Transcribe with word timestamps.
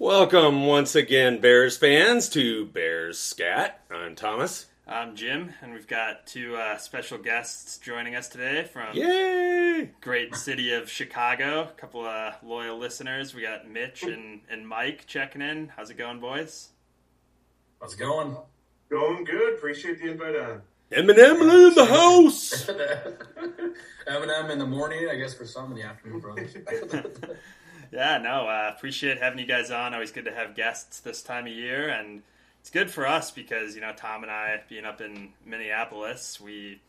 Welcome 0.00 0.64
once 0.64 0.94
again, 0.94 1.42
Bears 1.42 1.76
fans, 1.76 2.30
to 2.30 2.64
Bears 2.64 3.18
Scat. 3.18 3.84
I'm 3.90 4.14
Thomas. 4.14 4.64
I'm 4.88 5.14
Jim, 5.14 5.52
and 5.60 5.74
we've 5.74 5.86
got 5.86 6.26
two 6.26 6.56
uh, 6.56 6.78
special 6.78 7.18
guests 7.18 7.76
joining 7.76 8.14
us 8.14 8.26
today 8.30 8.64
from 8.64 8.96
Yay! 8.96 9.90
great 10.00 10.34
city 10.34 10.72
of 10.72 10.88
Chicago. 10.88 11.64
A 11.64 11.78
couple 11.78 12.06
of 12.06 12.32
loyal 12.42 12.78
listeners. 12.78 13.34
We 13.34 13.42
got 13.42 13.68
Mitch 13.68 14.02
and, 14.04 14.40
and 14.50 14.66
Mike 14.66 15.04
checking 15.06 15.42
in. 15.42 15.68
How's 15.76 15.90
it 15.90 15.98
going, 15.98 16.18
boys? 16.18 16.70
How's 17.78 17.92
it 17.92 17.98
going? 17.98 18.38
Going 18.88 19.24
good. 19.24 19.56
Appreciate 19.56 20.00
the 20.00 20.12
invite 20.12 20.34
on. 20.34 20.62
Eminem 20.90 21.68
in 21.68 21.74
the 21.74 21.84
house. 21.84 22.64
Eminem 24.08 24.50
in 24.50 24.58
the 24.58 24.66
morning, 24.66 25.10
I 25.12 25.16
guess 25.16 25.34
for 25.34 25.44
some 25.44 25.72
in 25.72 25.76
the 25.76 25.84
afternoon, 25.84 26.20
brothers. 26.20 26.56
Yeah, 27.92 28.18
no, 28.18 28.46
uh, 28.46 28.72
appreciate 28.76 29.18
having 29.18 29.38
you 29.38 29.46
guys 29.46 29.70
on. 29.70 29.94
Always 29.94 30.12
good 30.12 30.26
to 30.26 30.32
have 30.32 30.54
guests 30.54 31.00
this 31.00 31.22
time 31.22 31.46
of 31.46 31.52
year, 31.52 31.88
and 31.88 32.22
it's 32.60 32.70
good 32.70 32.90
for 32.90 33.06
us 33.06 33.30
because 33.30 33.74
you 33.74 33.80
know 33.80 33.92
Tom 33.96 34.22
and 34.22 34.30
I 34.30 34.60
being 34.68 34.84
up 34.84 35.00
in 35.00 35.30
Minneapolis, 35.44 36.40
we 36.40 36.80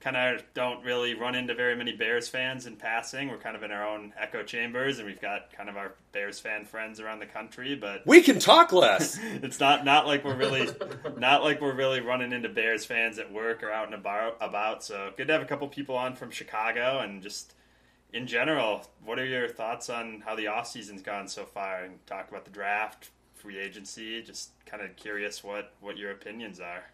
kind 0.00 0.16
of 0.16 0.42
don't 0.54 0.82
really 0.84 1.14
run 1.14 1.34
into 1.34 1.54
very 1.54 1.76
many 1.76 1.92
Bears 1.92 2.28
fans 2.28 2.66
in 2.66 2.76
passing. 2.76 3.28
We're 3.28 3.36
kind 3.36 3.54
of 3.54 3.62
in 3.62 3.70
our 3.70 3.86
own 3.86 4.12
echo 4.18 4.42
chambers, 4.42 4.98
and 4.98 5.06
we've 5.06 5.20
got 5.20 5.52
kind 5.52 5.68
of 5.68 5.76
our 5.76 5.92
Bears 6.12 6.40
fan 6.40 6.64
friends 6.64 7.00
around 7.00 7.20
the 7.20 7.26
country, 7.26 7.74
but 7.74 8.06
We 8.06 8.22
can 8.22 8.38
talk 8.38 8.72
less. 8.72 9.18
it's 9.22 9.60
not 9.60 9.84
not 9.84 10.06
like 10.06 10.24
we're 10.24 10.36
really 10.36 10.68
not 11.16 11.42
like 11.42 11.60
we're 11.60 11.74
really 11.74 12.00
running 12.00 12.32
into 12.32 12.48
Bears 12.48 12.84
fans 12.84 13.18
at 13.18 13.32
work 13.32 13.62
or 13.62 13.70
out 13.70 13.86
and 13.86 13.94
about. 13.94 14.36
about. 14.40 14.82
So 14.82 15.12
good 15.16 15.26
to 15.28 15.32
have 15.32 15.42
a 15.42 15.46
couple 15.46 15.68
people 15.68 15.96
on 15.96 16.16
from 16.16 16.30
Chicago 16.30 17.00
and 17.00 17.22
just 17.22 17.54
in 18.12 18.26
general. 18.26 18.86
What 19.04 19.18
are 19.18 19.24
your 19.24 19.48
thoughts 19.48 19.90
on 19.90 20.22
how 20.24 20.34
the 20.34 20.48
off 20.48 20.66
season's 20.66 21.02
gone 21.02 21.28
so 21.28 21.44
far? 21.44 21.84
And 21.84 22.04
talk 22.06 22.28
about 22.28 22.44
the 22.44 22.50
draft, 22.50 23.10
free 23.34 23.58
agency. 23.58 24.22
Just 24.22 24.50
kind 24.66 24.82
of 24.82 24.96
curious 24.96 25.42
what 25.44 25.72
what 25.80 25.96
your 25.96 26.10
opinions 26.10 26.60
are. 26.60 26.84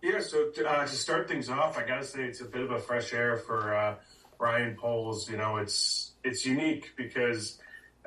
Yeah, 0.00 0.20
so 0.20 0.50
uh, 0.64 0.86
to 0.86 0.92
start 0.94 1.26
things 1.26 1.48
off, 1.48 1.76
I 1.76 1.84
gotta 1.84 2.04
say 2.04 2.22
it's 2.22 2.40
a 2.40 2.44
bit 2.44 2.62
of 2.62 2.70
a 2.70 2.78
fresh 2.78 3.12
air 3.12 3.36
for 3.36 3.74
uh, 3.74 3.96
Ryan 4.38 4.76
Poles. 4.76 5.28
You 5.28 5.36
know, 5.36 5.56
it's 5.56 6.12
it's 6.22 6.46
unique 6.46 6.92
because 6.96 7.58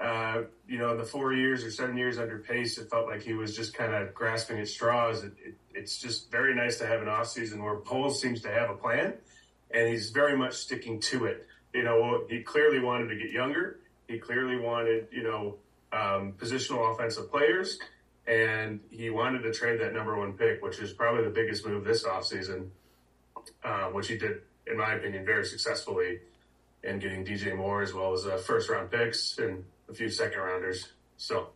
uh, 0.01 0.43
you 0.67 0.77
know 0.77 0.95
the 0.95 1.03
four 1.03 1.33
years 1.33 1.65
or 1.65 1.71
seven 1.71 1.97
years 1.97 2.17
under 2.17 2.39
Pace, 2.39 2.77
it 2.77 2.89
felt 2.89 3.07
like 3.07 3.21
he 3.21 3.33
was 3.33 3.55
just 3.55 3.73
kind 3.73 3.93
of 3.93 4.13
grasping 4.13 4.57
at 4.59 4.69
straws. 4.69 5.23
It, 5.23 5.33
it, 5.43 5.55
it's 5.73 5.99
just 5.99 6.31
very 6.31 6.55
nice 6.55 6.77
to 6.79 6.87
have 6.87 7.01
an 7.01 7.09
off 7.09 7.27
season 7.27 7.61
where 7.61 7.75
Poles 7.75 8.21
seems 8.21 8.41
to 8.43 8.49
have 8.49 8.69
a 8.69 8.75
plan, 8.75 9.13
and 9.73 9.87
he's 9.87 10.09
very 10.09 10.37
much 10.37 10.53
sticking 10.53 10.99
to 10.99 11.25
it. 11.25 11.47
You 11.73 11.83
know, 11.83 12.25
he 12.29 12.41
clearly 12.41 12.79
wanted 12.79 13.07
to 13.09 13.15
get 13.15 13.31
younger. 13.31 13.79
He 14.07 14.19
clearly 14.19 14.57
wanted, 14.57 15.07
you 15.11 15.23
know, 15.23 15.55
um, 15.93 16.33
positional 16.33 16.93
offensive 16.93 17.31
players, 17.31 17.79
and 18.27 18.79
he 18.89 19.09
wanted 19.09 19.43
to 19.43 19.53
trade 19.53 19.79
that 19.81 19.93
number 19.93 20.17
one 20.17 20.33
pick, 20.33 20.61
which 20.61 20.79
is 20.79 20.93
probably 20.93 21.23
the 21.23 21.29
biggest 21.29 21.65
move 21.65 21.83
this 21.83 22.03
offseason, 22.03 22.67
uh, 23.63 23.85
which 23.87 24.07
he 24.07 24.17
did, 24.17 24.41
in 24.67 24.77
my 24.77 24.93
opinion, 24.93 25.25
very 25.25 25.45
successfully 25.45 26.19
in 26.83 26.99
getting 26.99 27.25
DJ 27.25 27.55
Moore 27.55 27.81
as 27.81 27.93
well 27.93 28.13
as 28.13 28.25
uh, 28.25 28.37
first 28.37 28.69
round 28.69 28.91
picks 28.91 29.37
and 29.37 29.63
a 29.89 29.93
few 29.93 30.09
second 30.09 30.39
rounders. 30.39 30.89
So, 31.17 31.49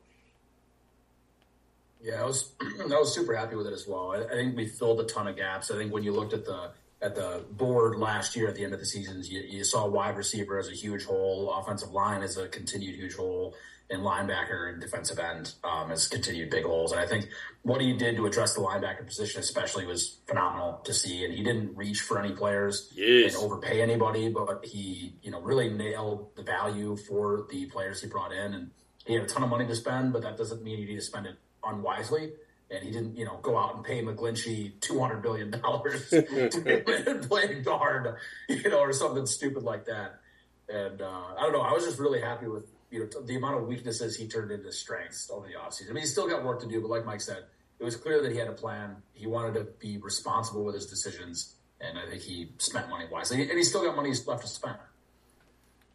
Yeah, 2.01 2.21
I 2.21 2.25
was 2.25 2.51
I 2.61 2.85
was 2.85 3.13
super 3.13 3.35
happy 3.35 3.55
with 3.55 3.67
it 3.67 3.73
as 3.73 3.87
well. 3.87 4.11
I, 4.11 4.23
I 4.23 4.35
think 4.35 4.55
we 4.55 4.67
filled 4.67 4.99
a 4.99 5.05
ton 5.05 5.27
of 5.27 5.35
gaps. 5.35 5.71
I 5.71 5.75
think 5.75 5.91
when 5.91 6.03
you 6.03 6.13
looked 6.13 6.33
at 6.33 6.45
the 6.45 6.71
at 7.05 7.15
the 7.15 7.45
board 7.51 7.97
last 7.97 8.35
year 8.35 8.47
at 8.47 8.55
the 8.55 8.63
end 8.63 8.73
of 8.73 8.79
the 8.79 8.85
seasons, 8.85 9.29
you, 9.29 9.41
you 9.41 9.63
saw 9.63 9.87
wide 9.87 10.17
receiver 10.17 10.57
as 10.57 10.67
a 10.69 10.73
huge 10.73 11.05
hole, 11.05 11.53
offensive 11.53 11.91
line 11.91 12.21
as 12.23 12.37
a 12.37 12.47
continued 12.47 12.95
huge 12.95 13.15
hole, 13.15 13.53
and 13.91 14.01
linebacker 14.01 14.71
and 14.71 14.81
defensive 14.81 15.19
end 15.19 15.53
um, 15.63 15.91
as 15.91 16.07
continued 16.07 16.49
big 16.49 16.63
holes. 16.65 16.91
And 16.91 16.99
I 16.99 17.05
think 17.05 17.27
what 17.61 17.79
he 17.81 17.93
did 17.93 18.15
to 18.15 18.25
address 18.25 18.55
the 18.55 18.61
linebacker 18.61 19.05
position, 19.05 19.39
especially, 19.39 19.85
was 19.85 20.17
phenomenal 20.27 20.81
to 20.85 20.93
see. 20.93 21.23
And 21.23 21.31
he 21.31 21.43
didn't 21.43 21.77
reach 21.77 22.01
for 22.01 22.17
any 22.19 22.33
players 22.33 22.91
Yes. 22.95 23.35
and 23.35 23.43
overpay 23.43 23.81
anybody, 23.83 24.29
but 24.29 24.65
he 24.65 25.13
you 25.21 25.29
know 25.29 25.39
really 25.41 25.69
nailed 25.69 26.35
the 26.35 26.41
value 26.41 26.95
for 26.97 27.45
the 27.51 27.67
players 27.67 28.01
he 28.01 28.07
brought 28.07 28.31
in. 28.33 28.55
And 28.55 28.71
he 29.05 29.13
had 29.13 29.23
a 29.23 29.27
ton 29.27 29.43
of 29.43 29.49
money 29.49 29.67
to 29.67 29.75
spend, 29.75 30.13
but 30.13 30.23
that 30.23 30.35
doesn't 30.35 30.63
mean 30.63 30.79
you 30.79 30.87
need 30.87 30.95
to 30.95 31.01
spend 31.03 31.27
it 31.27 31.35
unwisely. 31.63 32.31
And 32.71 32.83
he 32.83 32.91
didn't, 32.91 33.15
you 33.15 33.25
know, 33.25 33.37
go 33.43 33.57
out 33.57 33.75
and 33.75 33.83
pay 33.83 34.01
McGlinchey 34.01 34.79
two 34.81 34.99
hundred 34.99 35.21
billion 35.21 35.51
dollars 35.51 36.09
to 36.09 37.25
play 37.29 37.61
guard, 37.61 38.15
you 38.49 38.69
know, 38.69 38.79
or 38.79 38.91
something 38.91 39.25
stupid 39.27 39.63
like 39.63 39.85
that. 39.85 40.19
And 40.67 41.01
uh, 41.01 41.35
I 41.37 41.41
don't 41.41 41.53
know. 41.53 41.61
I 41.61 41.73
was 41.73 41.85
just 41.85 41.99
really 41.99 42.21
happy 42.21 42.47
with 42.47 42.65
you 42.89 43.01
know 43.01 43.21
the 43.21 43.35
amount 43.35 43.57
of 43.57 43.67
weaknesses 43.67 44.15
he 44.15 44.27
turned 44.27 44.51
into 44.51 44.71
strengths 44.71 45.29
over 45.29 45.47
the 45.47 45.53
offseason. 45.53 45.91
I 45.91 45.93
mean, 45.93 46.01
he's 46.01 46.11
still 46.11 46.27
got 46.27 46.43
work 46.43 46.61
to 46.61 46.67
do, 46.67 46.81
but 46.81 46.89
like 46.89 47.05
Mike 47.05 47.21
said, 47.21 47.43
it 47.79 47.83
was 47.83 47.95
clear 47.95 48.21
that 48.21 48.31
he 48.31 48.37
had 48.37 48.47
a 48.47 48.53
plan. 48.53 48.95
He 49.13 49.27
wanted 49.27 49.55
to 49.55 49.67
be 49.79 49.97
responsible 49.97 50.63
with 50.63 50.75
his 50.75 50.85
decisions, 50.85 51.55
and 51.81 51.99
I 51.99 52.09
think 52.09 52.21
he 52.21 52.49
spent 52.57 52.89
money 52.89 53.05
wisely. 53.11 53.41
And 53.41 53.57
he's 53.57 53.69
still 53.69 53.83
got 53.83 53.95
money 53.95 54.13
left 54.25 54.43
to 54.43 54.47
spend. 54.47 54.77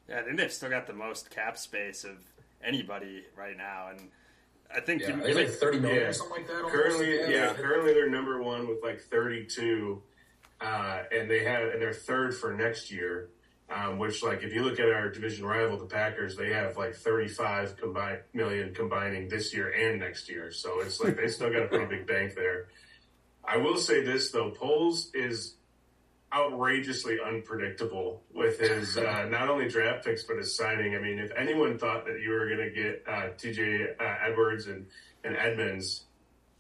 Yeah, 0.09 0.21
I 0.21 0.23
think 0.23 0.37
they've 0.37 0.53
still 0.53 0.71
got 0.71 0.87
the 0.87 0.93
most 0.93 1.31
cap 1.31 1.57
space 1.57 2.05
of 2.05 2.17
anybody 2.63 3.25
right 3.37 3.57
now, 3.57 3.89
and 3.91 4.11
I 4.75 4.81
think 4.81 5.03
Yeah, 5.03 5.19
it's 5.23 5.37
like 5.37 5.49
thirty 5.51 5.81
million 5.81 6.03
Yeah. 6.03 6.09
or 6.09 6.13
something 6.13 6.37
like 6.39 6.47
that. 6.47 6.57
almost. 6.57 6.73
currently, 6.75 7.17
yeah, 7.33 7.53
currently 7.55 7.93
they're 7.93 8.09
number 8.11 8.41
one 8.43 8.69
with 8.69 8.83
like 8.83 9.01
32, 9.01 10.03
uh, 10.61 11.03
and 11.13 11.29
they 11.31 11.43
have 11.45 11.69
and 11.73 11.83
they're 11.83 11.93
third 11.93 12.35
for 12.37 12.53
next 12.55 12.91
year. 12.91 13.31
Um, 13.73 13.99
which, 13.99 14.21
like, 14.25 14.43
if 14.43 14.53
you 14.53 14.65
look 14.65 14.81
at 14.81 14.89
our 14.89 15.09
division 15.11 15.47
rival, 15.47 15.79
the 15.79 15.87
Packers, 15.87 16.35
they 16.37 16.53
have 16.53 16.77
like 16.77 16.93
35 16.97 17.77
combined 17.77 18.19
million 18.33 18.75
combining 18.75 19.29
this 19.29 19.55
year 19.55 19.71
and 19.71 20.01
next 20.01 20.29
year. 20.29 20.51
So 20.51 20.81
it's 20.81 21.01
like 21.01 21.17
they 21.17 21.29
still 21.29 21.53
got 21.53 21.63
a 21.63 21.69
pretty 21.69 21.87
big 21.87 22.05
bank 22.09 22.35
there. 22.35 22.67
I 23.45 23.59
will 23.59 23.77
say 23.77 24.03
this 24.05 24.33
though, 24.33 24.51
Poles 24.51 25.13
is 25.15 25.55
outrageously 26.33 27.19
unpredictable 27.25 28.23
with 28.33 28.61
his 28.61 28.97
uh, 28.97 29.27
not 29.29 29.49
only 29.49 29.69
draft 29.69 30.05
picks 30.05 30.25
but 30.25 30.37
his 30.37 30.55
signing. 30.55 30.95
I 30.95 30.99
mean, 30.99 31.19
if 31.19 31.31
anyone 31.37 31.79
thought 31.79 32.07
that 32.07 32.21
you 32.21 32.31
were 32.31 32.47
going 32.47 32.61
to 32.61 32.71
get 32.71 33.05
uh, 33.09 33.29
T.J. 33.37 33.97
Uh, 33.99 34.15
Edwards 34.29 34.67
and 34.67 34.87
and 35.25 35.37
Edmunds 35.37 36.05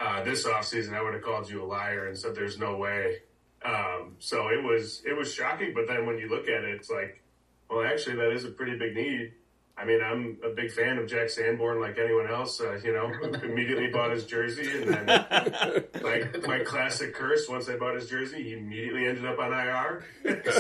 uh, 0.01 0.23
this 0.25 0.47
offseason, 0.47 0.95
I 0.95 1.03
would 1.03 1.15
have 1.15 1.23
called 1.23 1.49
you 1.49 1.63
a 1.63 1.67
liar 1.67 2.09
and 2.09 2.19
said 2.19 2.35
there's 2.35 2.59
no 2.59 2.77
way. 2.77 3.19
Um, 3.65 4.17
so 4.19 4.49
it 4.49 4.63
was 4.63 5.03
it 5.07 5.17
was 5.17 5.33
shocking, 5.33 5.73
but 5.75 5.87
then 5.87 6.07
when 6.07 6.19
you 6.19 6.29
look 6.29 6.49
at 6.49 6.65
it, 6.65 6.75
it's 6.75 6.91
like, 6.91 7.23
well, 7.69 7.85
actually, 7.85 8.17
that 8.17 8.33
is 8.33 8.45
a 8.45 8.51
pretty 8.51 8.77
big 8.77 8.95
need. 8.95 9.35
I 9.81 9.85
mean, 9.87 10.01
I'm 10.03 10.37
a 10.45 10.51
big 10.55 10.71
fan 10.71 10.99
of 10.99 11.07
Jack 11.09 11.31
Sanborn, 11.31 11.81
like 11.81 11.97
anyone 11.99 12.29
else. 12.29 12.61
Uh, 12.61 12.79
you 12.85 12.93
know, 12.93 13.11
immediately 13.43 13.87
bought 13.89 14.11
his 14.11 14.27
jersey, 14.27 14.83
and 14.83 14.91
then 14.91 15.07
like 16.03 16.47
my 16.47 16.59
classic 16.61 17.15
curse. 17.15 17.49
Once 17.49 17.69
I 17.69 17.77
bought 17.77 17.95
his 17.95 18.09
jersey, 18.09 18.43
he 18.43 18.53
immediately 18.53 19.07
ended 19.07 19.25
up 19.25 19.39
on 19.39 19.53
IR. 19.53 20.05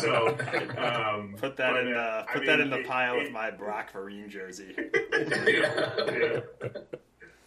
so 0.00 0.28
um, 0.78 1.34
put 1.36 1.56
that 1.58 1.72
but, 1.74 1.86
in 1.86 1.94
uh, 1.94 1.98
uh, 1.98 2.24
I 2.28 2.32
put 2.32 2.46
that 2.46 2.58
mean, 2.58 2.66
in 2.66 2.70
the 2.70 2.80
it- 2.80 2.86
pile 2.86 3.16
it- 3.16 3.24
with 3.24 3.32
my 3.32 3.50
Brock 3.50 3.92
Vereen 3.92 4.28
jersey. 4.30 4.74
yeah. 5.46 6.40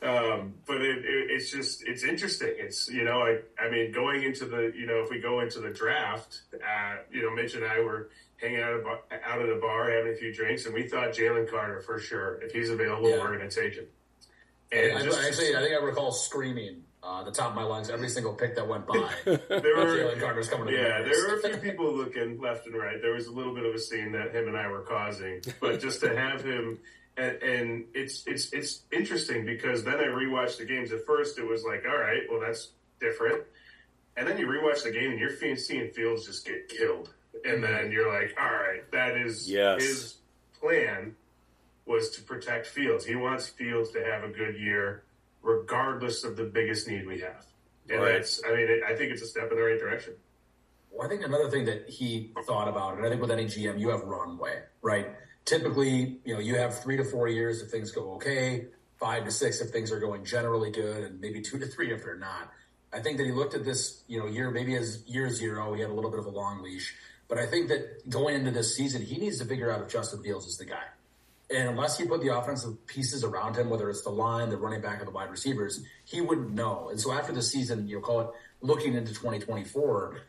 Um, 0.03 0.55
but 0.67 0.81
it, 0.81 0.97
it, 0.97 1.31
it's 1.31 1.49
just 1.49 1.81
it's 1.87 2.03
interesting. 2.03 2.53
It's 2.57 2.89
you 2.89 3.05
know 3.05 3.21
I 3.21 3.37
I 3.57 3.69
mean 3.71 3.93
going 3.93 4.23
into 4.23 4.43
the 4.45 4.73
you 4.75 4.85
know 4.85 5.01
if 5.01 5.09
we 5.09 5.19
go 5.19 5.39
into 5.39 5.61
the 5.61 5.69
draft, 5.69 6.41
uh, 6.53 6.97
you 7.09 7.21
know 7.21 7.31
Mitch 7.33 7.55
and 7.55 7.63
I 7.63 7.79
were 7.79 8.09
hanging 8.41 8.61
out 8.61 8.83
bar, 8.83 8.99
out 9.25 9.41
at 9.41 9.49
a 9.49 9.55
bar 9.59 9.91
having 9.91 10.13
a 10.13 10.15
few 10.15 10.33
drinks, 10.33 10.65
and 10.65 10.73
we 10.73 10.87
thought 10.87 11.09
Jalen 11.13 11.49
Carter 11.49 11.81
for 11.81 11.99
sure. 11.99 12.41
If 12.41 12.51
he's 12.51 12.69
available, 12.69 13.09
Yeah. 13.09 13.19
we're 13.19 13.37
going 13.37 13.49
to 13.49 13.61
take 13.61 13.73
him. 13.75 13.85
I, 14.71 14.75
And 14.75 15.03
just, 15.03 15.19
actually, 15.21 15.55
I 15.55 15.61
think 15.61 15.73
I 15.73 15.83
recall 15.83 16.11
screaming 16.11 16.83
uh, 17.03 17.23
the 17.23 17.31
top 17.31 17.49
of 17.49 17.55
my 17.55 17.63
lungs 17.63 17.89
every 17.89 18.09
single 18.09 18.33
pick 18.33 18.55
that 18.55 18.67
went 18.67 18.87
by. 18.87 19.09
there 19.25 19.37
were 19.37 19.85
Jalen 19.85 20.19
Carter's 20.19 20.49
coming 20.49 20.67
to 20.67 20.71
the 20.73 20.77
yeah, 20.81 21.01
Bears. 21.03 21.09
there 21.17 21.27
were 21.27 21.35
a 21.35 21.49
few 21.49 21.57
people 21.71 21.93
looking 21.93 22.39
left 22.41 22.65
and 22.65 22.75
right. 22.75 23.01
There 23.01 23.13
was 23.13 23.27
a 23.27 23.31
little 23.31 23.53
bit 23.53 23.65
of 23.65 23.75
a 23.75 23.79
scene 23.79 24.11
that 24.13 24.33
him 24.33 24.47
and 24.47 24.57
I 24.57 24.67
were 24.67 24.81
causing, 24.81 25.41
but 25.59 25.79
just 25.79 25.99
to 26.01 26.15
have 26.17 26.43
him, 26.43 26.79
and, 27.17 27.35
and 27.43 27.85
it's 27.93 28.25
it's 28.25 28.51
it's 28.53 28.83
interesting 28.91 29.45
because 29.45 29.83
then 29.83 29.95
I 29.99 30.05
rewatched 30.05 30.57
the 30.57 30.65
games. 30.65 30.91
At 30.91 31.05
first, 31.05 31.37
it 31.37 31.45
was 31.47 31.63
like, 31.63 31.83
all 31.87 31.97
right, 31.97 32.21
well 32.31 32.39
that's 32.39 32.69
different, 32.99 33.43
and 34.17 34.25
then 34.27 34.37
you 34.39 34.47
rewatch 34.47 34.83
the 34.83 34.91
game 34.91 35.11
and 35.11 35.19
you're 35.19 35.35
seeing 35.55 35.89
Fields 35.91 36.25
just 36.25 36.47
get 36.47 36.67
killed, 36.69 37.13
and 37.45 37.63
then 37.63 37.91
you're 37.91 38.11
like, 38.11 38.35
all 38.39 38.51
right, 38.51 38.89
that 38.91 39.17
is 39.17 39.49
Yes. 39.49 39.81
his 39.81 40.15
plan 40.59 41.15
was 41.85 42.09
to 42.11 42.21
protect 42.21 42.67
Fields. 42.67 43.05
He 43.05 43.15
wants 43.15 43.47
Fields 43.49 43.91
to 43.91 44.03
have 44.03 44.23
a 44.23 44.29
good 44.29 44.55
year, 44.57 45.03
regardless 45.41 46.23
of 46.23 46.37
the 46.37 46.43
biggest 46.45 46.87
need 46.87 47.05
we 47.05 47.19
have. 47.19 47.45
And 47.89 48.01
Right. 48.01 48.13
that's, 48.13 48.41
I 48.45 48.49
mean, 48.51 48.69
it, 48.69 48.83
I 48.83 48.95
think 48.95 49.11
it's 49.11 49.21
a 49.21 49.27
step 49.27 49.51
in 49.51 49.57
the 49.57 49.63
right 49.63 49.79
direction. 49.79 50.13
Well, 50.91 51.05
I 51.05 51.09
think 51.09 51.25
another 51.25 51.49
thing 51.49 51.65
that 51.65 51.89
he 51.89 52.31
thought 52.45 52.67
about, 52.67 52.97
and 52.97 53.05
I 53.05 53.09
think 53.09 53.19
with 53.19 53.31
any 53.31 53.45
GM, 53.45 53.79
you 53.79 53.89
have 53.89 54.01
runway, 54.03 54.61
right? 54.81 55.07
Typically, 55.43 56.21
you 56.23 56.33
know, 56.33 56.39
you 56.39 56.55
have 56.55 56.81
three 56.81 56.95
to 56.97 57.03
four 57.03 57.27
years 57.27 57.61
if 57.61 57.69
things 57.69 57.91
go 57.91 58.13
okay, 58.13 58.67
five 58.99 59.25
to 59.25 59.31
six 59.31 59.59
if 59.59 59.71
things 59.71 59.91
are 59.91 59.99
going 59.99 60.23
generally 60.23 60.71
good, 60.71 61.03
and 61.03 61.19
maybe 61.19 61.41
two 61.41 61.59
to 61.59 61.65
three 61.65 61.91
if 61.91 62.03
they're 62.03 62.15
not. 62.15 62.51
I 62.93 63.01
think 63.01 63.17
that 63.17 63.25
he 63.25 63.31
looked 63.31 63.55
at 63.55 63.65
this, 63.65 64.03
you 64.07 64.19
know, 64.19 64.27
year 64.27 64.51
maybe 64.51 64.75
as 64.75 65.03
year 65.07 65.29
zero, 65.29 65.73
he 65.73 65.81
had 65.81 65.89
a 65.89 65.93
little 65.93 66.11
bit 66.11 66.19
of 66.19 66.27
a 66.27 66.29
long 66.29 66.61
leash, 66.61 66.95
but 67.33 67.41
I 67.41 67.47
think 67.47 67.69
that 67.69 68.07
going 68.07 68.35
into 68.35 68.51
this 68.51 68.77
season, 68.77 69.01
he 69.01 69.17
needs 69.17 69.39
to 69.39 69.45
figure 69.45 69.71
out 69.71 69.81
if 69.81 69.89
Justin 69.89 70.21
Fields 70.21 70.45
is 70.45 70.59
the 70.59 70.65
guy. 70.65 70.83
And 71.49 71.67
unless 71.67 71.97
he 71.97 72.05
put 72.05 72.21
the 72.21 72.37
offensive 72.37 72.85
pieces 72.85 73.23
around 73.23 73.55
him, 73.55 73.71
whether 73.71 73.89
it's 73.89 74.03
the 74.03 74.11
line, 74.11 74.51
the 74.51 74.57
running 74.57 74.81
back, 74.81 75.01
or 75.01 75.05
the 75.05 75.11
wide 75.11 75.31
receivers, 75.31 75.83
he 76.05 76.21
wouldn't 76.21 76.51
know. 76.51 76.89
And 76.89 77.01
so 77.01 77.11
after 77.11 77.33
the 77.33 77.41
season, 77.41 77.87
you 77.87 77.95
know, 77.95 78.01
call 78.03 78.21
it 78.21 78.27
looking 78.61 78.93
into 78.93 79.15
2024, 79.15 80.21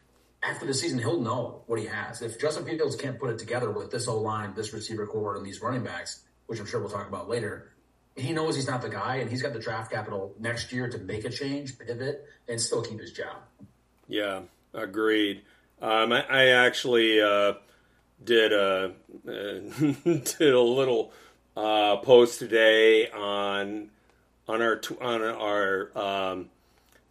after 0.42 0.64
the 0.64 0.72
season, 0.72 0.98
he'll 0.98 1.20
know 1.20 1.60
what 1.66 1.78
he 1.78 1.84
has. 1.84 2.22
If 2.22 2.40
Justin 2.40 2.64
Fields 2.64 2.96
can't 2.96 3.20
put 3.20 3.28
it 3.28 3.38
together 3.38 3.70
with 3.70 3.90
this 3.90 4.08
O 4.08 4.18
line, 4.18 4.54
this 4.54 4.72
receiver 4.72 5.06
corps, 5.06 5.36
and 5.36 5.44
these 5.44 5.60
running 5.60 5.84
backs, 5.84 6.22
which 6.46 6.58
I'm 6.58 6.64
sure 6.64 6.80
we'll 6.80 6.88
talk 6.88 7.06
about 7.06 7.28
later, 7.28 7.70
he 8.16 8.32
knows 8.32 8.56
he's 8.56 8.66
not 8.66 8.80
the 8.80 8.88
guy, 8.88 9.16
and 9.16 9.28
he's 9.28 9.42
got 9.42 9.52
the 9.52 9.60
draft 9.60 9.90
capital 9.92 10.34
next 10.38 10.72
year 10.72 10.88
to 10.88 10.96
make 10.96 11.26
a 11.26 11.30
change, 11.30 11.78
pivot, 11.78 12.24
and 12.48 12.58
still 12.58 12.80
keep 12.80 12.98
his 12.98 13.12
job. 13.12 13.42
Yeah, 14.08 14.40
agreed. 14.72 15.42
Um, 15.84 16.12
I, 16.14 16.24
I, 16.30 16.44
actually 16.46 17.20
uh, 17.20 17.52
did 18.24 18.54
a 18.54 18.92
did 19.26 20.40
a 20.40 20.60
little 20.62 21.12
uh, 21.54 21.96
post 21.98 22.38
today 22.38 23.10
on 23.10 23.90
on 24.48 24.62
our 24.62 24.80
on 25.02 25.20
our 25.20 25.90
um, 25.94 26.48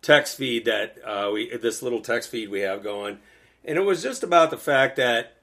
text 0.02 0.38
feed 0.38 0.66
that 0.66 0.98
uh, 1.06 1.30
we 1.32 1.56
this 1.56 1.84
little 1.84 2.02
text 2.02 2.32
feed 2.32 2.50
we 2.50 2.62
have 2.62 2.82
going, 2.82 3.20
and 3.64 3.78
it 3.78 3.82
was 3.82 4.02
just 4.02 4.24
about 4.24 4.50
the 4.50 4.58
fact 4.58 4.96
that 4.96 5.38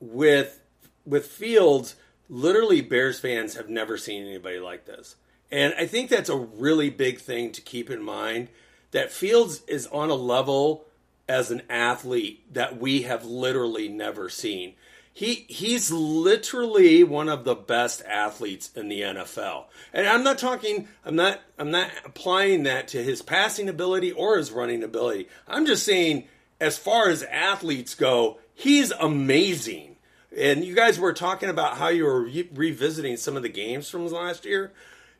with 0.00 0.60
with 1.06 1.26
Fields, 1.26 1.94
literally 2.28 2.80
Bears 2.80 3.20
fans 3.20 3.54
have 3.54 3.68
never 3.68 3.96
seen 3.96 4.26
anybody 4.26 4.58
like 4.58 4.86
this, 4.86 5.14
and 5.52 5.72
I 5.78 5.86
think 5.86 6.10
that's 6.10 6.28
a 6.28 6.36
really 6.36 6.90
big 6.90 7.20
thing 7.20 7.52
to 7.52 7.60
keep 7.60 7.90
in 7.90 8.02
mind. 8.02 8.48
That 8.90 9.12
Fields 9.12 9.62
is 9.68 9.86
on 9.86 10.10
a 10.10 10.14
level 10.14 10.86
as 11.30 11.52
an 11.52 11.62
athlete 11.70 12.52
that 12.52 12.80
we 12.80 13.02
have 13.02 13.24
literally 13.24 13.88
never 13.88 14.28
seen. 14.28 14.74
He 15.12 15.46
he's 15.48 15.92
literally 15.92 17.04
one 17.04 17.28
of 17.28 17.44
the 17.44 17.54
best 17.54 18.02
athletes 18.04 18.70
in 18.74 18.88
the 18.88 19.00
NFL. 19.00 19.66
And 19.92 20.08
I'm 20.08 20.24
not 20.24 20.38
talking 20.38 20.88
I'm 21.04 21.14
not 21.14 21.40
I'm 21.56 21.70
not 21.70 21.92
applying 22.04 22.64
that 22.64 22.88
to 22.88 23.02
his 23.02 23.22
passing 23.22 23.68
ability 23.68 24.10
or 24.10 24.38
his 24.38 24.50
running 24.50 24.82
ability. 24.82 25.28
I'm 25.46 25.66
just 25.66 25.84
saying 25.84 26.24
as 26.60 26.76
far 26.76 27.08
as 27.08 27.22
athletes 27.22 27.94
go, 27.94 28.40
he's 28.52 28.90
amazing. 28.90 29.96
And 30.36 30.64
you 30.64 30.74
guys 30.74 30.98
were 30.98 31.12
talking 31.12 31.48
about 31.48 31.76
how 31.76 31.88
you 31.88 32.04
were 32.04 32.22
re- 32.22 32.50
revisiting 32.52 33.16
some 33.16 33.36
of 33.36 33.44
the 33.44 33.48
games 33.48 33.88
from 33.88 34.08
last 34.08 34.44
year. 34.44 34.72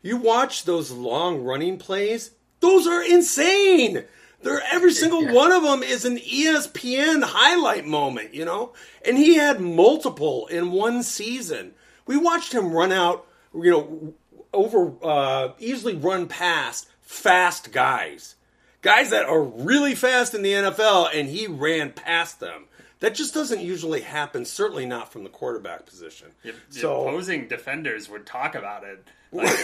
You 0.03 0.17
watch 0.17 0.65
those 0.65 0.91
long 0.91 1.45
running 1.45 1.79
plays, 1.79 2.33
those 2.59 2.89
are 2.89 3.03
insane. 3.03 4.05
They're, 4.43 4.63
every 4.73 4.93
single 4.93 5.25
yeah. 5.25 5.33
one 5.33 5.53
of 5.53 5.63
them 5.63 5.83
is 5.83 6.05
an 6.05 6.17
ESPN 6.17 7.23
highlight 7.23 7.87
moment, 7.87 8.35
you 8.35 8.45
know? 8.45 8.73
And 9.05 9.19
he 9.19 9.37
had 9.37 9.61
multiple 9.61 10.47
in 10.47 10.73
one 10.73 11.03
season. 11.03 11.73
We 12.07 12.17
watched 12.17 12.53
him 12.53 12.73
run 12.73 12.93
out, 12.93 13.27
you 13.55 13.71
know, 13.71 14.15
over, 14.53 14.93
uh, 15.03 15.53
easily 15.59 15.95
run 15.95 16.27
past 16.27 16.89
fast 17.03 17.73
guys. 17.73 18.37
Guys 18.83 19.11
that 19.11 19.27
are 19.27 19.43
really 19.43 19.95
fast 19.95 20.35
in 20.35 20.43
the 20.43 20.53
NFL, 20.53 21.11
and 21.13 21.29
he 21.29 21.47
ran 21.47 21.93
past 21.93 22.41
them. 22.41 22.65
That 23.01 23.15
just 23.15 23.35
doesn't 23.35 23.61
usually 23.61 24.03
happen, 24.03 24.45
certainly 24.45 24.87
not 24.87 25.13
from 25.13 25.25
the 25.25 25.31
quarterback 25.31 25.87
position. 25.87 26.29
The, 26.43 26.55
the 26.71 26.79
so, 26.81 27.09
opposing 27.09 27.49
defenders 27.49 28.09
would 28.09 28.27
talk 28.27 28.55
about 28.55 28.85
it. 28.85 29.07
Like, 29.33 29.57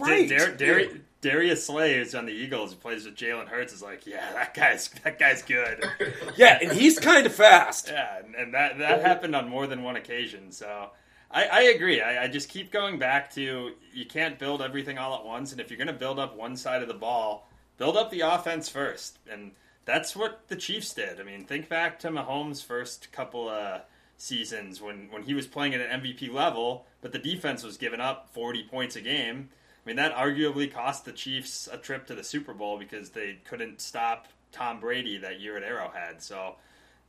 right. 0.00 0.28
Dar- 0.28 0.50
Dar- 0.50 0.82
Darius 1.22 1.66
Slay, 1.66 1.96
who's 1.96 2.16
on 2.16 2.26
the 2.26 2.32
Eagles, 2.32 2.72
who 2.72 2.78
plays 2.78 3.04
with 3.04 3.14
Jalen 3.14 3.46
Hurts, 3.46 3.72
is 3.72 3.80
like, 3.80 4.06
yeah, 4.06 4.32
that 4.34 4.54
guy's 4.54 4.88
that 5.04 5.18
guy's 5.18 5.42
good. 5.42 5.82
yeah, 6.36 6.58
and 6.60 6.72
he's 6.72 6.98
kind 6.98 7.24
of 7.24 7.34
fast. 7.34 7.88
Yeah, 7.88 8.18
and, 8.18 8.34
and 8.34 8.54
that 8.54 8.78
that 8.78 9.00
happened 9.00 9.34
on 9.34 9.48
more 9.48 9.68
than 9.68 9.84
one 9.84 9.94
occasion. 9.94 10.50
So 10.50 10.90
I, 11.30 11.44
I 11.44 11.60
agree. 11.62 12.02
I, 12.02 12.24
I, 12.24 12.28
just 12.28 12.48
keep 12.48 12.72
going 12.72 12.98
back 12.98 13.32
to 13.34 13.70
you 13.94 14.04
can't 14.04 14.36
build 14.36 14.60
everything 14.60 14.98
all 14.98 15.14
at 15.14 15.24
once, 15.24 15.52
and 15.52 15.60
if 15.60 15.70
you're 15.70 15.78
going 15.78 15.86
to 15.86 15.92
build 15.92 16.18
up 16.18 16.36
one 16.36 16.56
side 16.56 16.82
of 16.82 16.88
the 16.88 16.94
ball, 16.94 17.48
build 17.78 17.96
up 17.96 18.10
the 18.10 18.22
offense 18.22 18.68
first, 18.68 19.20
and 19.30 19.52
that's 19.84 20.16
what 20.16 20.48
the 20.48 20.56
Chiefs 20.56 20.92
did. 20.92 21.20
I 21.20 21.22
mean, 21.22 21.44
think 21.44 21.68
back 21.68 22.00
to 22.00 22.08
Mahomes' 22.08 22.64
first 22.64 23.12
couple 23.12 23.48
of 23.48 23.82
seasons 24.16 24.80
when 24.80 25.08
when 25.12 25.22
he 25.22 25.34
was 25.34 25.46
playing 25.46 25.72
at 25.72 25.80
an 25.80 26.00
MVP 26.00 26.32
level, 26.32 26.84
but 27.00 27.12
the 27.12 27.18
defense 27.20 27.62
was 27.62 27.76
giving 27.76 28.00
up 28.00 28.28
40 28.32 28.64
points 28.64 28.96
a 28.96 29.00
game 29.00 29.50
I 29.84 29.88
mean, 29.88 29.96
that 29.96 30.14
arguably 30.14 30.72
cost 30.72 31.04
the 31.04 31.12
Chiefs 31.12 31.68
a 31.70 31.76
trip 31.76 32.06
to 32.06 32.14
the 32.14 32.22
Super 32.22 32.54
Bowl 32.54 32.78
because 32.78 33.10
they 33.10 33.38
couldn't 33.44 33.80
stop 33.80 34.28
Tom 34.52 34.78
Brady 34.78 35.18
that 35.18 35.40
year 35.40 35.56
at 35.56 35.64
Arrowhead. 35.64 36.22
So 36.22 36.56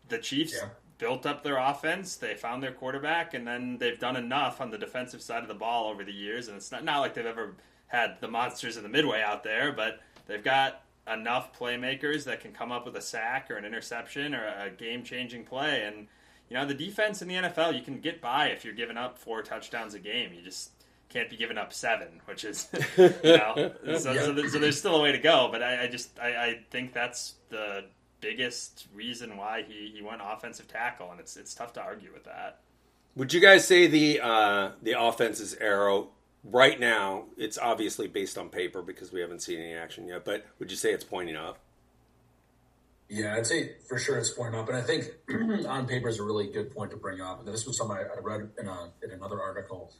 the 0.09 0.17
Chiefs 0.17 0.55
yeah. 0.59 0.69
built 0.97 1.25
up 1.25 1.43
their 1.43 1.57
offense, 1.57 2.15
they 2.15 2.33
found 2.33 2.63
their 2.63 2.71
quarterback, 2.71 3.35
and 3.35 3.47
then 3.47 3.77
they've 3.77 3.99
done 3.99 4.15
enough 4.15 4.59
on 4.59 4.71
the 4.71 4.77
defensive 4.77 5.21
side 5.21 5.43
of 5.43 5.47
the 5.47 5.53
ball 5.53 5.89
over 5.89 6.03
the 6.03 6.11
years. 6.11 6.47
And 6.47 6.57
it's 6.57 6.71
not, 6.71 6.83
not 6.83 6.99
like 6.99 7.13
they've 7.13 7.25
ever 7.25 7.53
had 7.87 8.17
the 8.21 8.27
monsters 8.27 8.75
of 8.75 8.83
the 8.83 8.89
Midway 8.89 9.21
out 9.21 9.43
there, 9.43 9.71
but 9.71 10.01
they've 10.25 10.43
got 10.43 10.81
enough 11.07 11.57
playmakers 11.57 12.23
that 12.23 12.41
can 12.41 12.53
come 12.53 12.71
up 12.71 12.85
with 12.85 12.95
a 12.95 13.01
sack 13.01 13.51
or 13.51 13.57
an 13.57 13.65
interception 13.65 14.33
or 14.33 14.45
a 14.45 14.71
game 14.71 15.03
changing 15.03 15.43
play. 15.43 15.83
And, 15.83 16.07
you 16.49 16.57
know, 16.57 16.65
the 16.65 16.73
defense 16.73 17.21
in 17.21 17.27
the 17.27 17.35
NFL, 17.35 17.75
you 17.75 17.81
can 17.81 17.99
get 17.99 18.19
by 18.19 18.47
if 18.47 18.65
you're 18.65 18.73
giving 18.73 18.97
up 18.97 19.19
four 19.19 19.43
touchdowns 19.43 19.93
a 19.93 19.99
game. 19.99 20.33
You 20.33 20.41
just 20.41 20.71
can't 21.13 21.29
be 21.29 21.37
giving 21.37 21.57
up 21.57 21.71
seven, 21.71 22.21
which 22.25 22.43
is, 22.43 22.67
you 22.97 23.09
know, 23.23 23.53
so, 23.55 23.73
yeah. 23.85 23.97
so, 23.97 24.47
so, 24.47 24.59
there's 24.59 24.77
still 24.77 24.95
a 24.95 25.01
way 25.01 25.11
to 25.11 25.19
go. 25.19 25.49
But 25.51 25.61
I, 25.61 25.83
I 25.83 25.87
just 25.87 26.19
I, 26.19 26.27
I, 26.29 26.59
think 26.71 26.93
that's 26.93 27.35
the 27.49 27.85
biggest 28.19 28.87
reason 28.93 29.37
why 29.37 29.63
he, 29.67 29.93
he 29.95 30.01
went 30.01 30.21
offensive 30.23 30.67
tackle, 30.67 31.11
and 31.11 31.19
it's 31.19 31.37
it's 31.37 31.53
tough 31.53 31.73
to 31.73 31.81
argue 31.81 32.11
with 32.11 32.23
that. 32.25 32.61
Would 33.15 33.31
you 33.31 33.39
guys 33.39 33.67
say 33.67 33.87
the 33.87 34.21
uh, 34.21 34.71
the 34.81 34.99
offense's 34.99 35.53
arrow 35.55 36.09
right 36.43 36.79
now? 36.79 37.25
It's 37.37 37.59
obviously 37.59 38.07
based 38.07 38.37
on 38.37 38.49
paper 38.49 38.81
because 38.81 39.13
we 39.13 39.21
haven't 39.21 39.41
seen 39.41 39.59
any 39.59 39.73
action 39.73 40.07
yet. 40.07 40.25
But 40.25 40.45
would 40.57 40.71
you 40.71 40.77
say 40.77 40.93
it's 40.93 41.05
pointing 41.05 41.35
up? 41.35 41.59
Yeah, 43.07 43.35
I'd 43.35 43.45
say 43.45 43.73
for 43.87 43.99
sure 43.99 44.17
it's 44.17 44.31
pointing 44.31 44.59
up, 44.59 44.67
and 44.69 44.77
I 44.77 44.81
think 44.81 45.05
on 45.67 45.85
paper 45.85 46.09
is 46.09 46.17
a 46.17 46.23
really 46.23 46.47
good 46.47 46.73
point 46.73 46.89
to 46.89 46.97
bring 46.97 47.21
up. 47.21 47.45
This 47.45 47.67
was 47.67 47.77
something 47.77 47.95
I 47.95 48.19
read 48.19 48.49
in, 48.59 48.67
a, 48.67 48.91
in 49.03 49.11
another 49.11 49.39
article 49.39 49.93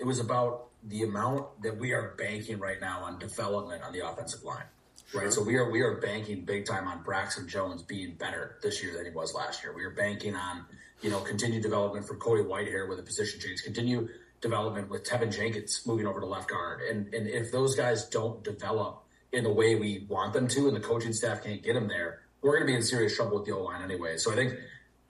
it 0.00 0.06
was 0.06 0.18
about 0.18 0.68
the 0.84 1.02
amount 1.02 1.62
that 1.62 1.76
we 1.76 1.92
are 1.92 2.14
banking 2.16 2.58
right 2.58 2.80
now 2.80 3.00
on 3.04 3.18
development 3.18 3.82
on 3.82 3.92
the 3.92 4.06
offensive 4.06 4.42
line. 4.42 4.64
Right. 5.12 5.32
So 5.32 5.42
we 5.42 5.56
are 5.56 5.68
we 5.70 5.80
are 5.82 5.96
banking 5.96 6.44
big 6.44 6.66
time 6.66 6.86
on 6.86 7.02
Braxton 7.02 7.48
Jones 7.48 7.82
being 7.82 8.14
better 8.14 8.58
this 8.62 8.82
year 8.82 8.94
than 8.94 9.04
he 9.04 9.10
was 9.10 9.34
last 9.34 9.62
year. 9.62 9.74
We 9.74 9.84
are 9.84 9.90
banking 9.90 10.36
on, 10.36 10.64
you 11.02 11.10
know, 11.10 11.20
continued 11.20 11.62
development 11.62 12.06
for 12.06 12.14
Cody 12.14 12.42
Whitehair 12.42 12.88
with 12.88 13.00
a 13.00 13.02
position 13.02 13.40
change, 13.40 13.62
continue 13.64 14.08
development 14.40 14.88
with 14.88 15.04
Teven 15.04 15.34
Jenkins 15.34 15.82
moving 15.84 16.06
over 16.06 16.20
to 16.20 16.26
left 16.26 16.48
guard. 16.48 16.80
And 16.82 17.12
and 17.12 17.26
if 17.26 17.50
those 17.50 17.74
guys 17.74 18.04
don't 18.04 18.42
develop 18.44 19.02
in 19.32 19.42
the 19.44 19.52
way 19.52 19.74
we 19.74 20.06
want 20.08 20.32
them 20.32 20.46
to 20.48 20.68
and 20.68 20.76
the 20.76 20.80
coaching 20.80 21.12
staff 21.12 21.42
can't 21.42 21.62
get 21.62 21.74
them 21.74 21.88
there, 21.88 22.20
we're 22.40 22.52
going 22.52 22.66
to 22.68 22.72
be 22.72 22.76
in 22.76 22.82
serious 22.82 23.16
trouble 23.16 23.38
with 23.38 23.46
the 23.46 23.52
O 23.52 23.64
line 23.64 23.82
anyway. 23.82 24.16
So 24.16 24.32
I 24.32 24.36
think 24.36 24.54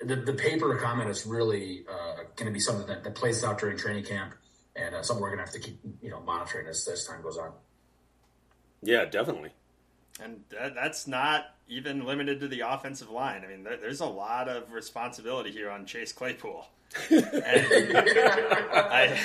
the, 0.01 0.17
the 0.17 0.33
paper 0.33 0.75
comment 0.77 1.11
is 1.11 1.27
really 1.27 1.85
uh, 1.89 2.23
going 2.37 2.47
to 2.47 2.53
be 2.53 2.61
something 2.61 2.87
that, 2.87 3.05
that 3.05 3.15
plays 3.15 3.45
out 3.45 3.59
during 3.59 3.77
training 3.77 4.05
camp 4.05 4.33
and 4.81 4.95
uh, 4.95 5.03
something 5.03 5.23
we're 5.23 5.29
going 5.29 5.39
to 5.39 5.45
have 5.45 5.53
to 5.53 5.61
keep 5.61 5.79
you 6.03 6.11
know 6.11 6.21
monitoring 6.21 6.67
as, 6.67 6.87
as 6.89 7.07
time 7.07 7.23
goes 7.23 7.37
on. 7.37 7.53
Yeah, 8.83 9.05
definitely. 9.05 9.51
And 10.23 10.43
that, 10.51 10.75
that's 10.75 11.07
not 11.07 11.55
even 11.69 12.05
limited 12.05 12.41
to 12.41 12.49
the 12.49 12.61
offensive 12.61 13.11
line. 13.11 13.43
I 13.45 13.49
mean, 13.49 13.63
there, 13.63 13.77
there's 13.77 14.01
a 14.01 14.07
lot 14.07 14.49
of 14.49 14.73
responsibility 14.73 15.51
here 15.51 15.71
on 15.71 15.87
Chase 15.87 16.13
Claypool. 16.13 16.67
I, 17.11 19.17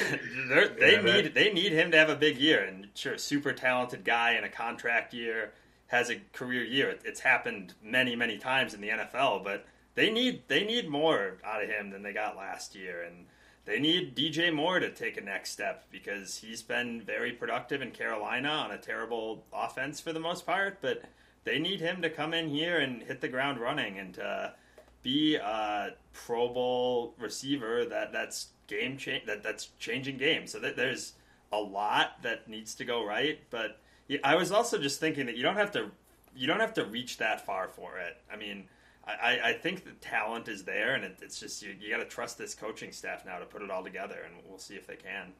they 0.80 0.94
yeah, 0.94 1.02
need 1.02 1.34
they 1.34 1.52
need 1.52 1.72
him 1.72 1.90
to 1.92 1.98
have 1.98 2.10
a 2.10 2.16
big 2.16 2.38
year, 2.38 2.64
and 2.64 2.90
sure, 2.94 3.18
super 3.18 3.54
talented 3.54 4.06
guy 4.06 4.34
in 4.34 4.44
a 4.44 4.50
contract 4.50 5.16
year 5.16 5.52
has 5.88 6.12
a 6.12 6.18
career 6.34 6.64
year. 6.64 6.96
It's 7.04 7.20
happened 7.20 7.74
many 7.84 8.16
many 8.16 8.38
times 8.38 8.76
in 8.76 8.82
the 8.82 8.90
NFL, 8.90 9.44
but 9.44 9.66
they 9.96 10.12
need 10.12 10.44
they 10.48 10.64
need 10.64 10.90
more 10.90 11.38
out 11.44 11.64
of 11.64 11.70
him 11.70 11.90
than 11.90 12.04
they 12.04 12.14
got 12.14 12.38
last 12.38 12.76
year, 12.76 13.02
and 13.02 13.26
they 13.66 13.80
need 13.80 14.16
DJ 14.16 14.54
Moore 14.54 14.80
to 14.80 14.92
take 14.92 15.18
a 15.18 15.22
next 15.22 15.52
step 15.52 15.86
because 15.92 16.38
he's 16.38 16.62
been 16.62 17.02
very 17.02 17.32
productive 17.32 17.82
in 17.82 17.92
Carolina 17.92 18.50
on 18.50 18.72
a 18.72 18.78
terrible 18.78 19.44
offense 19.52 20.00
for 20.00 20.14
the 20.14 20.20
most 20.20 20.46
part, 20.46 20.78
but 20.82 21.04
they 21.46 21.60
need 21.60 21.80
him 21.80 22.02
to 22.02 22.10
come 22.10 22.34
in 22.34 22.48
here 22.48 22.78
and 22.78 23.02
hit 23.04 23.22
the 23.22 23.28
ground 23.28 23.60
running 23.60 23.98
and 23.98 24.14
to 24.16 24.54
be 25.02 25.36
a 25.36 25.94
Pro 26.14 26.48
Bowl 26.48 27.14
receiver 27.20 27.86
that 27.86 28.12
that's 28.12 28.48
game 28.68 28.98
change 28.98 29.26
that 29.26 29.44
that's 29.44 29.70
changing 29.80 30.18
games. 30.18 30.52
So 30.52 30.60
that 30.60 30.76
there's 30.76 31.14
a 31.52 31.60
lot 31.60 32.22
that 32.24 32.48
needs 32.48 32.76
to 32.76 32.86
go 32.86 33.06
right, 33.06 33.40
but 33.50 33.80
I 34.24 34.36
was 34.36 34.52
also 34.52 34.78
just 34.78 35.00
thinking 35.00 35.26
that 35.28 35.38
you 35.38 35.44
don't 35.44 35.58
have 35.58 35.72
to 35.74 35.92
you 36.36 36.48
don't 36.48 36.60
have 36.60 36.74
to 36.76 36.86
reach 36.86 37.18
that 37.18 37.46
far 37.46 37.68
for 37.68 37.98
it. 37.98 38.18
I 38.32 38.36
mean, 38.36 38.66
I, 39.08 39.40
I 39.44 39.54
think 39.54 39.84
the 39.84 39.92
talent 40.02 40.48
is 40.48 40.64
there, 40.64 40.96
and 40.96 41.04
it, 41.04 41.20
it's 41.22 41.40
just 41.40 41.62
you, 41.62 41.76
you 41.80 41.90
got 41.90 41.98
to 41.98 42.06
trust 42.06 42.38
this 42.38 42.56
coaching 42.56 42.92
staff 42.92 43.26
now 43.26 43.38
to 43.38 43.46
put 43.46 43.62
it 43.62 43.70
all 43.70 43.84
together, 43.84 44.18
and 44.26 44.36
we'll 44.48 44.58
see 44.58 44.76
if 44.76 44.88
they 44.88 44.96
can. 44.96 45.34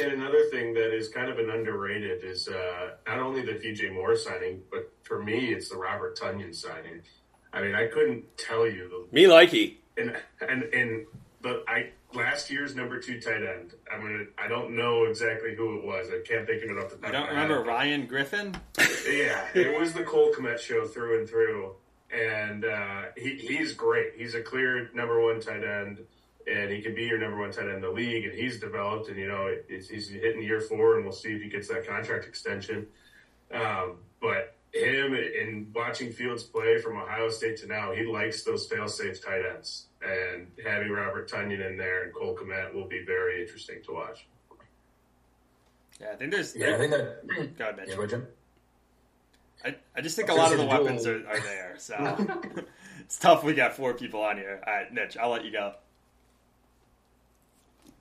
And 0.00 0.12
another 0.12 0.48
thing 0.50 0.74
that 0.74 0.94
is 0.94 1.08
kind 1.08 1.30
of 1.30 1.38
an 1.38 1.50
underrated 1.50 2.24
is 2.24 2.48
uh, 2.48 2.90
not 3.06 3.18
only 3.18 3.42
the 3.42 3.52
DJ 3.52 3.92
Moore 3.92 4.16
signing, 4.16 4.62
but 4.70 4.92
for 5.02 5.22
me, 5.22 5.52
it's 5.52 5.68
the 5.68 5.76
Robert 5.76 6.18
Tonyan 6.18 6.54
signing. 6.54 7.02
I 7.52 7.62
mean, 7.62 7.74
I 7.74 7.86
couldn't 7.86 8.36
tell 8.36 8.66
you 8.66 8.88
the 8.88 9.14
me 9.14 9.24
likey 9.24 9.76
and 9.96 10.16
and 10.40 10.62
and 10.64 11.06
but 11.44 11.62
I 11.68 11.90
last 12.14 12.50
year's 12.50 12.74
number 12.74 12.98
two 12.98 13.20
tight 13.20 13.42
end. 13.42 13.74
I'm 13.92 14.00
gonna. 14.00 14.24
I 14.36 14.48
don't 14.48 14.74
know 14.74 15.04
exactly 15.04 15.54
who 15.54 15.78
it 15.78 15.84
was. 15.84 16.08
I 16.08 16.26
can't 16.26 16.46
think 16.46 16.64
of 16.64 16.70
it 16.70 16.78
off 16.82 16.90
the 16.90 16.96
top. 16.96 17.08
I 17.08 17.12
don't 17.12 17.28
remember. 17.28 17.62
Ryan 17.62 18.06
Griffin. 18.06 18.56
Yeah, 19.06 19.44
it 19.54 19.78
was 19.78 19.92
the 19.92 20.02
Cole 20.02 20.32
Kmet 20.32 20.58
show 20.58 20.86
through 20.86 21.18
and 21.20 21.28
through, 21.28 21.74
and 22.10 22.64
uh, 22.64 23.02
he 23.16 23.36
he's 23.36 23.74
great. 23.74 24.14
He's 24.16 24.34
a 24.34 24.40
clear 24.40 24.90
number 24.94 25.22
one 25.22 25.38
tight 25.40 25.62
end, 25.62 25.98
and 26.50 26.70
he 26.70 26.80
can 26.80 26.94
be 26.94 27.04
your 27.04 27.18
number 27.18 27.36
one 27.36 27.52
tight 27.52 27.66
end 27.66 27.74
in 27.76 27.82
the 27.82 27.90
league. 27.90 28.24
And 28.24 28.32
he's 28.32 28.58
developed, 28.58 29.10
and 29.10 29.18
you 29.18 29.28
know 29.28 29.54
it's, 29.68 29.88
he's 29.88 30.08
hitting 30.08 30.42
year 30.42 30.62
four, 30.62 30.96
and 30.96 31.04
we'll 31.04 31.12
see 31.12 31.34
if 31.34 31.42
he 31.42 31.50
gets 31.50 31.68
that 31.68 31.86
contract 31.86 32.24
extension. 32.24 32.86
Um, 33.52 33.98
but 34.22 34.53
him 34.74 35.14
and 35.14 35.72
watching 35.72 36.12
Fields 36.12 36.42
play 36.42 36.78
from 36.78 36.96
Ohio 36.96 37.28
State 37.30 37.58
to 37.58 37.66
now, 37.66 37.92
he 37.92 38.04
likes 38.04 38.42
those 38.42 38.66
fail-safe 38.66 39.24
tight 39.24 39.42
ends, 39.54 39.86
and 40.02 40.48
having 40.64 40.90
Robert 40.90 41.30
Tonyan 41.30 41.64
in 41.64 41.76
there 41.76 42.04
and 42.04 42.12
Cole 42.12 42.36
Kmet 42.36 42.74
will 42.74 42.88
be 42.88 43.04
very 43.06 43.40
interesting 43.40 43.78
to 43.86 43.92
watch. 43.92 44.26
Yeah, 46.00 46.08
I 46.12 46.16
think 46.16 46.32
there's. 46.32 46.56
Yeah, 46.56 46.74
I 46.74 46.78
think 46.78 46.90
that. 46.90 47.56
Go 47.56 47.64
ahead, 47.64 47.76
Mitch. 47.76 47.90
Yeah, 47.90 48.06
Jim. 48.06 48.26
I, 49.64 49.76
I 49.96 50.00
just 50.00 50.16
think 50.16 50.28
a 50.28 50.34
lot 50.34 50.52
of 50.52 50.58
the 50.58 50.66
weapons 50.66 51.06
are, 51.06 51.26
are 51.26 51.40
there. 51.40 51.76
So 51.78 51.94
it's 53.00 53.18
tough. 53.18 53.42
We 53.42 53.52
got 53.52 53.74
four 53.74 53.94
people 53.94 54.22
on 54.22 54.36
here. 54.36 54.60
All 54.64 54.72
right, 54.72 54.92
Mitch, 54.92 55.16
I'll 55.16 55.30
let 55.30 55.44
you 55.44 55.50
go. 55.50 55.74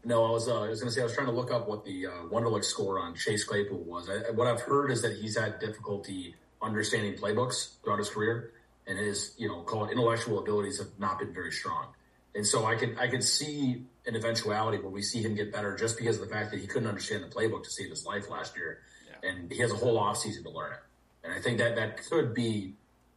No, 0.06 0.25
I 0.25 0.32
was. 0.32 0.48
Uh, 0.48 0.63
I 0.63 0.70
was 0.70 0.80
going 0.80 0.89
to 0.89 0.94
say 0.94 1.01
I 1.01 1.06
was 1.06 1.13
trying 1.13 1.27
to 1.27 1.34
look 1.34 1.51
up 1.51 1.68
what 1.68 1.86
the 1.86 2.08
uh, 2.08 2.12
Wonderlic 2.32 2.63
score 2.63 3.00
on 3.00 3.15
Chase 3.15 3.44
Claypool 3.44 3.80
was. 3.80 4.10
I, 4.10 4.32
what 4.32 4.48
I've 4.48 4.62
heard 4.62 4.92
is 4.92 5.01
that 5.01 5.18
he's 5.18 5.38
had 5.38 5.60
difficulty 5.60 6.36
understanding 6.63 7.13
playbooks 7.15 7.82
throughout 7.84 8.00
his 8.00 8.10
career, 8.10 8.51
and 8.88 8.98
his 8.98 9.34
you 9.38 9.48
know 9.48 9.62
call 9.62 9.86
it 9.86 9.91
intellectual 9.91 10.39
abilities 10.39 10.79
have 10.79 10.88
not 10.98 11.20
been 11.20 11.34
very 11.34 11.51
strong. 11.51 11.88
And 12.36 12.46
so 12.46 12.65
I 12.65 12.75
can 12.75 12.98
I 12.98 13.08
can 13.08 13.22
see 13.22 13.84
an 14.05 14.15
eventuality 14.15 14.79
where 14.79 14.89
we 14.89 15.01
see 15.01 15.22
him 15.22 15.36
get 15.36 15.51
better 15.53 15.75
just 15.77 15.98
because 15.98 16.20
of 16.20 16.27
the 16.27 16.34
fact 16.34 16.51
that 16.51 16.60
he 16.60 16.67
couldn't 16.67 16.89
understand 16.89 17.24
the 17.24 17.27
playbook 17.27 17.63
to 17.63 17.70
save 17.70 17.89
his 17.89 18.05
life 18.05 18.29
last 18.29 18.55
year, 18.58 18.79
Yeah. 19.08 19.29
and 19.29 19.51
he 19.51 19.60
has 19.60 19.72
a 19.72 19.75
whole 19.75 19.98
off 19.98 20.17
season 20.17 20.43
to 20.43 20.50
learn 20.50 20.74
it. 20.74 20.79
And 21.24 21.32
I 21.34 21.39
think 21.39 21.60
that 21.60 21.75
that 21.75 22.03
could 22.10 22.34
be 22.34 22.74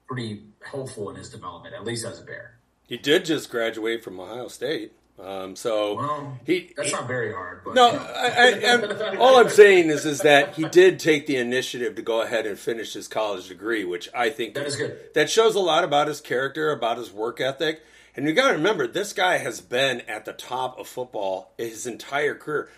pretty 0.07 0.45
helpful 0.63 1.11
in 1.11 1.17
his 1.17 1.29
development, 1.31 1.75
at 1.75 1.85
least 1.85 2.05
as 2.05 2.21
a 2.21 2.25
bear. 2.25 2.59
He 2.87 2.97
did 2.97 3.25
just 3.25 3.51
graduate 3.51 4.05
from 4.05 4.21
Ohio 4.21 4.47
State, 4.47 4.93
um, 5.19 5.57
so 5.57 5.95
Well, 5.97 6.39
he. 6.45 6.73
that's 6.77 6.89
he- 6.91 6.95
not 6.95 7.07
very 7.09 7.33
hard. 7.33 7.63
But, 7.65 7.75
no. 7.75 7.89
I, 7.89 8.61
I, 8.65 9.17
all 9.17 9.39
I'm 9.39 9.49
saying 9.49 9.89
is 9.89 10.05
is 10.05 10.21
that 10.21 10.55
he 10.55 10.69
did 10.69 10.99
take 11.01 11.27
the 11.27 11.37
initiative 11.37 11.95
to 11.97 12.03
go 12.03 12.21
ahead 12.23 12.47
and 12.47 12.59
finish 12.59 12.93
his 12.93 13.09
college 13.09 13.49
degree, 13.49 13.85
which 13.85 14.09
I 14.15 14.31
think 14.31 14.55
That 14.55 14.67
is 14.67 14.77
good. 14.77 14.99
That 15.15 15.31
shows 15.31 15.55
a 15.55 15.61
lot 15.61 15.85
about 15.85 16.09
his 16.09 16.21
character, 16.21 16.71
about 16.71 16.99
his 16.99 17.11
work 17.13 17.41
ethic, 17.41 17.81
and 18.15 18.27
you 18.27 18.33
got 18.35 18.49
to 18.49 18.55
remember 18.55 18.87
this 18.87 19.13
guy 19.13 19.39
has 19.39 19.61
been 19.61 20.01
at 20.03 20.25
the 20.25 20.33
top 20.33 20.79
of 20.79 20.87
football 20.89 21.53
his 21.59 21.87
entire 21.87 22.35
career, 22.35 22.69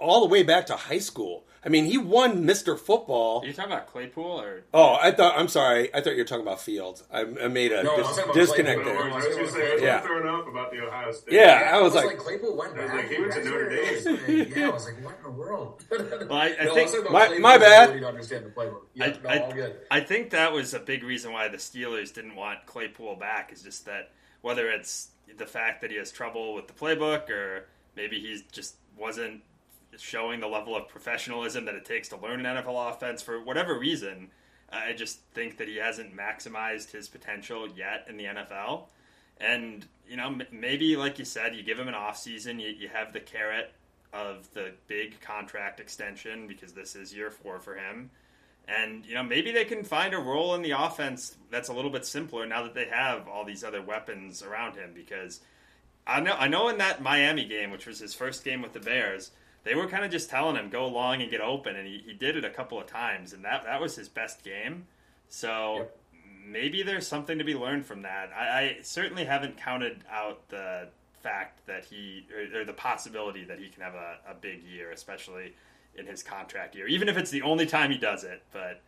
all 0.00 0.20
the 0.20 0.26
way 0.28 0.42
back 0.42 0.66
to 0.66 0.76
high 0.76 0.98
school. 0.98 1.44
I 1.64 1.70
mean, 1.70 1.86
he 1.86 1.98
won 1.98 2.44
Mr. 2.44 2.78
Football. 2.78 3.42
Are 3.42 3.46
you 3.46 3.52
talking 3.52 3.72
about 3.72 3.88
Claypool 3.88 4.40
or? 4.40 4.62
Oh, 4.72 4.96
I 5.02 5.10
thought. 5.10 5.36
I'm 5.36 5.48
sorry. 5.48 5.92
I 5.92 6.00
thought 6.00 6.12
you 6.12 6.18
were 6.18 6.24
talking 6.24 6.46
about 6.46 6.60
Fields. 6.60 7.02
I, 7.12 7.22
I 7.22 7.48
made 7.48 7.72
a 7.72 7.82
No, 7.82 7.96
dis- 7.96 8.16
talking 8.16 8.32
disconnect 8.32 8.84
there. 8.84 8.96
I 8.96 9.14
was 9.14 9.24
going 9.24 9.44
to 9.46 9.50
say, 9.52 9.82
Yeah. 9.82 10.00
throwing 10.00 10.26
up 10.28 10.46
about 10.46 10.70
the 10.70 10.86
Ohio 10.86 11.10
State. 11.10 11.34
Yeah, 11.34 11.70
I 11.74 11.80
was 11.82 11.96
I 11.96 12.04
like, 12.04 12.18
Claypool 12.18 12.56
went 12.56 12.78
I 12.78 12.82
was 12.82 12.90
back. 12.90 12.96
like, 13.02 13.08
he 13.10 13.20
went 13.20 13.32
to 13.32 13.44
Notre 13.44 13.64
graduated. 13.66 14.56
yeah, 14.56 14.68
I 14.68 14.70
was 14.70 14.84
like, 14.86 15.04
what 15.04 15.16
in 15.18 15.22
the 15.24 15.30
world? 15.30 15.84
Well, 15.90 16.32
I, 16.32 16.56
I 16.60 16.64
No, 16.64 16.74
think 16.74 16.92
was 16.92 16.94
talking 16.94 17.00
about 17.00 17.12
My- 17.12 17.18
Claypool's 17.26 17.40
my 17.42 17.58
bad. 17.58 17.82
ability 17.88 18.00
To 18.00 18.08
understand 18.08 18.46
the 18.46 18.50
playbook. 18.50 18.80
Yeah, 18.94 19.04
I, 19.28 19.38
no, 19.38 19.44
all 19.44 19.52
good. 19.52 19.76
I 19.90 20.00
think 20.00 20.30
that 20.30 20.52
was 20.52 20.74
a 20.74 20.80
big 20.80 21.02
reason 21.02 21.32
why 21.32 21.48
the 21.48 21.56
Steelers 21.58 22.14
didn't 22.14 22.36
want 22.36 22.66
Claypool 22.66 23.16
back. 23.16 23.52
Is 23.52 23.62
just 23.62 23.84
that 23.86 24.12
whether 24.42 24.70
it's 24.70 25.08
the 25.36 25.46
fact 25.46 25.80
that 25.80 25.90
he 25.90 25.96
has 25.96 26.12
trouble 26.12 26.54
with 26.54 26.68
the 26.68 26.72
playbook, 26.72 27.28
or 27.30 27.66
maybe 27.96 28.20
he 28.20 28.42
just 28.52 28.76
wasn't 28.96 29.42
showing 30.00 30.40
the 30.40 30.46
level 30.46 30.76
of 30.76 30.88
professionalism 30.88 31.64
that 31.66 31.74
it 31.74 31.84
takes 31.84 32.08
to 32.08 32.16
learn 32.16 32.44
an 32.44 32.56
NFL 32.56 32.90
offense 32.90 33.22
for 33.22 33.42
whatever 33.42 33.78
reason. 33.78 34.30
I 34.70 34.92
just 34.92 35.20
think 35.34 35.58
that 35.58 35.68
he 35.68 35.76
hasn't 35.76 36.16
maximized 36.16 36.90
his 36.90 37.08
potential 37.08 37.68
yet 37.68 38.06
in 38.08 38.16
the 38.16 38.24
NFL. 38.24 38.84
And, 39.40 39.86
you 40.08 40.16
know, 40.16 40.38
maybe, 40.50 40.96
like 40.96 41.18
you 41.18 41.24
said, 41.24 41.54
you 41.54 41.62
give 41.62 41.78
him 41.78 41.88
an 41.88 41.94
offseason, 41.94 42.60
you, 42.60 42.68
you 42.68 42.88
have 42.88 43.12
the 43.12 43.20
carrot 43.20 43.72
of 44.12 44.52
the 44.54 44.72
big 44.86 45.20
contract 45.20 45.80
extension 45.80 46.48
because 46.48 46.72
this 46.72 46.96
is 46.96 47.14
year 47.14 47.30
four 47.30 47.60
for 47.60 47.74
him. 47.74 48.10
And, 48.66 49.06
you 49.06 49.14
know, 49.14 49.22
maybe 49.22 49.52
they 49.52 49.64
can 49.64 49.84
find 49.84 50.12
a 50.12 50.18
role 50.18 50.54
in 50.54 50.62
the 50.62 50.72
offense 50.72 51.36
that's 51.50 51.68
a 51.68 51.72
little 51.72 51.90
bit 51.90 52.04
simpler 52.04 52.46
now 52.46 52.62
that 52.64 52.74
they 52.74 52.86
have 52.86 53.26
all 53.26 53.44
these 53.44 53.64
other 53.64 53.80
weapons 53.80 54.42
around 54.42 54.76
him 54.76 54.90
because 54.94 55.40
I 56.06 56.20
know 56.20 56.32
I 56.32 56.48
know 56.48 56.68
in 56.68 56.78
that 56.78 57.02
Miami 57.02 57.44
game, 57.44 57.70
which 57.70 57.86
was 57.86 57.98
his 57.98 58.14
first 58.14 58.42
game 58.42 58.62
with 58.62 58.72
the 58.72 58.80
Bears, 58.80 59.30
they 59.68 59.74
were 59.74 59.86
kind 59.86 60.04
of 60.04 60.10
just 60.10 60.30
telling 60.30 60.56
him 60.56 60.70
go 60.70 60.88
long 60.88 61.20
and 61.22 61.30
get 61.30 61.40
open, 61.40 61.76
and 61.76 61.86
he, 61.86 62.02
he 62.06 62.14
did 62.14 62.36
it 62.36 62.44
a 62.44 62.50
couple 62.50 62.80
of 62.80 62.86
times, 62.86 63.32
and 63.32 63.44
that 63.44 63.64
that 63.64 63.80
was 63.80 63.94
his 63.96 64.08
best 64.08 64.42
game. 64.44 64.86
So 65.28 65.76
Yep. 65.76 65.98
maybe 66.46 66.82
there's 66.82 67.06
something 67.06 67.38
to 67.38 67.44
be 67.44 67.54
learned 67.54 67.84
from 67.86 68.02
that. 68.02 68.30
I, 68.36 68.44
I 68.60 68.76
certainly 68.82 69.24
haven't 69.24 69.56
counted 69.58 70.04
out 70.10 70.48
the 70.48 70.88
fact 71.22 71.66
that 71.66 71.84
he 71.84 72.26
or, 72.34 72.60
or 72.60 72.64
the 72.64 72.72
possibility 72.72 73.44
that 73.44 73.58
he 73.58 73.68
can 73.68 73.82
have 73.82 73.94
a, 73.94 74.18
a 74.30 74.34
big 74.34 74.62
year, 74.64 74.90
especially 74.92 75.54
in 75.96 76.06
his 76.06 76.22
contract 76.22 76.74
year, 76.74 76.86
even 76.88 77.08
if 77.08 77.16
it's 77.16 77.30
the 77.30 77.42
only 77.42 77.66
time 77.66 77.90
he 77.90 77.98
does 77.98 78.24
it. 78.24 78.42
But 78.52 78.80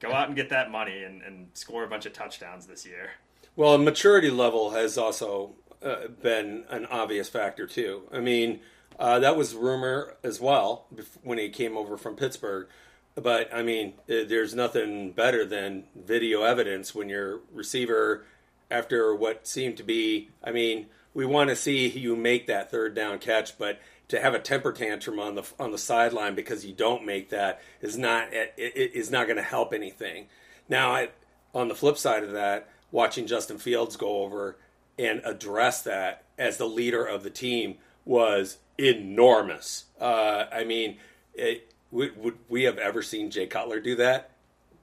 go 0.00 0.12
out 0.12 0.28
and 0.28 0.36
get 0.36 0.50
that 0.50 0.70
money 0.70 1.02
and, 1.04 1.22
and 1.22 1.48
score 1.54 1.84
a 1.84 1.88
bunch 1.88 2.06
of 2.06 2.12
touchdowns 2.12 2.66
this 2.66 2.86
year. 2.86 3.10
Well, 3.56 3.76
maturity 3.78 4.30
level 4.30 4.70
has 4.70 4.96
also 4.98 5.52
uh, 5.82 6.08
been 6.22 6.64
an 6.70 6.86
obvious 6.86 7.28
factor 7.28 7.66
too. 7.66 8.02
I 8.12 8.20
mean, 8.20 8.60
uh, 8.98 9.18
that 9.20 9.36
was 9.36 9.54
rumor 9.54 10.16
as 10.22 10.40
well 10.40 10.86
when 11.22 11.38
he 11.38 11.48
came 11.48 11.76
over 11.76 11.96
from 11.96 12.16
Pittsburgh. 12.16 12.68
But 13.14 13.52
I 13.54 13.62
mean, 13.62 13.94
uh, 14.08 14.24
there's 14.26 14.54
nothing 14.54 15.12
better 15.12 15.44
than 15.44 15.84
video 15.94 16.42
evidence 16.42 16.94
when 16.94 17.08
your 17.08 17.40
receiver, 17.52 18.24
after 18.70 19.14
what 19.14 19.46
seemed 19.46 19.76
to 19.76 19.82
be, 19.82 20.30
I 20.42 20.50
mean, 20.50 20.86
we 21.12 21.24
want 21.24 21.50
to 21.50 21.56
see 21.56 21.88
you 21.88 22.16
make 22.16 22.46
that 22.48 22.70
third 22.70 22.94
down 22.94 23.20
catch, 23.20 23.56
but 23.56 23.80
to 24.08 24.20
have 24.20 24.34
a 24.34 24.38
temper 24.38 24.72
tantrum 24.72 25.18
on 25.18 25.36
the 25.36 25.48
on 25.58 25.70
the 25.70 25.78
sideline 25.78 26.34
because 26.34 26.66
you 26.66 26.74
don't 26.74 27.06
make 27.06 27.30
that 27.30 27.62
is 27.80 27.96
not 27.96 28.32
it, 28.32 28.52
is 28.56 29.10
not 29.10 29.26
going 29.26 29.36
to 29.36 29.42
help 29.42 29.72
anything. 29.72 30.26
Now, 30.68 30.92
I, 30.92 31.08
on 31.54 31.68
the 31.68 31.74
flip 31.74 31.96
side 31.98 32.24
of 32.24 32.32
that, 32.32 32.68
watching 32.90 33.26
Justin 33.26 33.58
Fields 33.58 33.96
go 33.96 34.22
over 34.22 34.56
and 34.98 35.20
address 35.24 35.82
that 35.82 36.24
as 36.38 36.56
the 36.56 36.66
leader 36.66 37.04
of 37.04 37.22
the 37.22 37.30
team 37.30 37.76
was 38.04 38.58
enormous. 38.78 39.84
Uh, 40.00 40.44
I 40.52 40.64
mean, 40.64 40.98
it, 41.34 41.72
would, 41.90 42.16
would 42.16 42.38
we 42.48 42.64
have 42.64 42.78
ever 42.78 43.02
seen 43.02 43.30
Jay 43.30 43.46
Cutler 43.46 43.80
do 43.80 43.96
that? 43.96 44.30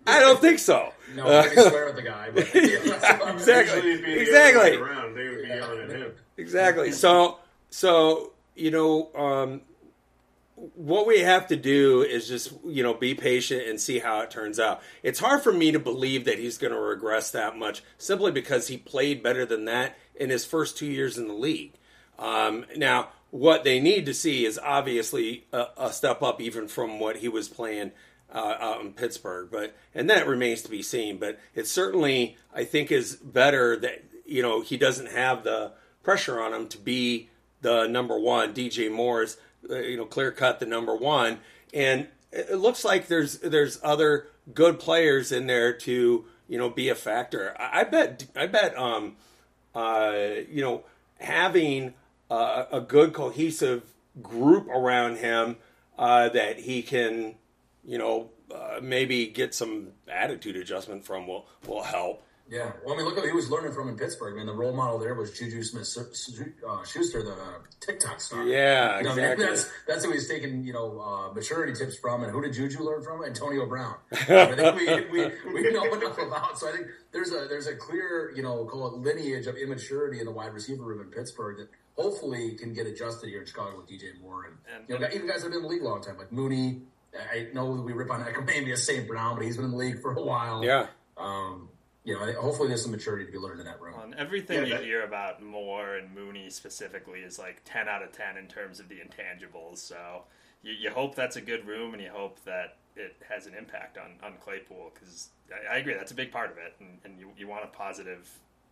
I 0.08 0.20
don't 0.20 0.40
think 0.40 0.60
so. 0.60 0.94
No, 1.16 1.26
maybe 1.26 1.56
swear 1.56 1.90
at 1.90 1.96
the 1.96 2.02
guy. 2.02 2.32
But, 2.34 2.48
yeah, 2.56 3.32
Exactly. 3.34 3.92
Exactly. 4.20 4.76
around. 4.76 5.16
They 5.16 5.30
would 5.30 5.42
be 5.44 5.48
yelling 5.48 5.82
at 5.82 5.90
him. 5.90 6.12
exactly. 6.38 6.92
So, 6.92 7.38
so 7.70 8.34
you 8.56 8.72
know, 8.72 9.12
um, 9.14 9.62
what 10.76 11.08
we 11.08 11.20
have 11.20 11.48
to 11.48 11.56
do 11.56 12.02
is 12.02 12.28
just 12.28 12.54
you 12.66 12.82
know 12.84 12.94
be 12.94 13.14
patient 13.14 13.68
and 13.68 13.80
see 13.80 14.00
how 14.00 14.22
it 14.22 14.32
turns 14.32 14.60
out. 14.60 14.82
It's 15.04 15.20
hard 15.20 15.44
for 15.44 15.54
me 15.54 15.72
to 15.72 15.80
believe 15.80 16.26
that 16.26 16.40
he's 16.40 16.58
going 16.58 16.74
to 16.74 16.80
regress 16.80 17.32
that 17.32 17.58
much 17.58 17.84
simply 17.98 18.32
because 18.32 18.68
he 18.68 18.78
played 18.78 19.22
better 19.22 19.46
than 19.46 19.66
that 19.66 19.98
in 20.16 20.30
his 20.30 20.46
first 20.46 20.78
two 20.78 20.88
years 20.88 21.18
in 21.18 21.28
the 21.28 21.34
league. 21.34 21.74
Um, 22.22 22.66
now, 22.78 23.10
what 23.32 23.64
they 23.64 23.80
need 23.80 24.06
to 24.06 24.14
see 24.14 24.46
is 24.46 24.60
obviously 24.62 25.46
a, 25.52 25.66
a 25.78 25.92
step 25.92 26.22
up 26.22 26.40
even 26.40 26.68
from 26.68 27.00
what 27.00 27.18
he 27.18 27.28
was 27.28 27.50
playing 27.50 27.92
uh, 28.34 28.56
out 28.60 28.82
in 28.82 28.94
Pittsburgh, 28.94 29.50
but 29.52 29.76
and 29.94 30.10
that 30.10 30.28
remains 30.28 30.62
to 30.62 30.70
be 30.70 30.82
seen. 30.82 31.18
But 31.18 31.40
it 31.56 31.68
certainly, 31.68 32.38
I 32.54 32.64
think, 32.64 32.92
is 32.92 33.16
better 33.16 33.76
that 33.78 34.06
you 34.26 34.42
know 34.42 34.62
he 34.62 34.78
doesn't 34.78 35.12
have 35.12 35.44
the 35.44 35.74
pressure 36.04 36.40
on 36.42 36.54
him 36.54 36.68
to 36.70 36.78
be 36.78 37.30
the 37.62 37.88
number 37.88 38.18
one. 38.18 38.54
DJ 38.54 38.92
Moore's, 38.92 39.38
uh, 39.70 39.80
you 39.80 39.98
know, 39.98 40.06
clear 40.06 40.32
cut 40.32 40.60
the 40.60 40.66
number 40.66 40.96
one, 40.96 41.40
and 41.74 42.08
it 42.32 42.58
looks 42.58 42.86
like 42.86 43.08
there's 43.08 43.40
there's 43.40 43.80
other 43.84 44.28
good 44.54 44.80
players 44.80 45.32
in 45.32 45.48
there 45.48 45.74
to 45.74 46.26
you 46.48 46.58
know 46.58 46.70
be 46.70 46.90
a 46.90 46.96
factor. 46.96 47.56
I, 47.60 47.82
I 47.82 47.84
bet 47.84 48.28
I 48.36 48.48
bet 48.48 48.78
um 48.78 49.16
uh 49.76 50.14
you 50.50 50.62
know 50.62 50.84
having 51.20 51.94
uh, 52.32 52.66
a 52.72 52.80
good 52.80 53.14
cohesive 53.14 53.84
group 54.22 54.68
around 54.70 55.18
him 55.18 55.58
uh, 56.00 56.30
that 56.30 56.60
he 56.60 56.82
can 56.82 57.36
you 57.84 57.98
know 57.98 58.30
uh, 58.54 58.80
maybe 58.82 59.28
get 59.28 59.54
some 59.54 59.90
attitude 60.08 60.56
adjustment 60.56 61.06
from 61.06 61.28
will 61.28 61.46
will 61.68 61.84
help. 61.84 62.24
yeah. 62.50 62.72
Well, 62.84 62.94
I 62.94 62.98
mean, 62.98 63.06
look 63.06 63.16
what 63.16 63.26
he 63.26 63.32
was 63.32 63.50
learning 63.50 63.74
from 63.74 63.88
in 63.90 63.98
Pittsburgh. 63.98 64.34
I 64.34 64.38
mean, 64.38 64.48
the 64.48 64.54
role 64.54 64.74
model 64.74 65.00
there 65.00 65.14
was 65.14 65.32
Juju 65.38 65.64
Smith 65.64 65.88
uh, 66.68 66.84
Schuster, 66.84 67.24
the 67.24 67.36
TikTok 67.80 68.20
star. 68.20 68.44
Yeah, 68.44 68.98
You 68.98 69.04
know, 69.04 69.12
I 69.12 69.16
mean, 69.16 69.24
exactly. 69.24 69.46
that's 69.46 69.70
that's 69.88 70.06
who 70.06 70.12
he's 70.12 70.28
taking, 70.28 70.64
you 70.64 70.74
know, 70.74 71.00
uh, 71.00 71.34
maturity 71.34 71.74
tips 71.74 71.98
from. 71.98 72.24
And 72.24 72.32
who 72.32 72.42
did 72.42 72.54
Juju 72.54 72.82
learn 72.82 73.04
from? 73.04 73.24
Antonio 73.24 73.66
Brown. 73.66 73.96
I 74.12 74.56
think 74.56 75.12
we, 75.12 75.24
we, 75.24 75.54
we 75.54 75.72
know 75.72 75.94
enough 75.94 76.18
about. 76.18 76.60
So 76.60 76.68
I 76.70 76.72
think 76.74 76.88
there's 77.12 77.32
a 77.32 77.48
there's 77.50 77.68
a 77.68 77.76
clear, 77.76 78.34
you 78.36 78.44
know, 78.44 78.66
call 78.66 78.88
it 78.88 78.94
lineage 78.96 79.48
of 79.48 79.56
immaturity 79.56 80.20
in 80.20 80.26
the 80.26 80.32
wide 80.32 80.54
receiver 80.54 80.84
room 80.84 81.02
in 81.02 81.08
Pittsburgh 81.08 81.58
that 81.58 81.70
hopefully 81.98 82.56
can 82.56 82.74
get 82.74 82.88
adjusted 82.88 83.30
here 83.30 83.42
in 83.42 83.46
Chicago 83.46 83.78
with 83.78 83.88
DJ 83.90 84.20
Moore 84.22 84.46
and, 84.46 84.56
And- 84.76 84.90
you 84.90 84.98
know 85.00 85.08
even 85.14 85.28
guys 85.28 85.38
that 85.44 85.44
have 85.44 85.52
been 85.52 85.58
in 85.58 85.64
the 85.64 85.70
league 85.70 85.82
a 85.82 85.86
long 85.86 86.02
time 86.02 86.18
like 86.18 86.32
Mooney. 86.32 86.82
I 87.14 87.48
know 87.54 87.66
we 87.72 87.92
rip 87.92 88.10
on 88.10 88.24
Equanimeous 88.24 88.78
St. 88.80 89.06
Brown, 89.06 89.36
but 89.36 89.44
he's 89.44 89.58
been 89.58 89.66
in 89.66 89.72
the 89.72 89.78
league 89.78 90.02
for 90.02 90.14
a 90.14 90.22
while. 90.24 90.64
Yeah. 90.64 90.88
Um, 91.18 91.68
you 92.06 92.14
know, 92.14 92.32
hopefully 92.40 92.70
there's 92.70 92.82
some 92.84 92.92
maturity 92.92 93.26
to 93.26 93.32
be 93.32 93.38
learned 93.38 93.60
in 93.60 93.66
that 93.66 93.82
room. 93.82 94.00
And 94.02 94.16
everything 94.16 94.60
Yeah, 94.60 94.64
you 94.64 94.74
that- 94.76 94.84
hear 94.84 95.04
about 95.04 95.44
Moore 95.44 95.96
and 95.96 96.16
Mooney 96.16 96.50
specifically 96.50 97.20
is 97.20 97.38
like 97.38 97.62
10 97.66 97.90
out 97.90 98.02
of 98.02 98.12
10 98.14 98.38
in 98.38 98.48
terms 98.48 98.80
of 98.80 98.88
the 98.88 98.96
intangibles. 98.96 99.80
So 99.80 100.24
you, 100.64 100.72
you 100.72 100.90
hope 100.90 101.14
that's 101.16 101.36
a 101.36 101.42
good 101.42 101.68
room 101.68 101.94
and 101.94 102.02
you 102.02 102.10
hope 102.10 102.42
that 102.46 102.78
it 102.96 103.16
has 103.28 103.46
an 103.46 103.54
impact 103.56 103.98
on, 103.98 104.14
on 104.24 104.38
Claypool 104.40 104.92
because 104.94 105.30
I, 105.52 105.76
I 105.76 105.78
agree 105.80 105.94
that's 105.94 106.12
a 106.12 106.16
big 106.16 106.32
part 106.32 106.50
of 106.50 106.58
it 106.58 106.76
and, 106.80 106.98
and 107.04 107.20
you, 107.20 107.32
you 107.38 107.48
want 107.48 107.66
a 107.66 107.68
positive 107.68 108.30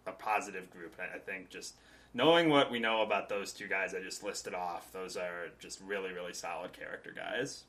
a 0.07 0.11
positive 0.13 0.71
group. 0.71 0.93
And 0.97 1.09
I, 1.11 1.17
I 1.17 1.19
think 1.19 1.49
just 1.49 1.75
knowing 2.13 2.49
what 2.49 2.71
we 2.71 2.79
know 2.79 3.01
about 3.01 3.29
those 3.29 3.53
two 3.53 3.67
guys 3.67 3.93
I 3.93 4.01
just 4.01 4.23
listed 4.23 4.53
off, 4.53 4.91
those 4.91 5.17
are 5.17 5.47
just 5.59 5.79
really, 5.81 6.11
really 6.11 6.33
solid 6.33 6.73
character 6.73 7.13
guys. 7.15 7.63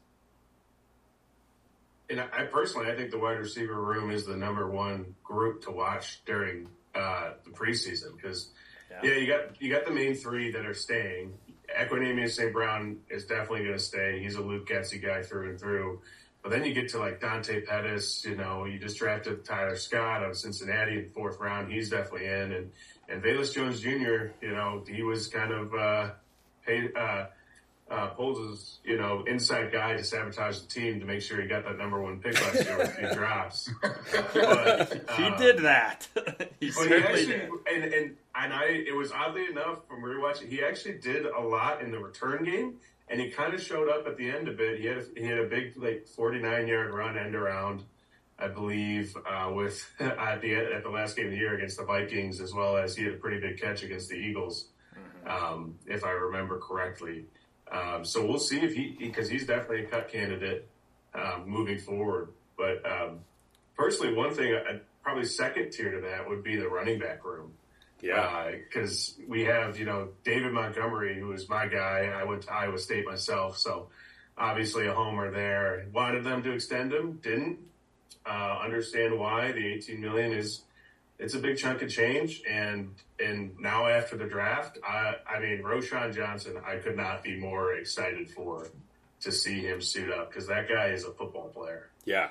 And 2.09 2.21
I, 2.21 2.45
personally, 2.45 2.91
I 2.91 2.97
think 2.97 3.13
the 3.13 3.19
wide 3.19 3.39
receiver 3.39 3.81
room 3.81 4.11
is 4.11 4.27
the 4.27 4.37
number 4.37 4.69
one 4.69 5.15
group 5.23 5.63
to 5.65 5.71
watch 5.71 6.23
during 6.27 6.69
uh, 6.95 7.33
the 7.45 7.51
preseason 7.51 8.17
because 8.17 8.49
Yeah. 8.91 8.99
yeah. 9.05 9.19
you 9.19 9.27
got 9.27 9.63
you 9.63 9.73
got 9.73 9.85
the 9.85 9.93
main 9.93 10.15
three 10.15 10.51
that 10.51 10.67
are 10.67 10.75
staying. 10.75 11.35
Equanimeous 11.79 12.31
St. 12.31 12.53
Brown 12.53 12.99
is 13.09 13.27
definitely 13.27 13.61
going 13.61 13.79
to 13.79 13.85
stay. 13.85 14.21
He's 14.21 14.35
a 14.35 14.41
Luke 14.41 14.69
Getsy 14.69 15.01
guy 15.01 15.23
through 15.23 15.51
and 15.51 15.61
through. 15.61 16.01
But 16.43 16.51
then 16.51 16.65
you 16.65 16.75
get 16.75 16.89
to 16.91 16.99
like 16.99 17.21
Dante 17.21 17.61
Pettis, 17.61 18.25
you 18.25 18.35
know, 18.35 18.65
you 18.65 18.79
just 18.79 18.99
drafted 18.99 19.45
Tyler 19.45 19.77
Scott 19.77 20.25
of 20.25 20.37
Cincinnati 20.37 20.97
in 20.99 21.05
the 21.05 21.11
fourth 21.11 21.39
round. 21.39 21.71
He's 21.71 21.91
definitely 21.91 22.27
in. 22.27 22.53
And, 22.53 22.73
and 23.11 23.23
Velus 23.23 23.55
Jones 23.55 23.81
Jr., 23.81 24.33
you 24.41 24.53
know, 24.53 24.85
he 24.89 25.03
was 25.03 25.27
kind 25.27 25.53
of, 25.53 25.75
uh, 25.75 26.11
paid, 26.65 26.97
uh, 26.97 27.27
uh, 27.91 28.09
Poles' 28.11 28.79
you 28.85 28.97
know 28.97 29.25
inside 29.27 29.73
guy 29.73 29.95
to 29.95 30.05
sabotage 30.05 30.61
the 30.61 30.69
team 30.69 31.01
to 31.01 31.07
make 31.07 31.21
sure 31.21 31.41
he 31.41 31.49
got 31.49 31.65
that 31.65 31.77
number 31.77 32.01
one 32.01 32.21
pick 32.21 32.41
last 32.41 32.65
year 32.65 32.79
with 32.79 32.89
a 32.89 32.93
few 33.01 33.15
drops. 33.15 33.69
But, 33.83 35.03
he 35.17 35.25
uh, 35.25 35.37
did 35.37 35.59
that. 35.59 36.07
he 36.15 36.21
But 36.23 36.53
he 36.61 36.71
certainly 36.71 37.03
actually, 37.03 37.27
did. 37.27 37.51
and, 37.73 37.85
and 37.93 38.17
and 38.37 38.53
I, 38.53 38.65
it 38.87 38.95
was 38.95 39.11
oddly 39.11 39.47
enough 39.47 39.87
from 39.89 40.03
rewatching, 40.03 40.49
he 40.49 40.63
actually 40.63 40.99
did 40.99 41.27
a 41.27 41.41
lot 41.41 41.83
in 41.83 41.91
the 41.91 41.99
return 41.99 42.45
game, 42.45 42.77
and 43.09 43.21
he 43.21 43.29
kind 43.31 43.55
of 43.55 43.61
showed 43.61 43.89
up 43.89 44.07
at 44.07 44.17
the 44.17 44.31
end 44.31 44.47
a 44.49 44.53
bit. 44.53 44.79
He 44.79 44.87
had 44.87 44.99
a, 44.99 45.05
he 45.17 45.25
had 45.25 45.39
a 45.39 45.47
big 45.47 45.77
like 45.77 46.07
forty 46.07 46.39
nine 46.39 46.69
yard 46.69 46.95
run 46.95 47.19
end 47.19 47.35
around, 47.35 47.83
I 48.41 48.49
believe, 48.49 49.17
uh, 49.29 49.51
with 49.53 49.85
at 50.01 50.41
the 50.41 50.55
at 50.55 50.83
the 50.83 50.91
last 50.91 51.17
game 51.17 51.27
of 51.27 51.33
the 51.33 51.39
year 51.39 51.55
against 51.55 51.77
the 51.77 51.85
Vikings, 51.85 52.41
as 52.41 52.53
well 52.55 52.77
as 52.77 52.97
he 52.97 53.05
had 53.05 53.15
a 53.15 53.17
pretty 53.17 53.41
big 53.41 53.61
catch 53.61 53.83
against 53.83 54.09
the 54.09 54.17
Eagles, 54.17 54.67
um, 55.27 55.77
if 55.87 56.05
I 56.05 56.11
remember 56.11 56.59
correctly. 56.59 57.25
Um, 57.71 58.05
so 58.05 58.27
we'll 58.27 58.39
see 58.39 58.61
if 58.61 58.75
he 58.75 58.97
because 58.99 59.29
he's 59.29 59.47
definitely 59.47 59.85
a 59.85 59.87
cut 59.87 60.11
candidate 60.11 60.69
um, 61.15 61.45
moving 61.47 61.79
forward. 61.79 62.31
But 62.57 62.85
um, 62.85 63.21
personally, 63.77 64.15
one 64.15 64.35
thing, 64.35 64.55
uh, 64.55 64.79
probably 65.03 65.25
second 65.25 65.71
tier 65.71 65.93
to 65.93 66.01
that 66.03 66.29
would 66.29 66.43
be 66.43 66.57
the 66.57 66.69
running 66.69 66.99
back 66.99 67.25
room. 67.25 67.53
Yeah. 68.03 68.51
Because 68.51 69.17
we 69.29 69.45
have, 69.45 69.79
you 69.79 69.85
know, 69.85 70.09
David 70.25 70.53
Montgomery, 70.53 71.19
who 71.19 71.33
is 71.33 71.49
my 71.49 71.67
guy. 71.67 72.13
I 72.15 72.25
went 72.25 72.43
to 72.43 72.53
Iowa 72.53 72.79
State 72.79 73.07
myself, 73.07 73.59
so 73.59 73.89
obviously 74.37 74.87
a 74.87 74.95
homer 74.95 75.31
there. 75.31 75.87
Wanted 75.93 76.25
them 76.25 76.43
to 76.43 76.53
extend 76.53 76.93
him, 76.93 77.21
didn't. 77.23 77.59
Uh, 78.27 78.59
understand 78.63 79.19
why 79.19 79.51
the 79.53 79.67
18 79.67 80.01
million 80.01 80.33
is 80.33 80.63
it's 81.19 81.35
a 81.35 81.39
big 81.39 81.59
chunk 81.59 81.83
of 81.83 81.91
change, 81.91 82.43
and 82.49 82.95
and 83.23 83.59
now 83.59 83.87
after 83.87 84.17
the 84.17 84.25
draft, 84.27 84.79
I 84.87 85.17
I 85.29 85.39
mean 85.41 85.63
Roschon 85.63 86.15
Johnson, 86.15 86.57
I 86.67 86.77
could 86.77 86.97
not 86.97 87.23
be 87.23 87.37
more 87.37 87.75
excited 87.75 88.31
for 88.31 88.69
to 89.21 89.31
see 89.31 89.61
him 89.61 89.83
suit 89.83 90.11
up 90.11 90.31
because 90.31 90.47
that 90.47 90.69
guy 90.69 90.87
is 90.89 91.05
a 91.05 91.13
football 91.13 91.49
player. 91.49 91.91
Yeah. 92.05 92.29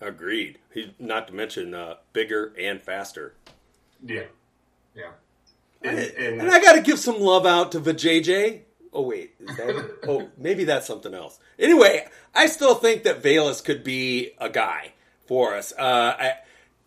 Agreed. 0.00 0.58
He 0.74 0.94
not 0.98 1.28
to 1.28 1.34
mention 1.34 1.72
uh, 1.72 1.94
bigger 2.12 2.52
and 2.60 2.82
faster. 2.82 3.32
Yeah, 4.04 4.24
Yeah. 4.94 5.12
and, 5.82 5.98
and, 5.98 6.40
And 6.42 6.50
I 6.50 6.60
got 6.60 6.74
to 6.74 6.82
give 6.82 6.98
some 6.98 7.18
love 7.18 7.46
out 7.46 7.72
to 7.72 7.80
Vajayjay. 7.80 8.60
Oh 8.92 9.02
wait, 9.02 9.34
is 9.40 9.56
that, 9.56 9.96
oh 10.06 10.28
maybe 10.36 10.64
that's 10.64 10.86
something 10.86 11.14
else. 11.14 11.38
Anyway, 11.58 12.06
I 12.34 12.46
still 12.46 12.74
think 12.74 13.04
that 13.04 13.22
Velus 13.22 13.64
could 13.64 13.82
be 13.82 14.32
a 14.38 14.50
guy 14.50 14.92
for 15.26 15.54
us. 15.54 15.72
Uh, 15.76 16.14
I, 16.18 16.32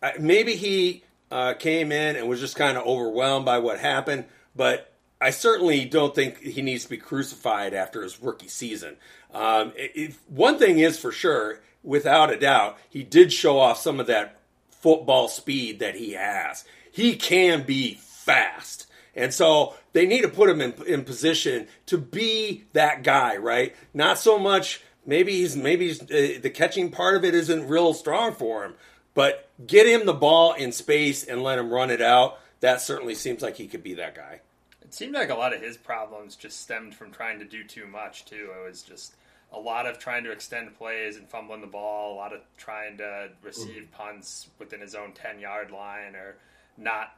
I, 0.02 0.12
maybe 0.18 0.56
he 0.56 1.04
uh, 1.30 1.54
came 1.54 1.92
in 1.92 2.16
and 2.16 2.28
was 2.28 2.40
just 2.40 2.56
kind 2.56 2.76
of 2.76 2.86
overwhelmed 2.86 3.44
by 3.44 3.58
what 3.58 3.78
happened, 3.78 4.24
but 4.56 4.92
I 5.20 5.30
certainly 5.30 5.84
don't 5.84 6.14
think 6.14 6.38
he 6.40 6.62
needs 6.62 6.84
to 6.84 6.90
be 6.90 6.96
crucified 6.96 7.74
after 7.74 8.02
his 8.02 8.20
rookie 8.22 8.48
season. 8.48 8.96
Um, 9.32 9.72
if, 9.76 10.18
one 10.28 10.58
thing 10.58 10.78
is 10.78 10.98
for 10.98 11.12
sure, 11.12 11.60
without 11.82 12.32
a 12.32 12.38
doubt, 12.38 12.78
he 12.88 13.02
did 13.02 13.32
show 13.32 13.58
off 13.58 13.78
some 13.78 14.00
of 14.00 14.06
that 14.06 14.40
football 14.70 15.28
speed 15.28 15.80
that 15.80 15.94
he 15.94 16.12
has. 16.12 16.64
He 16.90 17.16
can 17.16 17.62
be 17.62 17.94
fast. 17.94 18.86
And 19.14 19.34
so 19.34 19.74
they 19.92 20.06
need 20.06 20.22
to 20.22 20.28
put 20.28 20.48
him 20.48 20.60
in, 20.60 20.74
in 20.86 21.04
position 21.04 21.68
to 21.86 21.98
be 21.98 22.64
that 22.72 23.02
guy, 23.02 23.36
right? 23.36 23.74
Not 23.92 24.18
so 24.18 24.38
much 24.38 24.82
maybe 25.10 25.32
he's 25.32 25.56
maybe 25.56 25.88
he's, 25.88 26.00
uh, 26.00 26.38
the 26.40 26.48
catching 26.48 26.90
part 26.90 27.16
of 27.16 27.24
it 27.24 27.34
isn't 27.34 27.68
real 27.68 27.92
strong 27.92 28.32
for 28.32 28.64
him, 28.64 28.74
but 29.12 29.50
get 29.66 29.86
him 29.86 30.06
the 30.06 30.14
ball 30.14 30.54
in 30.54 30.72
space 30.72 31.24
and 31.24 31.42
let 31.42 31.58
him 31.58 31.70
run 31.70 31.90
it 31.90 32.00
out. 32.00 32.38
That 32.60 32.80
certainly 32.80 33.14
seems 33.16 33.42
like 33.42 33.56
he 33.56 33.66
could 33.66 33.82
be 33.82 33.94
that 33.94 34.14
guy. 34.14 34.40
It 34.80 34.94
seemed 34.94 35.14
like 35.14 35.30
a 35.30 35.34
lot 35.34 35.52
of 35.52 35.60
his 35.60 35.76
problems 35.76 36.36
just 36.36 36.60
stemmed 36.60 36.94
from 36.94 37.10
trying 37.10 37.40
to 37.40 37.44
do 37.44 37.64
too 37.64 37.86
much 37.86 38.24
too. 38.24 38.50
It 38.56 38.66
was 38.66 38.82
just 38.82 39.14
a 39.52 39.58
lot 39.58 39.86
of 39.86 39.98
trying 39.98 40.22
to 40.24 40.30
extend 40.30 40.78
plays 40.78 41.16
and 41.16 41.28
fumbling 41.28 41.60
the 41.60 41.66
ball, 41.66 42.14
a 42.14 42.16
lot 42.16 42.32
of 42.32 42.40
trying 42.56 42.96
to 42.98 43.30
receive 43.42 43.88
punts 43.90 44.48
within 44.60 44.80
his 44.80 44.94
own 44.94 45.12
ten 45.12 45.40
yard 45.40 45.72
line, 45.72 46.14
or 46.14 46.36
not. 46.78 47.16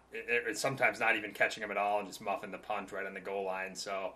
Sometimes 0.55 0.99
not 0.99 1.17
even 1.17 1.33
catching 1.33 1.63
him 1.63 1.71
at 1.71 1.77
all 1.77 1.99
and 1.99 2.09
just 2.09 2.23
muffing 2.23 2.51
the 2.51 2.59
punt 2.59 2.91
right 2.91 3.07
on 3.07 3.13
the 3.13 3.21
goal 3.21 3.45
line. 3.45 3.75
So. 3.77 4.15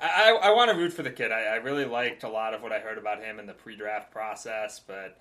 I, 0.00 0.38
I, 0.42 0.50
want 0.50 0.70
to 0.70 0.76
root 0.76 0.92
for 0.92 1.02
the 1.02 1.10
kid. 1.10 1.32
I, 1.32 1.42
I 1.42 1.54
really 1.56 1.86
liked 1.86 2.22
a 2.22 2.28
lot 2.28 2.52
of 2.52 2.62
what 2.62 2.72
I 2.72 2.80
heard 2.80 2.98
about 2.98 3.22
him 3.22 3.38
in 3.38 3.46
the 3.46 3.54
pre-draft 3.54 4.10
process, 4.10 4.78
but 4.78 5.18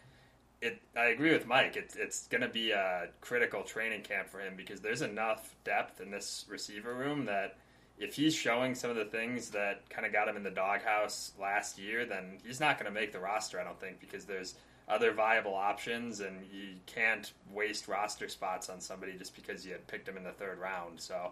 it, 0.62 0.82
I 0.98 1.06
agree 1.06 1.32
with 1.32 1.48
Mike. 1.48 1.78
It's 1.78 1.96
it's 1.96 2.28
going 2.28 2.42
to 2.42 2.50
be 2.50 2.72
a 2.72 3.08
critical 3.22 3.64
training 3.64 4.02
camp 4.02 4.30
for 4.30 4.40
him 4.40 4.56
because 4.58 4.82
there's 4.82 5.02
enough 5.02 5.56
depth 5.64 6.02
in 6.02 6.12
this 6.12 6.46
receiver 6.50 6.94
room 6.94 7.26
that 7.26 7.58
if 7.98 8.16
he's 8.16 8.36
showing 8.36 8.76
some 8.76 8.90
of 8.90 8.98
the 8.98 9.06
things 9.06 9.50
that 9.52 9.90
kind 9.90 10.06
of 10.06 10.12
got 10.12 10.28
him 10.28 10.36
in 10.36 10.44
the 10.44 10.52
doghouse 10.52 11.32
last 11.40 11.80
year, 11.80 12.06
then 12.06 12.40
he's 12.46 12.60
not 12.60 12.78
going 12.78 12.94
to 12.94 13.00
make 13.00 13.14
the 13.14 13.20
roster. 13.20 13.60
I 13.60 13.64
don't 13.64 13.80
think 13.80 14.02
because 14.02 14.26
there's 14.26 14.56
other 14.90 15.14
viable 15.14 15.56
options, 15.56 16.20
and 16.20 16.46
you 16.52 16.76
can't 16.86 17.32
waste 17.52 17.88
roster 17.88 18.28
spots 18.28 18.70
on 18.70 18.82
somebody 18.82 19.14
just 19.18 19.36
because 19.36 19.66
you 19.66 19.72
had 19.72 19.88
picked 19.88 20.08
him 20.08 20.18
in 20.18 20.24
the 20.24 20.34
third 20.34 20.60
round. 20.60 21.00
So. 21.00 21.32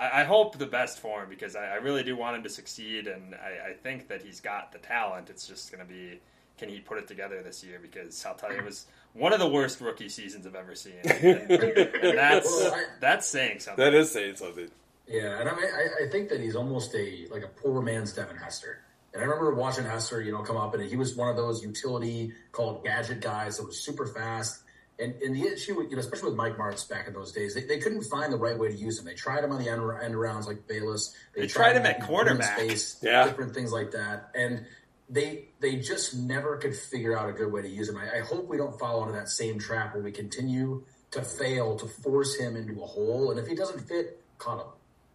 I, 0.00 0.22
I 0.22 0.24
hope 0.24 0.58
the 0.58 0.66
best 0.66 0.98
for 0.98 1.22
him 1.22 1.28
because 1.28 1.54
I, 1.56 1.66
I 1.66 1.74
really 1.76 2.02
do 2.02 2.16
want 2.16 2.36
him 2.36 2.42
to 2.44 2.48
succeed, 2.48 3.06
and 3.06 3.34
I, 3.34 3.70
I 3.70 3.72
think 3.74 4.08
that 4.08 4.22
he's 4.22 4.40
got 4.40 4.72
the 4.72 4.78
talent. 4.78 5.30
It's 5.30 5.46
just 5.46 5.70
going 5.70 5.86
to 5.86 5.92
be 5.92 6.20
can 6.58 6.68
he 6.68 6.78
put 6.78 6.98
it 6.98 7.08
together 7.08 7.42
this 7.42 7.64
year? 7.64 7.78
Because 7.80 8.22
I'll 8.26 8.34
tell 8.34 8.52
you, 8.52 8.58
it 8.58 8.64
was 8.64 8.86
one 9.14 9.32
of 9.32 9.38
the 9.40 9.48
worst 9.48 9.80
rookie 9.80 10.10
seasons 10.10 10.46
I've 10.46 10.54
ever 10.54 10.74
seen, 10.74 10.92
and, 11.04 11.50
and 11.50 12.18
that's 12.18 12.46
Well, 12.46 12.74
I- 12.74 12.84
that's 13.00 13.26
saying 13.26 13.60
something. 13.60 13.82
That 13.82 13.94
is 13.94 14.10
saying 14.12 14.36
something. 14.36 14.68
Yeah, 15.08 15.40
and 15.40 15.48
I, 15.48 15.56
mean, 15.56 15.64
I, 15.64 16.04
I 16.06 16.08
think 16.10 16.28
that 16.28 16.40
he's 16.40 16.54
almost 16.54 16.94
a 16.94 17.26
like 17.32 17.42
a 17.42 17.48
poor 17.48 17.82
man's 17.82 18.12
Devin 18.12 18.36
Hester. 18.36 18.78
And 19.12 19.20
I 19.20 19.26
remember 19.26 19.52
watching 19.54 19.84
Hester, 19.84 20.22
you 20.22 20.30
know, 20.30 20.42
come 20.42 20.56
up, 20.56 20.72
and 20.74 20.84
he 20.88 20.94
was 20.96 21.16
one 21.16 21.28
of 21.28 21.36
those 21.36 21.64
utility 21.64 22.32
called 22.52 22.84
gadget 22.84 23.20
guys 23.20 23.56
that 23.56 23.66
was 23.66 23.80
super 23.80 24.06
fast. 24.06 24.62
And, 25.00 25.14
and 25.22 25.34
the 25.34 25.42
issue, 25.48 25.80
you 25.82 25.90
know, 25.96 25.98
especially 25.98 26.28
with 26.30 26.36
Mike 26.36 26.56
Martz 26.58 26.88
back 26.88 27.08
in 27.08 27.14
those 27.14 27.32
days, 27.32 27.54
they, 27.54 27.64
they 27.64 27.78
couldn't 27.78 28.02
find 28.02 28.32
the 28.32 28.36
right 28.36 28.58
way 28.58 28.68
to 28.68 28.74
use 28.74 28.98
him. 28.98 29.06
They 29.06 29.14
tried 29.14 29.42
him 29.44 29.52
on 29.52 29.62
the 29.62 29.68
end, 29.70 29.82
end 30.02 30.20
rounds 30.20 30.46
like 30.46 30.66
Bayless. 30.68 31.14
They 31.34 31.46
tried 31.46 31.76
him 31.76 31.86
at 31.86 32.00
in 32.00 32.06
quarterback. 32.06 32.58
space, 32.58 32.98
Yeah. 33.02 33.24
different 33.26 33.54
things 33.54 33.72
like 33.72 33.92
that. 33.92 34.30
And 34.34 34.66
they 35.08 35.48
they 35.58 35.76
just 35.76 36.14
never 36.16 36.56
could 36.58 36.76
figure 36.76 37.18
out 37.18 37.28
a 37.28 37.32
good 37.32 37.50
way 37.52 37.62
to 37.62 37.68
use 37.68 37.88
him. 37.88 37.96
I, 37.96 38.18
I 38.18 38.20
hope 38.20 38.46
we 38.48 38.56
don't 38.56 38.78
fall 38.78 39.02
into 39.02 39.14
that 39.14 39.28
same 39.28 39.58
trap 39.58 39.94
where 39.94 40.02
we 40.02 40.12
continue 40.12 40.84
to 41.12 41.22
fail 41.22 41.76
to 41.76 41.86
force 41.86 42.36
him 42.36 42.54
into 42.56 42.80
a 42.82 42.86
hole. 42.86 43.30
And 43.30 43.40
if 43.40 43.46
he 43.48 43.54
doesn't 43.56 43.80
fit, 43.88 44.22
cut 44.38 44.58
him. 44.58 44.66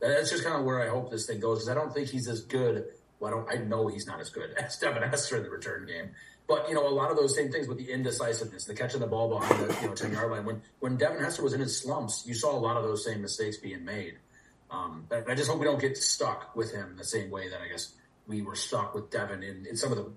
That's 0.02 0.30
just 0.32 0.44
kind 0.44 0.58
of 0.60 0.66
where 0.66 0.82
I 0.82 0.90
hope 0.90 1.12
this 1.12 1.26
thing 1.26 1.40
goes 1.40 1.60
because 1.60 1.70
I 1.70 1.74
don't 1.76 1.94
think 1.94 2.10
he's 2.10 2.28
as 2.28 2.42
good. 2.42 2.86
Well, 3.20 3.32
I 3.34 3.38
don't. 3.38 3.62
I 3.62 3.64
know 3.64 3.88
he's 3.88 4.06
not 4.06 4.20
as 4.20 4.30
good 4.30 4.52
as 4.58 4.78
Devin 4.78 5.04
Hester 5.04 5.38
in 5.38 5.44
the 5.44 5.50
return 5.50 5.86
game. 5.86 6.10
But 6.48 6.70
you 6.70 6.76
know, 6.76 6.88
a 6.88 6.90
lot 6.90 7.10
of 7.10 7.18
those 7.18 7.36
same 7.36 7.52
things 7.52 7.68
with 7.68 7.78
the 7.78 7.92
indecisiveness, 7.92 8.66
the 8.66 8.76
catching 8.76 9.00
the 9.00 9.08
ball 9.08 9.30
behind 9.30 9.68
the 9.68 9.82
you 9.82 9.88
know 9.88 9.96
ten 9.96 10.12
yard 10.12 10.32
line. 10.32 10.46
When 10.46 10.62
when 10.80 10.98
Devin 10.98 11.24
Hester 11.24 11.44
was 11.44 11.54
in 11.54 11.60
his 11.60 11.78
slumps, 11.78 12.24
you 12.26 12.36
saw 12.36 12.56
a 12.56 12.60
lot 12.60 12.78
of 12.78 12.84
those 12.84 13.04
same 13.04 13.22
mistakes 13.22 13.58
being 13.58 13.84
made. 13.84 14.18
Um, 14.70 15.08
I 15.12 15.36
just 15.36 15.50
hope 15.50 15.60
we 15.60 15.66
don't 15.66 15.80
get 15.80 15.98
stuck 15.98 16.56
with 16.56 16.72
him 16.72 16.96
the 16.98 17.04
same 17.04 17.30
way 17.30 17.50
that 17.50 17.62
I 17.62 17.68
guess 17.68 17.94
we 18.28 18.42
were 18.42 18.56
stuck 18.56 18.94
with 18.94 19.10
Devin 19.12 19.44
in, 19.44 19.66
in 19.66 19.76
some 19.76 19.92
of 19.92 19.98
the 19.98 20.12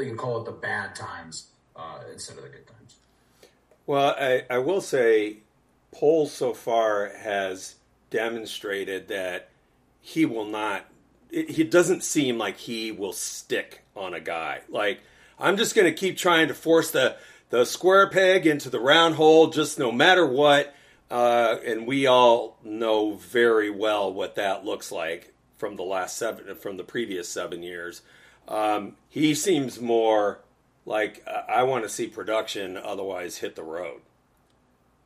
you 0.00 0.08
can 0.08 0.16
call 0.16 0.40
it 0.40 0.44
the 0.44 0.52
bad 0.52 0.94
times 0.94 1.46
uh, 1.76 2.00
instead 2.12 2.36
of 2.36 2.42
the 2.42 2.50
good 2.50 2.66
times. 2.66 2.96
Well, 3.86 4.14
I, 4.18 4.44
I 4.50 4.58
will 4.58 4.80
say, 4.80 5.38
Poles 5.92 6.32
so 6.32 6.54
far 6.54 7.08
has 7.08 7.76
demonstrated 8.10 9.08
that 9.08 9.48
he 10.00 10.26
will 10.26 10.44
not 10.44 10.86
it, 11.30 11.58
it 11.58 11.70
doesn't 11.70 12.02
seem 12.02 12.38
like 12.38 12.56
he 12.56 12.92
will 12.92 13.12
stick 13.12 13.82
on 13.96 14.14
a 14.14 14.20
guy. 14.20 14.60
Like 14.68 15.00
I'm 15.40 15.56
just 15.56 15.74
going 15.74 15.86
to 15.86 15.92
keep 15.92 16.16
trying 16.16 16.48
to 16.48 16.54
force 16.54 16.90
the 16.90 17.16
the 17.50 17.64
square 17.64 18.08
peg 18.08 18.46
into 18.46 18.70
the 18.70 18.78
round 18.78 19.16
hole, 19.16 19.48
just 19.48 19.78
no 19.78 19.90
matter 19.90 20.26
what. 20.26 20.74
Uh, 21.10 21.56
and 21.66 21.86
we 21.86 22.06
all 22.06 22.56
know 22.62 23.14
very 23.14 23.70
well 23.70 24.12
what 24.12 24.36
that 24.36 24.64
looks 24.64 24.92
like 24.92 25.32
from 25.58 25.74
the 25.74 25.82
last 25.82 26.16
seven, 26.16 26.54
from 26.54 26.76
the 26.76 26.84
previous 26.84 27.28
seven 27.28 27.64
years. 27.64 28.02
Um, 28.46 28.96
he 29.08 29.34
seems 29.34 29.80
more 29.80 30.40
like 30.86 31.24
uh, 31.26 31.42
I 31.48 31.64
want 31.64 31.82
to 31.84 31.88
see 31.88 32.06
production, 32.06 32.76
otherwise 32.76 33.38
hit 33.38 33.56
the 33.56 33.64
road. 33.64 34.00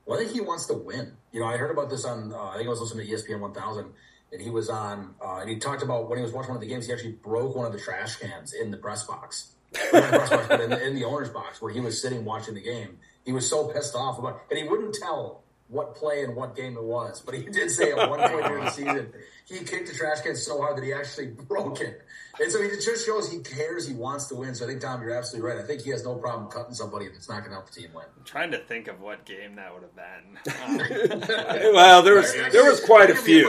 Well, 0.05 0.19
I 0.19 0.23
think 0.23 0.35
he 0.35 0.41
wants 0.43 0.67
to 0.67 0.75
win. 0.75 1.17
You 1.33 1.41
know, 1.41 1.47
I 1.47 1.57
heard 1.57 1.71
about 1.71 1.89
this 1.89 2.05
on. 2.05 2.33
Uh, 2.33 2.51
I 2.51 2.57
think 2.57 2.67
I 2.67 2.71
was 2.71 2.81
listening 2.81 3.07
to 3.07 3.13
ESPN 3.13 3.41
1000, 3.41 3.87
and 4.33 4.43
he 4.43 4.51
was 4.51 4.69
on, 4.69 5.15
uh, 5.25 5.37
and 5.37 5.49
he 5.49 5.57
talked 5.57 5.83
about 5.83 6.11
when 6.11 6.19
he 6.19 6.23
was 6.23 6.33
watching 6.33 6.51
one 6.51 6.59
of 6.59 6.61
the 6.61 6.69
games, 6.69 6.87
he 6.87 6.93
actually 6.93 7.13
broke 7.13 7.57
one 7.57 7.65
of 7.67 7.73
the 7.73 7.79
trash 7.79 8.17
cans 8.17 8.53
in 8.53 8.71
the 8.71 8.77
press 8.77 9.05
box. 9.05 9.54
Box, 9.93 10.31
but 10.49 10.61
in 10.61 10.71
the, 10.71 10.87
in 10.87 10.95
the 10.95 11.05
owner's 11.05 11.31
box 11.31 11.63
where 11.63 11.73
he 11.73 11.81
was 11.81 12.01
sitting 12.01 12.25
watching 12.25 12.55
the 12.55 12.61
game. 12.61 12.99
He 13.25 13.33
was 13.33 13.49
so 13.49 13.69
pissed 13.69 13.95
off 13.95 14.19
about, 14.19 14.43
and 14.51 14.59
he 14.59 14.69
wouldn't 14.69 14.95
tell 14.95 15.44
what 15.69 15.95
play 15.95 16.23
and 16.23 16.37
what 16.37 16.55
game 16.57 16.77
it 16.77 16.85
was. 16.85 17.21
But 17.21 17.35
he 17.35 17.43
did 17.45 17.71
say 17.71 17.93
at 17.93 18.09
one 18.09 18.21
point 18.21 18.47
during 18.47 18.65
the 18.65 18.71
season, 18.71 19.13
he 19.47 19.59
kicked 19.59 19.89
the 19.89 19.95
trash 19.95 20.21
can 20.21 20.37
so 20.37 20.61
hard 20.61 20.77
that 20.77 20.85
he 20.85 20.93
actually 20.93 21.27
broke 21.49 21.81
it. 21.81 22.03
And 22.41 22.51
so 22.51 22.59
it 22.59 22.81
just 22.81 23.07
shows 23.07 23.31
he 23.31 23.39
cares, 23.39 23.87
he 23.87 23.95
wants 23.95 24.27
to 24.27 24.35
win. 24.35 24.55
So 24.57 24.65
I 24.65 24.69
think, 24.69 24.81
Tom, 24.81 25.01
you're 25.03 25.13
absolutely 25.13 25.49
right. 25.49 25.63
I 25.63 25.67
think 25.67 25.83
he 25.83 25.91
has 25.91 26.05
no 26.05 26.17
problem 26.17 26.51
cutting 26.51 26.75
somebody 26.75 27.07
if 27.07 27.15
it's 27.15 27.29
not 27.29 27.41
going 27.41 27.51
to 27.51 27.57
help 27.57 27.71
the 27.71 27.81
team 27.81 27.91
win. 27.95 28.05
I'm 28.17 28.25
trying 28.25 28.51
to 28.51 28.59
think 28.59 28.89
of 28.89 29.01
what 29.01 29.25
game 29.25 29.55
that 29.55 29.73
would 29.73 29.85
have 29.85 29.95
been. 29.95 30.39
Um, 30.65 31.75
well, 31.75 32.03
there 32.03 32.15
was 32.15 32.33
there 32.33 32.69
was 32.69 32.81
quite 32.81 33.11
a 33.11 33.15
few. 33.15 33.49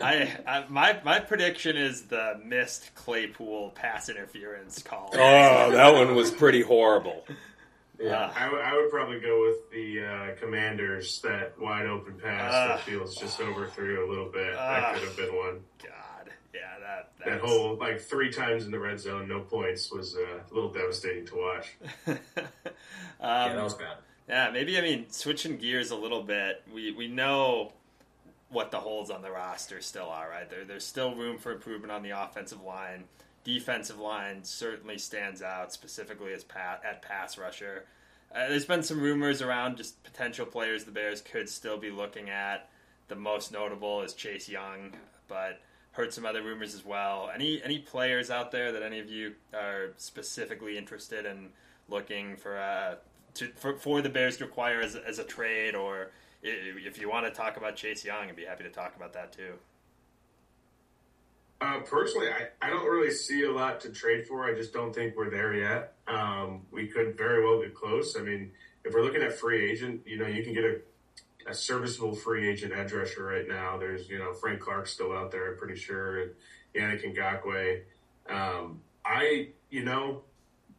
I, 0.00 0.36
I, 0.44 0.64
my 0.68 0.98
my 1.04 1.20
prediction 1.20 1.76
is 1.76 2.02
the 2.06 2.40
missed 2.44 2.92
Claypool 2.96 3.70
pass 3.70 4.08
interference 4.08 4.82
call. 4.82 5.10
Oh, 5.12 5.70
that 5.70 5.94
one 5.94 6.16
was 6.16 6.32
pretty 6.32 6.62
horrible. 6.62 7.24
Yeah, 8.02 8.32
I, 8.34 8.44
w- 8.46 8.62
I 8.62 8.74
would 8.76 8.90
probably 8.90 9.20
go 9.20 9.40
with 9.42 9.70
the 9.70 10.04
uh, 10.04 10.34
Commanders. 10.40 11.20
That 11.20 11.58
wide 11.58 11.86
open 11.86 12.14
pass 12.14 12.52
Uh, 12.52 12.68
that 12.68 12.80
Fields 12.80 13.14
just 13.14 13.40
overthrew 13.40 14.06
a 14.06 14.08
little 14.08 14.28
bit. 14.30 14.54
uh, 14.54 14.80
that 14.80 14.94
could 14.94 15.04
have 15.04 15.16
been 15.16 15.34
one. 15.36 15.60
God, 15.82 16.30
yeah, 16.52 16.78
that 16.80 17.12
That 17.24 17.40
whole 17.40 17.76
like 17.76 18.00
three 18.00 18.32
times 18.32 18.64
in 18.64 18.72
the 18.72 18.78
red 18.80 18.98
zone, 18.98 19.28
no 19.28 19.40
points, 19.40 19.92
was 19.92 20.16
uh, 20.16 20.40
a 20.50 20.54
little 20.54 20.72
devastating 20.72 21.26
to 21.26 21.36
watch. 21.36 21.76
um, 22.06 22.18
yeah, 23.20 23.54
that 23.54 23.62
was 23.64 23.74
bad. 23.74 23.96
Yeah, 24.28 24.50
maybe 24.50 24.78
I 24.78 24.80
mean 24.80 25.06
switching 25.10 25.56
gears 25.58 25.90
a 25.90 25.96
little 25.96 26.22
bit. 26.22 26.62
We 26.74 26.90
we 26.92 27.06
know 27.08 27.72
what 28.48 28.70
the 28.70 28.78
holes 28.80 29.10
on 29.10 29.22
the 29.22 29.30
roster 29.30 29.80
still 29.80 30.08
are, 30.08 30.28
right? 30.28 30.48
There 30.50 30.64
there's 30.64 30.84
still 30.84 31.14
room 31.14 31.38
for 31.38 31.52
improvement 31.52 31.92
on 31.92 32.02
the 32.02 32.10
offensive 32.10 32.62
line. 32.62 33.04
Defensive 33.44 33.98
line 33.98 34.44
certainly 34.44 34.98
stands 34.98 35.42
out, 35.42 35.72
specifically 35.72 36.32
as 36.32 36.44
pat, 36.44 36.82
at 36.88 37.02
pass 37.02 37.36
rusher. 37.36 37.86
Uh, 38.34 38.48
there's 38.48 38.64
been 38.64 38.82
some 38.82 39.00
rumors 39.00 39.42
around 39.42 39.76
just 39.76 40.02
potential 40.04 40.46
players 40.46 40.84
the 40.84 40.90
Bears 40.90 41.20
could 41.20 41.48
still 41.48 41.76
be 41.76 41.90
looking 41.90 42.30
at. 42.30 42.70
The 43.08 43.16
most 43.16 43.52
notable 43.52 44.02
is 44.02 44.14
Chase 44.14 44.48
Young, 44.48 44.94
but 45.28 45.60
heard 45.90 46.12
some 46.14 46.24
other 46.24 46.42
rumors 46.42 46.74
as 46.74 46.84
well. 46.84 47.30
Any 47.34 47.62
any 47.62 47.78
players 47.78 48.30
out 48.30 48.50
there 48.50 48.72
that 48.72 48.82
any 48.82 49.00
of 49.00 49.10
you 49.10 49.34
are 49.52 49.92
specifically 49.98 50.78
interested 50.78 51.26
in 51.26 51.50
looking 51.88 52.36
for 52.36 52.58
uh, 52.58 52.94
to, 53.34 53.48
for, 53.48 53.76
for 53.76 54.02
the 54.02 54.08
Bears 54.08 54.36
to 54.38 54.44
acquire 54.44 54.80
as, 54.80 54.94
as 54.96 55.18
a 55.18 55.24
trade, 55.24 55.74
or 55.74 56.10
if 56.42 56.98
you 56.98 57.08
want 57.08 57.26
to 57.26 57.32
talk 57.32 57.56
about 57.56 57.76
Chase 57.76 58.04
Young, 58.04 58.28
I'd 58.28 58.36
be 58.36 58.44
happy 58.44 58.64
to 58.64 58.70
talk 58.70 58.96
about 58.96 59.12
that 59.12 59.32
too. 59.32 59.54
Uh, 61.62 61.78
personally, 61.82 62.26
I, 62.28 62.66
I 62.66 62.70
don't 62.70 62.84
really 62.84 63.12
see 63.12 63.44
a 63.44 63.52
lot 63.52 63.80
to 63.82 63.90
trade 63.90 64.26
for. 64.26 64.44
I 64.44 64.52
just 64.52 64.72
don't 64.72 64.92
think 64.92 65.16
we're 65.16 65.30
there 65.30 65.54
yet. 65.54 65.94
Um, 66.08 66.62
we 66.72 66.88
could 66.88 67.16
very 67.16 67.44
well 67.44 67.62
get 67.62 67.72
close. 67.72 68.16
I 68.18 68.22
mean, 68.22 68.50
if 68.84 68.92
we're 68.92 69.04
looking 69.04 69.22
at 69.22 69.32
free 69.32 69.70
agent, 69.70 70.00
you 70.04 70.18
know, 70.18 70.26
you 70.26 70.42
can 70.42 70.54
get 70.54 70.64
a, 70.64 70.80
a 71.46 71.54
serviceable 71.54 72.16
free 72.16 72.48
agent 72.50 72.72
edge 72.74 72.92
rusher 72.92 73.24
right 73.24 73.46
now. 73.46 73.78
There's, 73.78 74.08
you 74.08 74.18
know, 74.18 74.32
Frank 74.32 74.58
Clark 74.58 74.88
still 74.88 75.12
out 75.12 75.30
there, 75.30 75.52
I'm 75.52 75.56
pretty 75.56 75.76
sure, 75.76 76.22
and 76.22 76.30
Yannick 76.74 77.04
Ngakoue. 77.16 77.82
Um, 78.28 78.80
I, 79.04 79.50
you 79.70 79.84
know, 79.84 80.22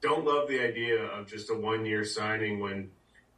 don't 0.01 0.25
love 0.25 0.49
the 0.49 0.59
idea 0.59 1.01
of 1.01 1.27
just 1.27 1.49
a 1.49 1.53
one 1.53 1.85
year 1.85 2.03
signing 2.03 2.59
when, 2.59 2.89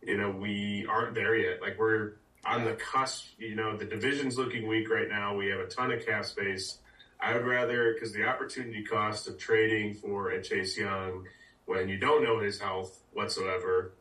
you 0.01 0.17
know, 0.17 0.31
we 0.31 0.88
aren't 0.89 1.13
there 1.13 1.36
yet. 1.36 1.62
Like 1.62 1.77
we're 1.77 2.13
on 2.43 2.65
the 2.65 2.73
cusp, 2.73 3.27
you 3.38 3.53
know, 3.53 3.77
the 3.77 3.86
division's 3.86 4.36
looking 4.36 4.67
weak 4.67 4.89
right 4.89 5.08
now. 5.08 5.36
We 5.36 5.49
have 5.49 5.60
a 5.60 5.67
ton 5.67 5.91
of 5.91 6.03
cap 6.03 6.25
space. 6.25 6.79
I 7.19 7.34
would 7.34 7.45
rather, 7.45 7.93
because 7.93 8.13
the 8.13 8.25
opportunity 8.25 8.84
cost 8.84 9.28
of 9.28 9.38
trading 9.38 9.93
for 9.95 10.30
a 10.30 10.43
Chase 10.43 10.78
Young 10.78 11.25
when 11.65 11.89
you 11.89 11.97
don't 11.97 12.23
know 12.23 12.39
his 12.39 12.60
health 12.60 12.99
whatsoever, 13.13 13.93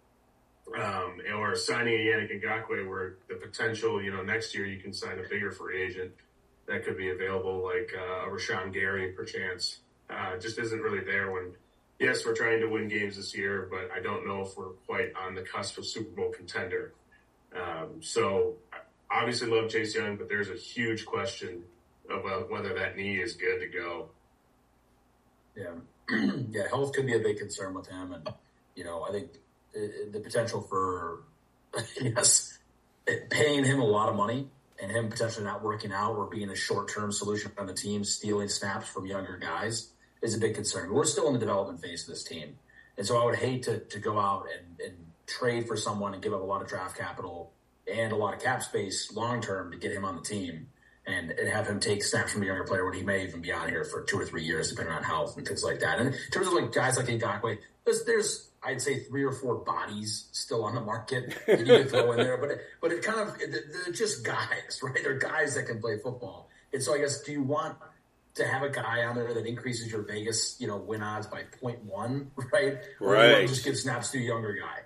um, 0.79 1.21
or 1.37 1.57
signing 1.57 1.95
a 1.95 1.99
Yannick 1.99 2.43
Ngakoue 2.43 2.89
where 2.89 3.17
the 3.29 3.37
potential, 3.37 4.03
you 4.03 4.11
know, 4.11 4.23
next 4.23 4.55
year 4.55 4.67
you 4.67 4.81
can 4.81 4.93
sign 4.93 5.19
a 5.19 5.29
bigger 5.29 5.51
free 5.51 5.83
agent 5.83 6.13
that 6.67 6.85
could 6.85 6.97
be 6.97 7.11
available, 7.11 7.63
like 7.63 7.93
uh, 7.97 8.27
a 8.27 8.31
Rashan 8.31 8.73
Gary, 8.73 9.13
perchance, 9.13 9.81
uh, 10.11 10.37
just 10.39 10.59
isn't 10.59 10.81
really 10.81 11.05
there 11.05 11.31
when, 11.31 11.53
yes, 11.99 12.25
we're 12.25 12.35
trying 12.35 12.61
to 12.61 12.67
win 12.67 12.89
games 12.89 13.17
this 13.17 13.37
year, 13.37 13.69
but 13.71 13.91
I 13.95 14.01
don't 14.01 14.27
know 14.27 14.43
if 14.43 14.57
we're 14.57 14.71
quite 14.87 15.13
on 15.15 15.35
the 15.35 15.43
cusp 15.43 15.79
of 15.79 15.87
Super 15.87 16.11
Bowl 16.11 16.31
contender. 16.31 16.93
Um, 17.55 18.01
so 18.01 18.55
obviously 19.11 19.49
love 19.49 19.71
Chase 19.71 19.95
Young, 19.95 20.17
but 20.17 20.29
there's 20.29 20.51
a 20.51 20.57
huge 20.57 21.05
question 21.05 21.63
about 22.11 22.51
whether 22.51 22.75
that 22.75 22.97
knee 22.97 23.17
is 23.17 23.35
good 23.35 23.61
to 23.61 23.67
go. 23.67 24.09
Yeah, 25.57 25.75
yeah, 26.51 26.69
health 26.69 26.93
could 26.93 27.07
be 27.07 27.15
a 27.15 27.21
big 27.21 27.39
concern 27.39 27.75
with 27.75 27.87
him, 27.87 28.13
and 28.13 28.29
you 28.75 28.85
know, 28.85 29.05
I 29.05 29.13
think 29.13 29.31
uh, 29.77 30.11
the 30.11 30.21
potential 30.21 30.61
for 30.61 31.23
yes, 32.01 32.59
paying 33.31 33.65
him 33.65 33.81
a 33.81 33.85
lot 33.85 34.09
of 34.09 34.17
money 34.17 34.49
and 34.83 34.91
him 34.91 35.09
potentially 35.09 35.45
not 35.45 35.63
working 35.63 35.93
out 35.93 36.17
or 36.17 36.27
being 36.27 36.51
a 36.51 36.57
short 36.57 36.89
term 36.89 37.13
solution 37.13 37.53
on 37.59 37.67
the 37.67 37.75
team, 37.75 38.05
stealing 38.05 38.49
snaps 38.49 38.89
from 38.89 39.07
younger 39.07 39.37
guys 39.37 39.91
is 40.23 40.35
a 40.35 40.39
big 40.39 40.55
concern. 40.55 40.93
We're 40.93 41.05
still 41.05 41.29
in 41.29 41.35
the 41.35 41.39
development 41.39 41.81
phase 41.81 42.03
of 42.03 42.15
this 42.15 42.25
team, 42.25 42.57
and 42.97 43.07
so 43.07 43.21
I 43.21 43.25
would 43.25 43.37
hate 43.37 43.63
to 43.65 43.81
to 43.81 43.99
go 43.99 44.19
out 44.19 44.47
and, 44.59 44.81
and 44.81 44.97
trade 45.27 45.67
for 45.67 45.77
someone 45.77 46.15
and 46.15 46.23
give 46.23 46.35
up 46.35 46.43
a 46.43 46.45
lot 46.45 46.61
of 46.61 46.69
draft 46.69 46.99
capital 46.99 47.53
and 47.91 48.13
a 48.13 48.17
lot 48.17 48.35
of 48.35 48.41
cap 48.41 48.63
space 48.63 49.13
long 49.15 49.41
term 49.41 49.71
to 49.71 49.79
get 49.79 49.93
him 49.93 50.05
on 50.05 50.17
the 50.17 50.23
team 50.23 50.67
and, 51.07 51.31
and 51.33 51.49
have 51.49 51.67
him 51.67 51.81
take 51.81 52.03
snaps 52.03 52.33
from 52.33 52.43
a 52.43 52.47
younger 52.47 52.65
player 52.65 52.85
when 52.85 52.95
he 52.95 53.03
may 53.03 53.25
even 53.25 53.41
be 53.41 53.53
on 53.53 53.69
here 53.69 53.85
for 53.85 54.03
two 54.03 54.19
or 54.19 54.25
three 54.25 54.43
years, 54.45 54.71
depending 54.71 54.95
on 54.95 55.03
health 55.03 55.37
and 55.37 55.47
things 55.47 55.63
like 55.63 55.81
that. 55.81 55.99
And 55.99 56.15
in 56.15 56.21
terms 56.33 56.47
of 56.47 56.53
like 56.55 56.73
guys 56.73 56.97
like 56.97 57.07
Ngakoue, 57.07 57.59
there's, 57.85 58.05
there's 58.05 58.49
I'd 58.63 58.81
say 58.81 59.01
three 59.01 59.23
or 59.25 59.33
four 59.33 59.57
bodies 59.57 60.29
still 60.33 60.65
on 60.65 60.75
the 60.75 60.81
market 60.81 61.37
that 61.47 61.59
you 61.61 61.67
can 61.67 61.87
throw 61.89 62.13
in 62.13 62.19
there, 62.19 62.39
but 62.39 62.51
it, 62.53 62.61
but 62.81 62.93
it 62.93 63.03
kind 63.03 63.21
of 63.21 63.37
they're 63.39 63.93
just 63.93 64.25
guys, 64.25 64.81
right? 64.83 64.99
They're 65.03 65.19
guys 65.19 65.55
that 65.57 65.65
can 65.67 65.81
play 65.81 65.99
football. 66.03 66.49
And 66.73 66.83
so 66.83 66.95
I 66.95 66.99
guess 66.99 67.21
do 67.23 67.33
you 67.33 67.43
want 67.43 67.77
to 68.37 68.45
have 68.47 68.63
a 68.63 68.71
guy 68.71 69.05
on 69.05 69.15
there 69.15 69.33
that 69.35 69.47
increases 69.47 69.93
your 69.93 70.03
Vegas, 70.03 70.57
you 70.59 70.67
know, 70.67 70.77
win 70.79 71.03
odds 71.03 71.27
by 71.27 71.43
0.1, 71.63 71.79
right? 72.53 72.65
Or 72.73 72.73
do 72.73 72.73
you 72.73 72.73
want 72.73 72.79
Right. 73.01 73.41
to 73.43 73.47
just 73.47 73.65
give 73.65 73.77
snaps 73.77 74.11
to 74.13 74.19
a 74.19 74.23
younger 74.23 74.55
guy? 74.55 74.79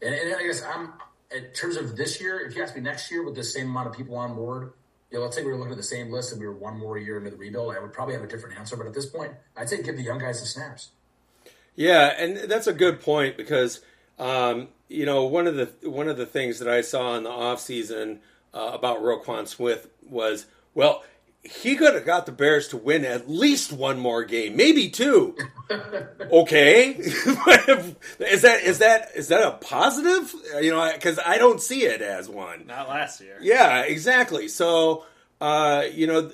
And, 0.00 0.14
and 0.14 0.36
I 0.36 0.42
guess 0.46 0.62
I'm 0.62 0.92
in 1.34 1.50
terms 1.52 1.76
of 1.76 1.96
this 1.96 2.20
year. 2.20 2.38
If 2.40 2.54
you 2.56 2.62
ask 2.62 2.74
me 2.76 2.80
next 2.80 3.10
year 3.10 3.24
with 3.24 3.34
the 3.34 3.42
same 3.44 3.68
amount 3.68 3.88
of 3.88 3.94
people 3.94 4.16
on 4.16 4.34
board, 4.36 4.72
you 5.14 5.20
know, 5.20 5.26
let's 5.26 5.36
say 5.36 5.44
we 5.44 5.52
were 5.52 5.56
looking 5.56 5.70
at 5.70 5.76
the 5.76 5.82
same 5.84 6.10
list 6.10 6.32
and 6.32 6.40
we 6.40 6.46
were 6.48 6.52
one 6.52 6.76
more 6.76 6.98
year 6.98 7.18
into 7.18 7.30
the 7.30 7.36
rebuild, 7.36 7.72
I 7.72 7.78
would 7.78 7.92
probably 7.92 8.14
have 8.14 8.24
a 8.24 8.26
different 8.26 8.58
answer. 8.58 8.76
But 8.76 8.88
at 8.88 8.94
this 8.94 9.06
point, 9.06 9.30
I'd 9.56 9.68
say 9.68 9.80
give 9.80 9.96
the 9.96 10.02
young 10.02 10.18
guys 10.18 10.40
the 10.40 10.46
snaps. 10.46 10.90
Yeah, 11.76 12.12
and 12.18 12.50
that's 12.50 12.66
a 12.66 12.72
good 12.72 13.00
point 13.00 13.36
because 13.36 13.80
um, 14.18 14.70
you 14.88 15.06
know 15.06 15.22
one 15.22 15.46
of 15.46 15.54
the 15.54 15.66
one 15.88 16.08
of 16.08 16.16
the 16.16 16.26
things 16.26 16.58
that 16.58 16.66
I 16.66 16.80
saw 16.80 17.16
in 17.16 17.22
the 17.22 17.30
offseason 17.30 18.18
uh, 18.52 18.72
about 18.74 19.02
Roquan 19.02 19.46
Smith 19.46 19.88
was 20.04 20.46
well 20.74 21.04
he 21.44 21.76
could 21.76 21.94
have 21.94 22.06
got 22.06 22.26
the 22.26 22.32
Bears 22.32 22.68
to 22.68 22.76
win 22.78 23.04
at 23.04 23.28
least 23.28 23.72
one 23.72 23.98
more 23.98 24.24
game, 24.24 24.56
maybe 24.56 24.88
two. 24.88 25.36
okay, 26.32 26.88
is 26.96 28.42
that 28.42 28.60
is 28.62 28.78
that 28.78 29.10
is 29.14 29.28
that 29.28 29.46
a 29.46 29.52
positive? 29.52 30.34
You 30.60 30.70
know, 30.70 30.90
because 30.92 31.18
I 31.24 31.38
don't 31.38 31.60
see 31.60 31.84
it 31.84 32.00
as 32.00 32.28
one. 32.28 32.66
Not 32.66 32.88
last 32.88 33.20
year. 33.20 33.38
Yeah, 33.40 33.82
exactly. 33.82 34.48
So, 34.48 35.04
uh, 35.40 35.84
you 35.92 36.06
know, 36.06 36.32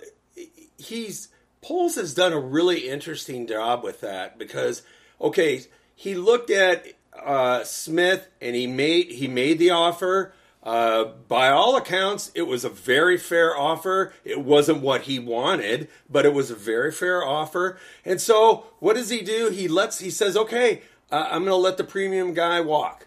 he's 0.78 1.28
Poles 1.62 1.96
has 1.96 2.14
done 2.14 2.32
a 2.32 2.40
really 2.40 2.88
interesting 2.88 3.46
job 3.46 3.84
with 3.84 4.00
that 4.00 4.38
because, 4.38 4.82
okay, 5.20 5.64
he 5.94 6.14
looked 6.14 6.50
at 6.50 6.86
uh, 7.20 7.64
Smith 7.64 8.28
and 8.40 8.56
he 8.56 8.66
made 8.66 9.10
he 9.10 9.28
made 9.28 9.58
the 9.58 9.70
offer. 9.70 10.32
Uh, 10.62 11.04
by 11.26 11.48
all 11.48 11.76
accounts, 11.76 12.30
it 12.34 12.42
was 12.42 12.64
a 12.64 12.68
very 12.68 13.16
fair 13.16 13.56
offer. 13.56 14.12
It 14.24 14.40
wasn't 14.40 14.82
what 14.82 15.02
he 15.02 15.18
wanted, 15.18 15.88
but 16.08 16.26
it 16.26 16.34
was 16.34 16.50
a 16.50 16.54
very 16.54 16.92
fair 16.92 17.24
offer. 17.24 17.78
And 18.04 18.20
so, 18.20 18.66
what 18.78 18.96
does 18.96 19.08
he 19.08 19.22
do? 19.22 19.48
He 19.48 19.68
lets 19.68 20.00
he 20.00 20.10
says, 20.10 20.36
"Okay, 20.36 20.82
uh, 21.10 21.28
I'm 21.30 21.44
going 21.44 21.52
to 21.52 21.56
let 21.56 21.78
the 21.78 21.84
premium 21.84 22.34
guy 22.34 22.60
walk." 22.60 23.06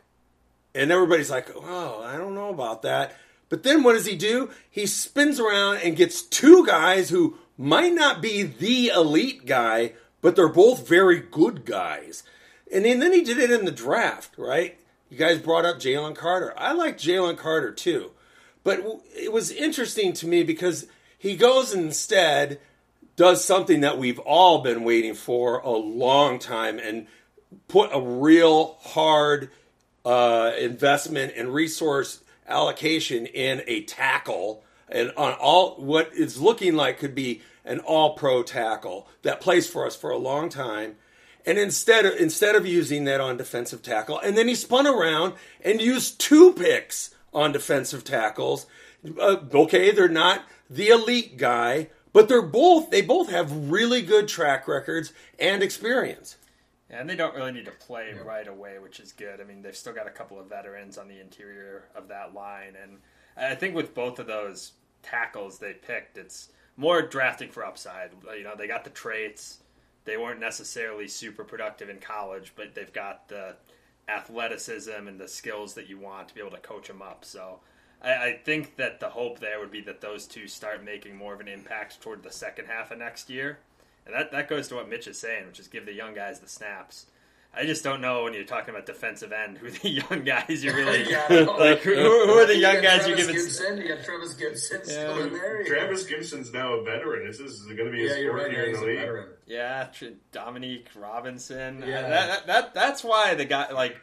And 0.76 0.92
everybody's 0.92 1.30
like, 1.30 1.50
oh, 1.56 2.04
I 2.04 2.18
don't 2.18 2.36
know 2.36 2.50
about 2.50 2.82
that. 2.82 3.16
But 3.50 3.64
then 3.64 3.84
what 3.84 3.94
does 3.94 4.06
he 4.06 4.16
do? 4.16 4.50
He 4.70 4.86
spins 4.86 5.40
around 5.40 5.78
and 5.78 5.96
gets 5.96 6.22
two 6.22 6.66
guys 6.66 7.10
who 7.10 7.38
might 7.58 7.94
not 7.94 8.22
be 8.22 8.44
the 8.44 8.88
elite 8.88 9.46
guy, 9.46 9.94
but 10.22 10.36
they're 10.36 10.48
both 10.48 10.88
very 10.88 11.20
good 11.20 11.66
guys. 11.66 12.24
And 12.74 12.86
then, 12.86 13.00
then 13.00 13.14
he 13.14 13.22
did 13.22 13.38
it 13.38 13.52
in 13.52 13.66
the 13.66 13.72
draft, 13.72 14.36
right? 14.38 14.80
You 15.14 15.20
guys 15.20 15.38
brought 15.38 15.64
up 15.64 15.78
Jalen 15.78 16.16
Carter. 16.16 16.56
I 16.58 16.74
like 16.74 16.98
Jalen 16.98 17.38
Carter 17.38 17.72
too. 17.72 18.10
But 18.64 18.84
it 19.16 19.32
was 19.32 19.52
interesting 19.52 20.12
to 20.14 20.28
me 20.28 20.42
because 20.42 20.88
he 21.20 21.36
goes 21.36 21.72
instead, 21.72 22.60
does 23.16 23.46
something 23.46 23.82
that 23.82 24.00
we've 24.00 24.18
all 24.18 24.64
been 24.64 24.84
waiting 24.84 25.14
for 25.14 25.60
a 25.60 25.70
long 25.70 26.40
time 26.40 26.80
and 26.80 27.06
put 27.68 27.92
a 27.94 28.02
real 28.02 28.80
hard 28.82 29.52
uh, 30.04 30.54
investment 30.58 31.34
and 31.38 31.54
resource 31.54 32.24
allocation 32.48 33.28
in 33.28 33.62
a 33.68 33.84
tackle 33.84 34.64
and 34.90 35.12
on 35.16 35.34
all 35.34 35.76
what 35.76 36.12
is 36.16 36.42
looking 36.42 36.76
like 36.76 36.98
could 36.98 37.14
be 37.14 37.44
an 37.64 37.78
all 37.82 38.16
pro 38.16 38.42
tackle 38.42 39.08
that 39.22 39.42
plays 39.42 39.68
for 39.70 39.86
us 39.86 39.96
for 39.96 40.10
a 40.10 40.18
long 40.18 40.50
time. 40.50 40.96
And 41.46 41.58
instead 41.58 42.06
of 42.06 42.16
instead 42.16 42.56
of 42.56 42.66
using 42.66 43.04
that 43.06 43.20
on 43.20 43.38
defensive 43.38 43.82
tackle, 43.82 44.20
and 44.20 44.38
then 44.38 44.48
he 44.48 44.56
spun 44.56 44.88
around 44.88 45.34
and 45.62 45.82
used 45.82 46.20
two 46.20 46.54
picks 46.54 47.14
on 47.34 47.52
defensive 47.52 48.04
tackles. 48.04 48.66
Uh, 49.20 49.38
okay, 49.54 49.92
they're 49.92 50.08
not 50.08 50.44
the 50.70 50.90
elite 50.90 51.38
guy, 51.38 51.90
but 52.14 52.30
they're 52.30 52.42
both 52.42 52.90
they 52.90 53.02
both 53.02 53.30
have 53.30 53.70
really 53.70 54.02
good 54.02 54.28
track 54.28 54.68
records 54.68 55.12
and 55.40 55.62
experience. 55.62 56.38
Yeah, 56.90 57.02
and 57.02 57.10
they 57.10 57.16
don't 57.16 57.36
really 57.36 57.52
need 57.52 57.66
to 57.66 57.72
play 57.72 58.14
yeah. 58.16 58.22
right 58.22 58.48
away, 58.48 58.78
which 58.80 59.00
is 59.00 59.12
good. 59.12 59.42
I 59.42 59.44
mean, 59.44 59.62
they've 59.62 59.76
still 59.76 59.94
got 59.94 60.08
a 60.08 60.12
couple 60.12 60.40
of 60.40 60.48
veterans 60.48 60.98
on 60.98 61.08
the 61.08 61.20
interior 61.20 61.86
of 61.96 62.08
that 62.10 62.34
line, 62.34 62.76
and 62.82 62.98
I 63.36 63.56
think 63.56 63.76
with 63.76 63.96
both 63.96 64.20
of 64.20 64.28
those 64.28 64.74
tackles 65.02 65.58
they 65.58 65.74
picked, 65.74 66.18
it's 66.18 66.50
more 66.78 67.02
drafting 67.02 67.50
for 67.50 67.66
upside. 67.66 68.12
You 68.38 68.44
know, 68.44 68.56
they 68.56 68.68
got 68.68 68.84
the 68.84 68.90
traits. 68.90 69.60
They 70.06 70.18
weren't 70.18 70.40
necessarily 70.40 71.08
super 71.08 71.44
productive 71.44 71.90
in 71.90 72.00
college, 72.00 72.54
but 72.56 72.76
they've 72.76 72.92
got 72.92 73.30
the 73.30 73.56
athleticism 74.08 75.08
and 75.08 75.20
the 75.20 75.28
skills 75.28 75.74
that 75.76 75.90
you 75.90 75.98
want 75.98 76.28
to 76.28 76.36
be 76.36 76.42
able 76.42 76.52
to 76.52 76.58
coach 76.58 76.88
them 76.88 77.02
up. 77.02 77.24
So 77.24 77.60
I, 78.02 78.14
I, 78.14 78.40
think 78.44 78.76
that 78.76 79.00
the 79.00 79.10
hope 79.10 79.40
there 79.40 79.60
would 79.60 79.72
be 79.72 79.82
that 79.82 80.02
those 80.02 80.28
two 80.28 80.48
start 80.48 80.84
making 80.84 81.16
more 81.16 81.34
of 81.34 81.40
an 81.40 81.48
impact 81.48 82.02
toward 82.02 82.22
the 82.22 82.32
second 82.32 82.66
half 82.66 82.92
of 82.92 83.00
next 83.00 83.30
year. 83.30 83.60
And 84.06 84.14
that, 84.14 84.32
that 84.34 84.50
goes 84.50 84.68
to 84.68 84.76
what 84.76 84.90
Mitch 84.90 85.08
is 85.08 85.18
saying, 85.18 85.48
which 85.48 85.60
is 85.60 85.68
give 85.68 85.86
the 85.86 85.94
young 85.94 86.14
guys 86.14 86.40
the 86.40 86.50
snaps. 86.50 87.06
I 87.56 87.66
just 87.66 87.84
don't 87.84 88.02
know 88.02 88.24
when 88.24 88.34
you're 88.34 88.46
talking 88.46 88.74
about 88.74 88.88
defensive 88.88 89.32
end 89.32 89.60
who 89.60 89.70
the 89.70 89.90
young 90.10 90.24
guys 90.24 90.64
you're 90.64 90.76
really 90.76 91.10
yeah, 91.10 91.28
like. 91.30 91.82
Who, 91.82 91.94
who, 91.94 92.32
are 92.32 92.48
the 92.48 92.58
young 92.58 92.82
guys 92.82 93.08
you 93.08 93.16
give 93.16 93.30
it? 93.30 93.36
Gipson, 93.36 93.78
you 93.78 93.88
got 93.88 94.04
Trevis 94.04 94.34
Gipson 94.34 94.80
yeah. 94.80 94.80
still 94.84 95.20
in 95.20 95.34
there. 95.34 95.64
Trevis 95.64 96.06
Gipson's 96.06 96.52
now 96.52 96.74
a 96.74 96.84
veteran. 96.84 97.28
Is 97.28 97.38
this 97.38 97.52
is 97.52 97.66
going 97.68 97.86
to 97.86 97.92
be 97.92 98.02
his 98.02 98.18
yeah, 98.18 98.30
fourth 98.30 98.44
right, 98.44 98.52
year 98.52 98.66
in 98.66 98.74
the 98.74 98.86
league? 98.86 99.28
Yeah, 99.46 99.88
Dominique 100.32 100.88
Robinson. 100.96 101.84
Yeah, 101.86 102.02
that, 102.02 102.10
that, 102.10 102.48
that, 102.48 102.74
that's 102.74 103.04
why 103.04 103.36
the 103.36 103.46
guy 103.46 103.72
like 103.72 103.98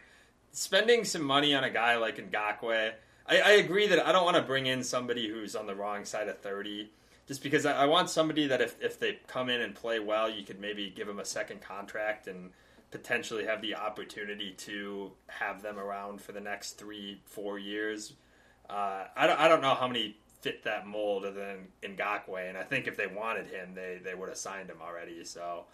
spending 0.53 1.05
some 1.05 1.25
money 1.25 1.55
on 1.55 1.65
a 1.65 1.71
guy 1.71 1.97
like 1.97 2.19
Ngakoue. 2.19 2.93
I, 3.27 3.41
I 3.41 3.51
agree 3.53 3.89
that 3.89 4.07
I 4.07 4.13
don't 4.13 4.25
want 4.25 4.37
to 4.37 4.43
bring 4.43 4.67
in 4.67 4.85
somebody 4.85 5.29
who's 5.29 5.57
on 5.57 5.67
the 5.67 5.75
wrong 5.75 6.05
side 6.05 6.29
of 6.29 6.39
thirty 6.39 6.91
just 7.27 7.43
because 7.43 7.65
I, 7.65 7.83
I, 7.83 7.87
want 7.87 8.11
somebody 8.11 8.49
that 8.49 8.61
if, 8.61 8.75
if 8.83 8.99
they 8.99 9.19
come 9.29 9.49
in 9.49 9.61
and 9.61 9.73
play 9.73 10.01
well, 10.01 10.29
you 10.29 10.45
could 10.45 10.59
maybe 10.59 10.91
give 10.91 11.07
them 11.07 11.21
a 11.21 11.25
second 11.25 11.61
contract 11.61 12.27
and 12.27 12.51
potentially 12.91 13.45
have 13.45 13.63
the 13.63 13.75
opportunity 13.75 14.53
to 14.53 15.13
have 15.29 15.63
them 15.63 15.79
around 15.79 16.21
for 16.21 16.33
the 16.33 16.41
next 16.41 16.73
three, 16.73 17.21
four 17.25 17.59
years. 17.59 18.15
Uh, 18.69 19.05
I, 19.17 19.27
don't, 19.27 19.41
I 19.41 19.49
don't 19.49 19.63
know 19.63 19.75
how 19.75 19.89
many 19.89 20.17
fit 20.41 20.65
that 20.65 20.87
mold 20.87 21.25
other 21.25 21.57
than 21.83 21.97
Ngakoue, 21.97 22.49
and 22.49 22.57
I 22.57 22.63
think 22.63 22.87
if 22.87 22.97
they 22.97 23.07
wanted 23.07 23.47
him, 23.47 23.75
they, 23.75 24.01
they 24.03 24.15
would 24.15 24.29
have 24.29 24.39
signed 24.39 24.71
him 24.71 24.79
already. 24.83 25.25
So 25.25 25.65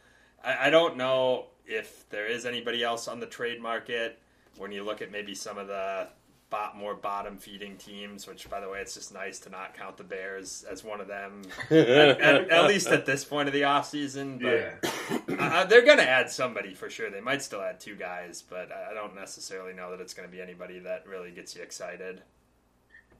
I, 0.44 0.66
I 0.66 0.70
don't 0.70 0.96
know 0.96 1.46
if 1.64 2.08
there 2.10 2.26
is 2.26 2.46
anybody 2.46 2.82
else 2.82 3.08
on 3.08 3.20
the 3.20 3.26
trade 3.26 3.60
market 3.60 4.18
when 4.58 4.72
you 4.72 4.84
look 4.84 5.02
at 5.02 5.10
maybe 5.10 5.34
some 5.34 5.58
of 5.58 5.68
the 5.68 6.08
bot, 6.56 6.76
more 6.76 6.94
bottom 6.94 7.36
feeding 7.36 7.76
teams, 7.76 8.26
which 8.26 8.48
by 8.48 8.60
the 8.60 8.68
way, 8.68 8.80
it's 8.80 8.94
just 8.94 9.12
nice 9.12 9.38
to 9.40 9.50
not 9.50 9.76
count 9.76 9.96
the 9.96 10.04
Bears 10.04 10.64
as 10.70 10.82
one 10.82 11.00
of 11.00 11.08
them, 11.08 11.42
at, 11.70 11.76
at, 11.78 12.50
at, 12.50 12.66
least 12.66 12.88
at 12.88 13.04
this 13.04 13.24
point 13.24 13.48
of 13.48 13.52
the 13.52 13.62
offseason. 13.62 14.40
But 14.40 14.88
yeah. 15.28 15.36
uh, 15.38 15.64
they're 15.64 15.84
going 15.84 15.98
to 15.98 16.08
add 16.08 16.30
somebody 16.30 16.74
for 16.74 16.88
sure. 16.88 17.10
They 17.10 17.20
might 17.20 17.42
still 17.42 17.60
add 17.60 17.78
two 17.78 17.94
guys, 17.94 18.42
but 18.48 18.70
I 18.72 18.94
don't 18.94 19.14
necessarily 19.14 19.74
know 19.74 19.90
that 19.90 20.00
it's 20.00 20.14
going 20.14 20.28
to 20.28 20.34
be 20.34 20.40
anybody 20.40 20.78
that 20.80 21.06
really 21.06 21.30
gets 21.30 21.54
you 21.54 21.62
excited. 21.62 22.22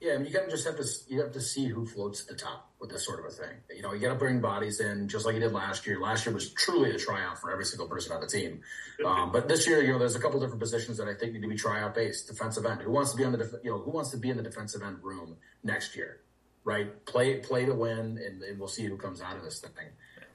Yeah, 0.01 0.15
I 0.15 0.17
mean, 0.19 0.27
you 0.27 0.33
kind 0.33 0.45
of 0.45 0.51
just 0.51 0.67
have 0.67 0.77
to 0.77 0.85
you 1.09 1.21
have 1.21 1.33
to 1.33 1.41
see 1.41 1.67
who 1.67 1.87
floats 1.87 2.23
at 2.23 2.29
the 2.29 2.35
top 2.35 2.71
with 2.81 2.91
this 2.91 3.05
sort 3.05 3.21
of 3.21 3.27
a 3.27 3.31
thing. 3.31 3.57
You 3.75 3.83
know, 3.83 3.93
you 3.93 4.01
got 4.01 4.11
to 4.11 4.19
bring 4.19 4.41
bodies 4.41 4.81
in 4.81 5.09
just 5.09 5.25
like 5.25 5.35
you 5.35 5.41
did 5.41 5.53
last 5.53 5.87
year. 5.87 6.01
Last 6.01 6.27
year 6.27 6.35
was 6.35 6.53
truly 6.53 6.91
a 6.91 6.99
tryout 6.99 7.39
for 7.39 7.51
every 7.51 7.65
single 7.65 7.89
person 7.89 8.13
on 8.13 8.21
the 8.21 8.27
team. 8.27 8.61
Um, 9.05 9.33
but 9.33 9.49
this 9.49 9.67
year, 9.67 9.83
you 9.83 9.93
know, 9.93 9.99
there's 9.99 10.15
a 10.15 10.21
couple 10.21 10.39
different 10.41 10.61
positions 10.61 10.99
that 10.99 11.09
I 11.09 11.15
think 11.15 11.33
need 11.33 11.43
to 11.43 11.49
be 11.49 11.57
tryout 11.57 11.95
based. 11.95 12.29
Defensive 12.29 12.67
end. 12.67 12.83
Who 12.83 12.91
wants 12.91 13.13
to 13.13 13.17
be 13.17 13.25
on 13.25 13.33
the 13.33 13.39
def- 13.39 13.65
you 13.65 13.71
know 13.71 13.79
who 13.79 13.91
wants 13.91 14.11
to 14.11 14.17
be 14.17 14.31
in 14.31 14.37
the 14.37 14.43
defensive 14.43 14.83
end 14.83 14.99
room 15.03 15.37
next 15.65 15.97
year? 15.97 16.21
Right, 16.65 17.05
play 17.07 17.37
play 17.37 17.65
to 17.65 17.75
win, 17.75 18.19
and, 18.19 18.43
and 18.43 18.59
we'll 18.59 18.69
see 18.69 18.85
who 18.85 18.97
comes 18.97 19.23
out 19.23 19.37
of 19.37 19.45
this 19.45 19.61
thing. 19.61 19.71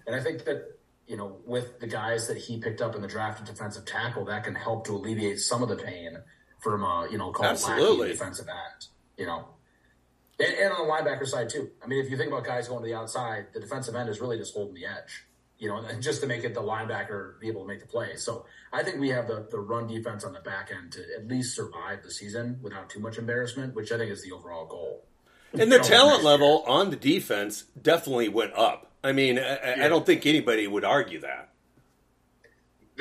And 0.07 0.15
I 0.15 0.21
think 0.21 0.45
that 0.45 0.77
you 1.07 1.17
know, 1.17 1.37
with 1.45 1.79
the 1.79 1.87
guys 1.87 2.27
that 2.27 2.37
he 2.37 2.57
picked 2.57 2.81
up 2.81 2.95
in 2.95 3.01
the 3.01 3.07
draft 3.07 3.41
at 3.41 3.45
defensive 3.45 3.85
tackle, 3.85 4.25
that 4.25 4.43
can 4.43 4.55
help 4.55 4.85
to 4.85 4.93
alleviate 4.93 5.39
some 5.39 5.61
of 5.61 5.69
the 5.69 5.75
pain 5.75 6.17
from 6.61 6.85
uh, 6.85 7.05
you 7.07 7.17
know, 7.17 7.31
called 7.31 7.49
Absolutely. 7.49 8.09
defensive 8.09 8.47
end 8.47 8.87
you 9.21 9.27
know. 9.27 9.45
And, 10.39 10.53
and, 10.55 10.73
on 10.73 10.87
the 10.87 10.91
linebacker 10.91 11.27
side 11.27 11.49
too. 11.49 11.69
I 11.83 11.87
mean, 11.87 12.03
if 12.03 12.09
you 12.09 12.17
think 12.17 12.31
about 12.31 12.43
guys 12.43 12.67
going 12.67 12.81
to 12.81 12.87
the 12.87 12.95
outside, 12.95 13.47
the 13.53 13.59
defensive 13.59 13.93
end 13.95 14.09
is 14.09 14.19
really 14.19 14.37
just 14.37 14.55
holding 14.55 14.73
the 14.73 14.87
edge, 14.87 15.23
you 15.59 15.69
know, 15.69 15.77
and 15.77 16.01
just 16.01 16.21
to 16.21 16.27
make 16.27 16.43
it 16.43 16.55
the 16.55 16.61
linebacker 16.61 17.39
be 17.39 17.47
able 17.47 17.61
to 17.61 17.67
make 17.67 17.79
the 17.79 17.85
play. 17.85 18.15
So 18.15 18.45
I 18.73 18.81
think 18.81 18.99
we 18.99 19.09
have 19.09 19.27
the, 19.27 19.47
the 19.51 19.59
run 19.59 19.85
defense 19.85 20.23
on 20.23 20.33
the 20.33 20.39
back 20.39 20.71
end 20.75 20.93
to 20.93 21.01
at 21.15 21.27
least 21.27 21.55
survive 21.55 22.01
the 22.01 22.09
season 22.09 22.57
without 22.63 22.89
too 22.89 22.99
much 22.99 23.19
embarrassment, 23.19 23.75
which 23.75 23.91
I 23.91 23.99
think 23.99 24.11
is 24.11 24.23
the 24.23 24.31
overall 24.31 24.65
goal. 24.65 25.05
And 25.53 25.71
the 25.71 25.79
talent 25.79 26.23
level 26.23 26.63
on 26.65 26.89
the 26.89 26.95
defense 26.95 27.65
definitely 27.79 28.29
went 28.29 28.53
up. 28.53 28.89
I 29.03 29.11
mean, 29.11 29.37
I, 29.37 29.41
yeah. 29.41 29.85
I 29.85 29.87
don't 29.89 30.05
think 30.05 30.25
anybody 30.25 30.65
would 30.65 30.85
argue 30.85 31.19
that 31.21 31.51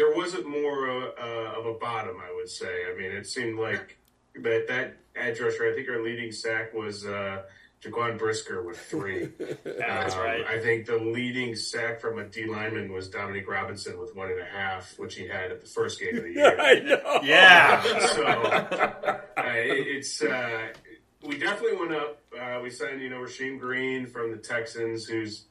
there 0.00 0.14
wasn't 0.14 0.48
more 0.48 0.88
uh, 0.88 1.58
of 1.58 1.66
a 1.66 1.74
bottom, 1.74 2.16
I 2.22 2.34
would 2.34 2.48
say. 2.48 2.84
I 2.90 2.96
mean, 2.96 3.12
it 3.12 3.26
seemed 3.26 3.58
like 3.58 3.98
that 4.34 4.66
that 4.68 4.96
edge 5.20 5.40
rusher. 5.40 5.70
I 5.70 5.74
think 5.74 5.88
our 5.88 6.02
leading 6.02 6.32
sack 6.32 6.74
was 6.74 7.06
uh, 7.06 7.42
Jaquan 7.82 8.18
Brisker 8.18 8.62
with 8.62 8.78
three. 8.78 9.30
That's 9.64 10.14
um, 10.14 10.20
right. 10.20 10.44
I 10.46 10.60
think 10.60 10.86
the 10.86 10.96
leading 10.96 11.54
sack 11.56 12.00
from 12.00 12.18
a 12.18 12.24
D 12.24 12.46
lineman 12.46 12.92
was 12.92 13.08
Dominic 13.08 13.48
Robinson 13.48 13.98
with 13.98 14.14
one 14.14 14.30
and 14.30 14.40
a 14.40 14.44
half, 14.44 14.98
which 14.98 15.14
he 15.14 15.26
had 15.26 15.50
at 15.50 15.60
the 15.60 15.66
first 15.66 16.00
game 16.00 16.16
of 16.16 16.22
the 16.24 16.32
year. 16.32 16.56
I 16.60 16.80
know. 16.80 17.20
Yeah. 17.22 17.82
so 18.08 18.24
uh, 18.24 19.20
it's 19.36 20.22
uh, 20.22 20.68
we 21.22 21.38
definitely 21.38 21.78
went 21.78 21.92
up. 21.92 22.20
Uh, 22.38 22.60
we 22.62 22.70
signed 22.70 23.00
you 23.00 23.10
know 23.10 23.18
Rasheem 23.18 23.58
Green 23.58 24.06
from 24.06 24.30
the 24.30 24.38
Texans, 24.38 25.06
who's 25.06 25.44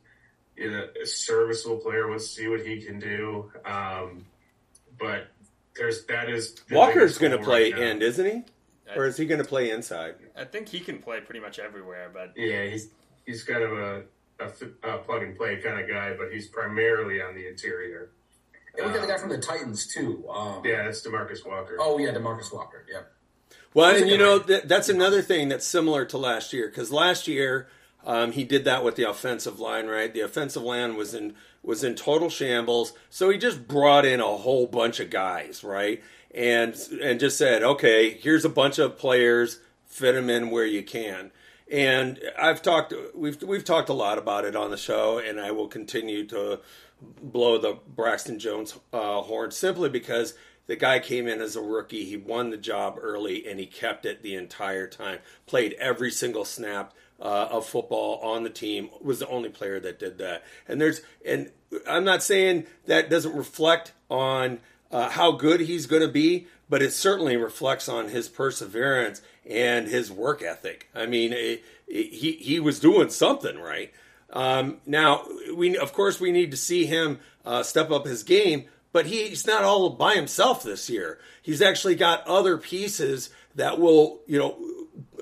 you 0.59 0.69
know, 0.69 0.87
a 1.01 1.05
serviceable 1.05 1.77
player. 1.77 2.11
Let's 2.11 2.29
see 2.29 2.47
what 2.47 2.65
he 2.65 2.81
can 2.81 2.99
do. 2.99 3.51
Um, 3.65 4.25
but 4.99 5.27
there's 5.75 6.05
that 6.05 6.29
is 6.29 6.55
Walker's 6.69 7.17
going 7.17 7.31
to 7.31 7.37
play 7.39 7.71
right 7.71 7.81
end, 7.81 8.03
isn't 8.03 8.25
he? 8.25 8.43
Or 8.95 9.05
is 9.05 9.17
he 9.17 9.25
going 9.25 9.41
to 9.41 9.47
play 9.47 9.71
inside? 9.71 10.15
I 10.35 10.45
think 10.45 10.69
he 10.69 10.79
can 10.79 10.99
play 10.99 11.19
pretty 11.21 11.39
much 11.39 11.59
everywhere, 11.59 12.09
but 12.13 12.33
yeah, 12.35 12.65
he's 12.65 12.89
he's 13.25 13.43
kind 13.43 13.63
of 13.63 13.71
a, 13.73 14.03
a, 14.39 14.89
a 14.89 14.97
plug 14.99 15.23
and 15.23 15.37
play 15.37 15.57
kind 15.57 15.79
of 15.79 15.87
guy, 15.87 16.13
but 16.17 16.31
he's 16.31 16.47
primarily 16.47 17.21
on 17.21 17.35
the 17.35 17.47
interior. 17.47 18.11
And 18.77 18.87
we 18.87 18.93
got 18.93 19.01
um, 19.01 19.07
the 19.07 19.13
guy 19.13 19.19
from 19.19 19.29
the 19.29 19.37
Titans 19.37 19.87
too. 19.87 20.27
Um, 20.29 20.61
yeah, 20.65 20.83
that's 20.83 21.05
Demarcus 21.05 21.45
Walker. 21.45 21.77
Oh 21.79 21.97
yeah, 21.97 22.11
Demarcus 22.11 22.53
Walker. 22.53 22.85
Yeah. 22.91 23.01
Well, 23.73 23.95
and 23.95 24.09
you 24.09 24.17
know 24.17 24.39
that, 24.39 24.67
that's 24.67 24.89
another 24.89 25.21
thing 25.21 25.49
that's 25.49 25.65
similar 25.65 26.05
to 26.05 26.17
last 26.17 26.53
year 26.53 26.67
because 26.67 26.91
last 26.91 27.27
year 27.27 27.67
um, 28.05 28.31
he 28.31 28.43
did 28.43 28.65
that 28.65 28.83
with 28.83 28.95
the 28.95 29.09
offensive 29.09 29.59
line, 29.59 29.87
right? 29.87 30.13
The 30.13 30.21
offensive 30.21 30.63
line 30.63 30.95
was 30.95 31.13
in 31.13 31.35
was 31.61 31.83
in 31.83 31.95
total 31.95 32.29
shambles, 32.29 32.93
so 33.09 33.29
he 33.29 33.37
just 33.37 33.67
brought 33.67 34.05
in 34.05 34.21
a 34.21 34.37
whole 34.37 34.65
bunch 34.65 34.99
of 34.99 35.09
guys, 35.09 35.63
right? 35.63 36.01
And 36.33 36.75
and 37.01 37.19
just 37.19 37.37
said, 37.37 37.63
okay, 37.63 38.11
here's 38.11 38.45
a 38.45 38.49
bunch 38.49 38.79
of 38.79 38.97
players, 38.97 39.59
fit 39.85 40.13
them 40.13 40.29
in 40.29 40.49
where 40.49 40.65
you 40.65 40.83
can. 40.83 41.31
And 41.71 42.19
I've 42.37 42.61
talked, 42.61 42.93
we've 43.13 43.41
we've 43.43 43.63
talked 43.63 43.89
a 43.89 43.93
lot 43.93 44.17
about 44.17 44.45
it 44.45 44.55
on 44.55 44.71
the 44.71 44.77
show, 44.77 45.19
and 45.19 45.39
I 45.39 45.51
will 45.51 45.67
continue 45.67 46.25
to 46.27 46.59
blow 47.01 47.57
the 47.57 47.77
Braxton 47.87 48.39
Jones 48.39 48.77
uh, 48.91 49.21
horn 49.21 49.51
simply 49.51 49.89
because 49.89 50.33
the 50.67 50.75
guy 50.75 50.99
came 50.99 51.27
in 51.27 51.41
as 51.41 51.55
a 51.55 51.61
rookie. 51.61 52.05
He 52.05 52.17
won 52.17 52.49
the 52.49 52.57
job 52.57 52.97
early, 52.99 53.47
and 53.47 53.59
he 53.59 53.65
kept 53.65 54.05
it 54.05 54.23
the 54.23 54.35
entire 54.35 54.87
time. 54.87 55.19
Played 55.45 55.73
every 55.73 56.11
single 56.11 56.45
snap. 56.45 56.93
Uh, 57.21 57.49
of 57.51 57.65
football 57.65 58.17
on 58.21 58.43
the 58.43 58.49
team 58.49 58.89
was 59.01 59.19
the 59.19 59.27
only 59.27 59.49
player 59.49 59.77
that 59.77 59.99
did 59.99 60.19
that. 60.19 60.41
And 60.69 60.79
there's 60.79 61.01
and 61.25 61.51
I'm 61.85 62.05
not 62.05 62.23
saying 62.23 62.65
that 62.85 63.09
doesn't 63.09 63.35
reflect 63.35 63.91
on 64.09 64.61
uh, 64.91 65.09
how 65.09 65.31
good 65.31 65.61
he's 65.61 65.85
going 65.85 66.01
to 66.01 66.07
be, 66.07 66.47
but 66.69 66.81
it 66.81 66.93
certainly 66.93 67.37
reflects 67.37 67.87
on 67.89 68.09
his 68.09 68.29
perseverance 68.29 69.21
and 69.45 69.87
his 69.87 70.11
work 70.11 70.41
ethic. 70.41 70.89
I 70.93 71.05
mean, 71.05 71.33
it, 71.33 71.63
it, 71.87 72.13
he 72.13 72.33
he 72.33 72.59
was 72.59 72.79
doing 72.79 73.09
something 73.09 73.59
right. 73.59 73.91
Um, 74.31 74.77
now, 74.85 75.25
we 75.55 75.77
of 75.77 75.93
course 75.93 76.19
we 76.19 76.31
need 76.31 76.51
to 76.51 76.57
see 76.57 76.85
him 76.85 77.19
uh, 77.45 77.63
step 77.63 77.91
up 77.91 78.05
his 78.05 78.23
game, 78.23 78.65
but 78.91 79.07
he's 79.07 79.47
not 79.47 79.63
all 79.63 79.89
by 79.91 80.13
himself 80.15 80.63
this 80.63 80.89
year. 80.89 81.19
He's 81.41 81.61
actually 81.61 81.95
got 81.95 82.25
other 82.27 82.57
pieces 82.57 83.29
that 83.55 83.79
will, 83.79 84.21
you 84.27 84.37
know, 84.37 84.57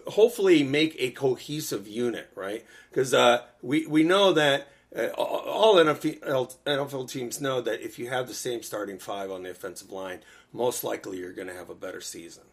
hopefully 0.07 0.63
make 0.63 0.95
a 0.99 1.11
cohesive 1.11 1.87
unit, 1.87 2.29
right? 2.35 2.65
Because 2.89 3.13
uh, 3.13 3.43
we 3.61 3.85
we 3.87 4.03
know 4.03 4.33
that 4.33 4.67
Uh, 4.95 5.07
all 5.07 5.75
NFL, 5.75 6.55
NFL 6.65 7.11
teams 7.11 7.41
know 7.41 7.59
that 7.61 7.81
if 7.81 7.99
you 7.99 8.07
have 8.07 8.27
the 8.27 8.33
same 8.33 8.63
starting 8.63 8.97
five 8.97 9.29
on 9.29 9.43
the 9.43 9.49
offensive 9.49 9.91
line, 9.91 10.19
most 10.53 10.83
likely 10.83 11.17
you're 11.17 11.33
going 11.33 11.49
to 11.49 11.53
have 11.53 11.69
a 11.69 11.75
better 11.75 11.99
season. 11.99 12.43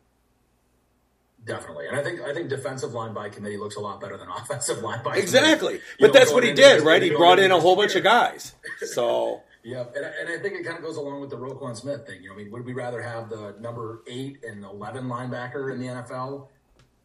Definitely, 1.45 1.89
and 1.89 1.97
I 1.97 2.03
think 2.03 2.23
I 2.23 2.33
think 2.33 2.49
defensive 2.49 2.95
line 2.95 3.13
by 3.13 3.29
committee 3.29 3.59
looks 3.59 3.77
a 3.77 3.81
lot 3.81 4.01
better 4.01 4.17
than 4.17 4.29
offensive 4.37 4.79
line 4.79 5.03
by 5.05 5.17
exactly. 5.17 5.81
But 6.01 6.13
that's 6.15 6.33
what 6.33 6.43
he 6.43 6.53
did, 6.55 6.83
right? 6.83 7.03
He 7.03 7.11
brought 7.11 7.39
in 7.39 7.51
a 7.51 7.61
whole 7.61 7.77
bunch 7.77 7.95
of 7.95 8.03
guys. 8.03 8.55
So 8.87 9.43
yeah, 9.63 9.85
and, 9.95 10.05
and 10.05 10.29
I 10.29 10.43
think 10.43 10.57
it 10.59 10.65
kind 10.65 10.77
of 10.77 10.83
goes 10.83 10.97
along 10.97 11.21
with 11.21 11.31
the 11.31 11.37
Roquan 11.37 11.77
Smith 11.77 12.07
thing. 12.07 12.23
You 12.23 12.29
know, 12.29 12.35
I 12.35 12.39
mean, 12.39 12.51
would 12.51 12.67
we 12.67 12.75
rather 12.75 13.01
have 13.01 13.31
the 13.31 13.55
number 13.61 14.03
eight 14.07 14.45
and 14.45 14.65
eleven 14.65 15.05
linebacker 15.05 15.73
in 15.73 15.81
the 15.81 15.87
NFL, 15.87 16.49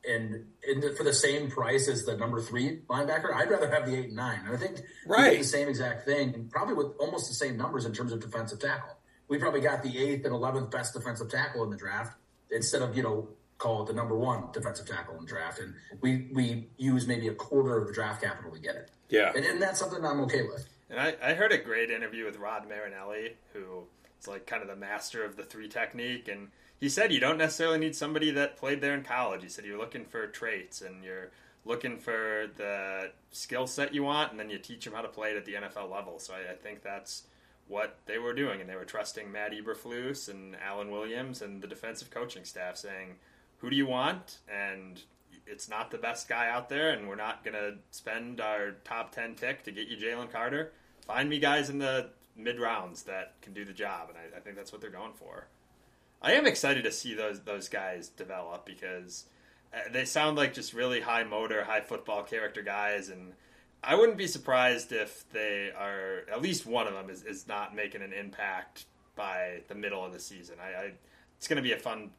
and, 0.09 0.45
and 0.67 0.97
for 0.97 1.03
the 1.03 1.13
same 1.13 1.49
price 1.49 1.87
as 1.87 2.05
the 2.05 2.17
number 2.17 2.41
three 2.41 2.81
linebacker? 2.89 3.33
I'd 3.33 3.49
rather 3.49 3.69
have 3.69 3.85
the 3.85 3.95
eight 3.95 4.07
and 4.07 4.15
nine. 4.15 4.41
And 4.45 4.55
I 4.55 4.57
think 4.57 4.81
right 5.05 5.37
the 5.37 5.43
same 5.43 5.69
exact 5.69 6.05
thing, 6.05 6.49
probably 6.51 6.73
with 6.73 6.93
almost 6.99 7.27
the 7.27 7.35
same 7.35 7.57
numbers 7.57 7.85
in 7.85 7.93
terms 7.93 8.11
of 8.11 8.19
defensive 8.19 8.59
tackle. 8.59 8.95
We 9.27 9.37
probably 9.37 9.61
got 9.61 9.83
the 9.83 9.97
eighth 9.97 10.25
and 10.25 10.33
eleventh 10.33 10.71
best 10.71 10.93
defensive 10.93 11.29
tackle 11.29 11.63
in 11.63 11.69
the 11.69 11.77
draft 11.77 12.17
instead 12.51 12.81
of 12.81 12.97
you 12.97 13.03
know 13.03 13.29
call 13.59 13.83
it 13.83 13.87
the 13.87 13.93
number 13.93 14.15
one 14.15 14.45
defensive 14.53 14.87
tackle 14.87 15.15
in 15.15 15.21
the 15.21 15.27
draft, 15.27 15.59
and 15.59 15.73
we 16.01 16.29
we 16.33 16.67
use 16.77 17.05
maybe 17.05 17.27
a 17.27 17.35
quarter 17.35 17.77
of 17.77 17.87
the 17.87 17.93
draft 17.93 18.23
capital 18.23 18.51
to 18.51 18.59
get 18.59 18.75
it. 18.75 18.89
Yeah, 19.09 19.31
and, 19.35 19.45
and 19.45 19.61
that's 19.61 19.79
something 19.79 20.03
I'm 20.03 20.21
okay 20.21 20.43
with. 20.43 20.67
And 20.89 20.99
I, 20.99 21.15
I 21.21 21.33
heard 21.33 21.51
a 21.51 21.57
great 21.57 21.91
interview 21.91 22.25
with 22.25 22.37
Rod 22.37 22.67
Marinelli, 22.67 23.35
who 23.53 23.83
is 24.19 24.27
like 24.27 24.47
kind 24.47 24.63
of 24.63 24.67
the 24.67 24.75
master 24.75 25.23
of 25.23 25.35
the 25.35 25.43
three 25.43 25.67
technique, 25.67 26.27
and 26.27 26.47
he 26.79 26.89
said 26.89 27.11
you 27.11 27.19
don't 27.19 27.37
necessarily 27.37 27.77
need 27.77 27.95
somebody 27.95 28.31
that 28.31 28.57
played 28.57 28.81
there 28.81 28.93
in 28.93 29.03
college. 29.03 29.43
He 29.43 29.49
said 29.49 29.65
you're 29.65 29.77
looking 29.77 30.05
for 30.05 30.27
traits 30.27 30.81
and 30.81 31.03
you're 31.03 31.31
looking 31.65 31.97
for 31.97 32.49
the 32.55 33.11
skill 33.31 33.67
set 33.67 33.93
you 33.93 34.03
want, 34.03 34.31
and 34.31 34.39
then 34.39 34.49
you 34.49 34.57
teach 34.57 34.85
them 34.85 34.93
how 34.93 35.01
to 35.01 35.07
play 35.07 35.31
it 35.31 35.37
at 35.37 35.45
the 35.45 35.53
NFL 35.53 35.91
level. 35.91 36.19
So 36.19 36.33
I, 36.33 36.51
I 36.51 36.55
think 36.55 36.81
that's 36.81 37.23
what 37.67 37.97
they 38.05 38.17
were 38.17 38.33
doing, 38.33 38.61
and 38.61 38.69
they 38.69 38.75
were 38.75 38.85
trusting 38.85 39.31
Matt 39.31 39.51
Eberflus 39.51 40.29
and 40.29 40.55
Alan 40.65 40.89
Williams 40.89 41.41
and 41.41 41.61
the 41.61 41.67
defensive 41.67 42.09
coaching 42.09 42.43
staff, 42.43 42.77
saying 42.77 43.15
who 43.57 43.69
do 43.69 43.75
you 43.75 43.85
want? 43.85 44.39
And 44.51 45.01
it's 45.45 45.69
not 45.69 45.91
the 45.91 45.97
best 45.97 46.27
guy 46.27 46.49
out 46.49 46.69
there, 46.69 46.91
and 46.91 47.07
we're 47.07 47.15
not 47.15 47.43
going 47.43 47.55
to 47.55 47.75
spend 47.91 48.41
our 48.41 48.71
top 48.83 49.13
10 49.13 49.35
pick 49.35 49.63
to 49.63 49.71
get 49.71 49.87
you 49.87 49.97
Jalen 49.97 50.31
Carter. 50.31 50.71
Find 51.05 51.29
me 51.29 51.39
guys 51.39 51.69
in 51.69 51.79
the 51.79 52.09
mid 52.35 52.59
rounds 52.59 53.03
that 53.03 53.33
can 53.41 53.53
do 53.53 53.65
the 53.65 53.73
job, 53.73 54.09
and 54.09 54.17
I, 54.17 54.37
I, 54.37 54.39
think 54.39 54.55
that's 54.55 54.71
what 54.71 54.79
they're 54.81 54.89
going 54.89 55.13
for. 55.13 55.47
I 56.21 56.33
am 56.33 56.45
excited 56.45 56.83
to 56.83 56.91
see 56.91 57.13
those 57.13 57.41
those 57.41 57.69
guys 57.69 58.09
develop 58.09 58.65
because 58.65 59.25
uh, 59.73 59.79
they 59.91 60.05
sound 60.05 60.37
like 60.37 60.53
just 60.53 60.73
really 60.73 61.01
high 61.01 61.23
motor, 61.23 61.63
high 61.63 61.81
football 61.81 62.23
character 62.23 62.61
guys, 62.61 63.09
and 63.09 63.33
I 63.83 63.95
wouldn't 63.95 64.17
be 64.17 64.27
surprised 64.27 64.91
if 64.91 65.29
they 65.31 65.71
are 65.77 66.23
at 66.31 66.41
least 66.41 66.65
one 66.65 66.87
of 66.87 66.93
them 66.93 67.09
is, 67.09 67.23
is 67.23 67.47
not 67.47 67.75
making 67.75 68.01
an 68.01 68.11
impact 68.13 68.85
by 69.15 69.61
the 69.67 69.75
middle 69.75 70.05
of 70.05 70.11
the 70.13 70.19
season. 70.19 70.55
I, 70.61 70.67
I 70.83 70.91
it's 71.37 71.47
going 71.47 71.57
to 71.57 71.63
be 71.63 71.71
a 71.71 71.77
fun 71.79 72.11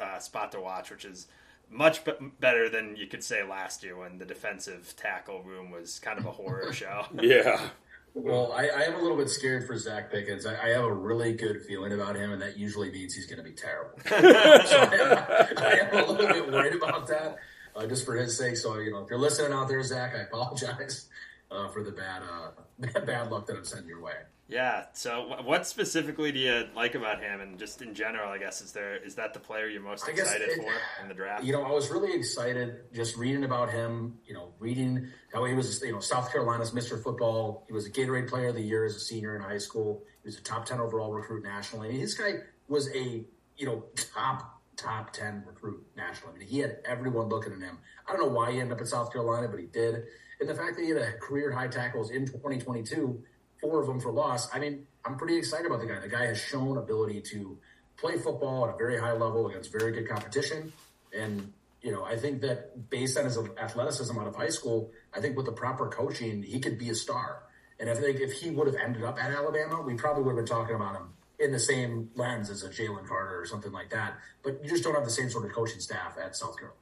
uh, 0.00 0.18
spot 0.18 0.52
to 0.52 0.60
watch, 0.60 0.90
which 0.90 1.04
is 1.04 1.26
much 1.70 2.04
b- 2.04 2.12
better 2.40 2.68
than 2.70 2.96
you 2.96 3.06
could 3.06 3.22
say 3.22 3.42
last 3.42 3.82
year 3.82 3.96
when 3.96 4.18
the 4.18 4.24
defensive 4.24 4.94
tackle 4.96 5.42
room 5.42 5.70
was 5.70 5.98
kind 5.98 6.18
of 6.18 6.24
a 6.26 6.30
horror 6.30 6.72
show. 6.74 7.04
yeah. 7.20 7.68
Well, 8.14 8.52
I, 8.52 8.68
I, 8.68 8.82
am 8.82 8.94
a 8.94 9.00
little 9.00 9.16
bit 9.16 9.30
scared 9.30 9.66
for 9.66 9.74
Zacch 9.74 10.10
Pickens. 10.10 10.44
I, 10.44 10.54
I, 10.62 10.68
have 10.70 10.84
a 10.84 10.92
really 10.92 11.32
good 11.32 11.62
feeling 11.62 11.92
about 11.92 12.14
him, 12.14 12.30
and 12.32 12.42
that 12.42 12.58
usually 12.58 12.90
means 12.90 13.14
he's 13.14 13.24
going 13.24 13.38
to 13.38 13.42
be 13.42 13.52
terrible. 13.52 13.98
so 14.06 14.14
I, 14.14 14.94
am, 14.94 15.58
I, 15.58 15.72
am, 15.80 16.04
a 16.04 16.10
little 16.12 16.26
bit 16.26 16.52
worried 16.52 16.74
about 16.74 17.06
that, 17.08 17.38
uh, 17.74 17.86
just 17.86 18.04
for 18.04 18.14
his 18.14 18.36
sake. 18.36 18.58
So, 18.58 18.78
you 18.78 18.92
know, 18.92 18.98
if 18.98 19.08
you're 19.08 19.18
listening 19.18 19.54
out 19.54 19.68
there, 19.68 19.82
Zach, 19.82 20.14
I 20.14 20.24
apologize 20.24 21.06
uh, 21.52 21.68
for 21.68 21.82
the 21.82 21.92
bad, 21.92 22.22
uh, 22.22 23.00
bad 23.06 23.30
luck 23.30 23.46
that 23.46 23.56
I'm 23.56 23.64
sending 23.64 23.88
your 23.88 24.02
way. 24.02 24.14
Yeah. 24.52 24.84
So, 24.92 25.36
what 25.44 25.66
specifically 25.66 26.30
do 26.30 26.38
you 26.38 26.66
like 26.76 26.94
about 26.94 27.22
him, 27.22 27.40
and 27.40 27.58
just 27.58 27.80
in 27.80 27.94
general? 27.94 28.30
I 28.30 28.38
guess 28.38 28.60
is 28.60 28.72
there 28.72 28.96
is 28.96 29.14
that 29.14 29.32
the 29.32 29.40
player 29.40 29.66
you're 29.66 29.80
most 29.80 30.06
excited 30.06 30.48
it, 30.48 30.56
for 30.56 30.72
in 31.02 31.08
the 31.08 31.14
draft? 31.14 31.44
You 31.44 31.54
know, 31.54 31.62
I 31.62 31.70
was 31.70 31.90
really 31.90 32.12
excited 32.12 32.80
just 32.92 33.16
reading 33.16 33.44
about 33.44 33.70
him. 33.70 34.18
You 34.26 34.34
know, 34.34 34.52
reading 34.58 35.08
how 35.32 35.44
he 35.46 35.54
was, 35.54 35.80
you 35.82 35.92
know, 35.92 36.00
South 36.00 36.30
Carolina's 36.30 36.72
Mr. 36.72 37.02
Football. 37.02 37.64
He 37.66 37.72
was 37.72 37.86
a 37.86 37.90
Gatorade 37.90 38.28
Player 38.28 38.48
of 38.48 38.54
the 38.54 38.62
Year 38.62 38.84
as 38.84 38.94
a 38.94 39.00
senior 39.00 39.36
in 39.36 39.42
high 39.42 39.58
school. 39.58 40.02
He 40.22 40.28
was 40.28 40.36
a 40.36 40.42
top 40.42 40.66
ten 40.66 40.80
overall 40.80 41.12
recruit 41.12 41.42
nationally. 41.42 41.88
I 41.88 41.92
mean, 41.92 42.00
this 42.02 42.14
guy 42.14 42.32
was 42.68 42.94
a 42.94 43.24
you 43.56 43.66
know 43.66 43.84
top 44.14 44.60
top 44.76 45.14
ten 45.14 45.44
recruit 45.46 45.82
nationally. 45.96 46.34
I 46.36 46.38
mean, 46.40 46.48
he 46.48 46.58
had 46.58 46.78
everyone 46.84 47.28
looking 47.28 47.54
at 47.54 47.60
him. 47.60 47.78
I 48.06 48.12
don't 48.12 48.20
know 48.20 48.32
why 48.32 48.52
he 48.52 48.60
ended 48.60 48.76
up 48.76 48.80
at 48.82 48.88
South 48.88 49.12
Carolina, 49.12 49.48
but 49.48 49.60
he 49.60 49.66
did. 49.66 50.04
And 50.42 50.50
the 50.50 50.56
fact 50.56 50.74
that 50.74 50.82
he 50.82 50.88
had 50.88 50.98
a 50.98 51.12
career 51.12 51.52
high 51.52 51.68
tackles 51.68 52.10
in 52.10 52.26
2022 52.26 53.22
four 53.60 53.80
of 53.80 53.86
them 53.86 54.00
for 54.00 54.10
loss. 54.10 54.52
I 54.52 54.58
mean, 54.58 54.88
I'm 55.04 55.16
pretty 55.16 55.36
excited 55.36 55.66
about 55.66 55.78
the 55.78 55.86
guy. 55.86 56.00
The 56.00 56.08
guy 56.08 56.26
has 56.26 56.38
shown 56.38 56.76
ability 56.76 57.20
to 57.30 57.56
play 57.96 58.18
football 58.18 58.66
at 58.66 58.74
a 58.74 58.76
very 58.76 58.98
high 58.98 59.12
level 59.12 59.46
against 59.46 59.70
very 59.70 59.92
good 59.92 60.08
competition. 60.08 60.72
And, 61.16 61.52
you 61.80 61.92
know, 61.92 62.04
I 62.04 62.16
think 62.16 62.40
that 62.40 62.90
based 62.90 63.16
on 63.16 63.24
his 63.24 63.38
athleticism 63.38 64.18
out 64.18 64.26
of 64.26 64.34
high 64.34 64.48
school, 64.48 64.90
I 65.14 65.20
think 65.20 65.36
with 65.36 65.46
the 65.46 65.52
proper 65.52 65.86
coaching, 65.86 66.42
he 66.42 66.58
could 66.58 66.76
be 66.76 66.90
a 66.90 66.94
star. 66.96 67.44
And 67.78 67.88
I 67.88 67.94
think 67.94 68.18
if 68.18 68.32
he 68.32 68.50
would 68.50 68.66
have 68.66 68.76
ended 68.76 69.04
up 69.04 69.22
at 69.22 69.30
Alabama, 69.30 69.80
we 69.80 69.94
probably 69.94 70.24
would 70.24 70.30
have 70.30 70.44
been 70.44 70.56
talking 70.56 70.74
about 70.74 70.96
him 70.96 71.10
in 71.38 71.52
the 71.52 71.60
same 71.60 72.10
lens 72.16 72.50
as 72.50 72.64
a 72.64 72.68
Jalen 72.68 73.06
Carter 73.06 73.40
or 73.40 73.46
something 73.46 73.72
like 73.72 73.90
that. 73.90 74.14
But 74.42 74.60
you 74.64 74.70
just 74.70 74.82
don't 74.82 74.94
have 74.94 75.04
the 75.04 75.10
same 75.10 75.30
sort 75.30 75.44
of 75.44 75.52
coaching 75.52 75.80
staff 75.80 76.16
at 76.20 76.34
South 76.34 76.56
Carolina. 76.58 76.78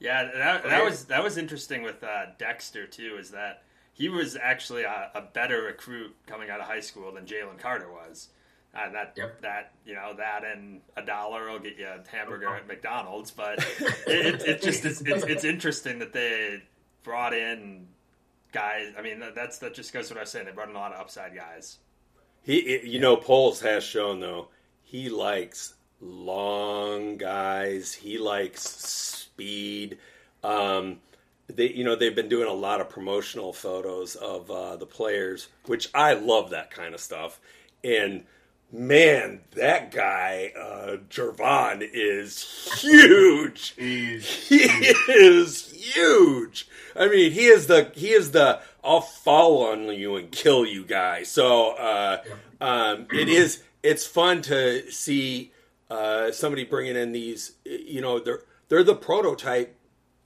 Sure. 0.00 0.08
Yeah, 0.10 0.30
that, 0.34 0.64
that 0.64 0.84
was 0.84 1.04
that 1.06 1.22
was 1.22 1.36
interesting 1.36 1.82
with 1.82 2.02
uh, 2.02 2.26
Dexter 2.38 2.86
too. 2.86 3.16
Is 3.18 3.30
that 3.32 3.62
he 3.92 4.08
was 4.08 4.36
actually 4.36 4.84
a, 4.84 5.10
a, 5.14 5.22
better 5.22 5.62
recruit 5.62 6.14
coming 6.26 6.50
out 6.50 6.60
of 6.60 6.66
high 6.66 6.80
school 6.80 7.12
than 7.12 7.26
Jalen 7.26 7.58
Carter 7.58 7.90
was. 7.90 8.28
Uh, 8.74 8.90
that 8.92 9.14
yep. 9.16 9.40
that 9.40 9.72
you 9.84 9.94
know 9.94 10.14
that 10.16 10.44
and 10.44 10.80
a 10.96 11.02
dollar 11.02 11.50
will 11.50 11.58
get 11.58 11.76
you 11.78 11.86
a 11.86 12.00
hamburger 12.08 12.54
at 12.54 12.68
McDonald's, 12.68 13.30
but 13.30 13.58
it, 14.06 14.06
it, 14.06 14.42
it 14.42 14.62
just 14.62 14.84
is, 14.84 15.00
it's, 15.00 15.24
it's 15.24 15.44
interesting 15.44 15.98
that 15.98 16.12
they 16.12 16.62
brought 17.02 17.34
in 17.34 17.88
guys. 18.52 18.92
I 18.96 19.02
mean, 19.02 19.22
that's 19.34 19.58
that 19.58 19.74
just 19.74 19.92
goes 19.92 20.08
to 20.08 20.14
what 20.14 20.18
I 20.18 20.22
was 20.22 20.30
saying. 20.30 20.46
They 20.46 20.52
brought 20.52 20.68
in 20.68 20.76
a 20.76 20.78
lot 20.78 20.92
of 20.92 21.00
upside 21.00 21.34
guys. 21.34 21.78
He, 22.42 22.80
you 22.84 23.00
know, 23.00 23.16
Poles 23.16 23.60
has 23.62 23.82
shown 23.82 24.20
though 24.20 24.48
he 24.88 25.10
likes 25.10 25.74
long 26.00 27.16
guys. 27.16 27.94
He 27.94 28.18
likes 28.18 28.62
speed. 28.62 29.98
Um, 30.42 31.00
they 31.48 31.70
you 31.70 31.84
know 31.84 31.96
they've 31.96 32.14
been 32.14 32.28
doing 32.28 32.48
a 32.48 32.52
lot 32.52 32.80
of 32.80 32.88
promotional 32.88 33.52
photos 33.52 34.16
of 34.16 34.50
uh, 34.50 34.76
the 34.76 34.86
players, 34.86 35.48
which 35.66 35.88
I 35.94 36.14
love 36.14 36.50
that 36.50 36.70
kind 36.70 36.94
of 36.94 37.00
stuff. 37.00 37.40
And 37.82 38.24
man, 38.70 39.40
that 39.52 39.90
guy 39.90 40.52
uh, 40.58 40.96
Gervon 41.08 41.88
is 41.92 42.70
huge. 42.80 43.70
He's 43.78 44.48
he 44.48 44.64
is 45.08 45.72
huge. 45.72 46.68
I 46.94 47.08
mean, 47.08 47.32
he 47.32 47.46
is 47.46 47.66
the 47.66 47.92
he 47.94 48.12
is 48.12 48.32
the 48.32 48.60
I'll 48.84 49.00
fall 49.00 49.66
on 49.66 49.84
you 49.94 50.16
and 50.16 50.30
kill 50.30 50.66
you 50.66 50.84
guy. 50.84 51.22
So 51.22 51.72
uh, 51.72 52.22
um, 52.60 53.06
it 53.12 53.28
is 53.28 53.62
it's 53.82 54.06
fun 54.06 54.42
to 54.42 54.90
see 54.90 55.52
uh, 55.90 56.32
somebody 56.32 56.64
bringing 56.64 56.96
in 56.96 57.12
these. 57.12 57.52
You 57.64 58.00
know, 58.00 58.18
they're 58.18 58.42
they're 58.68 58.84
the 58.84 58.94
prototype 58.94 59.76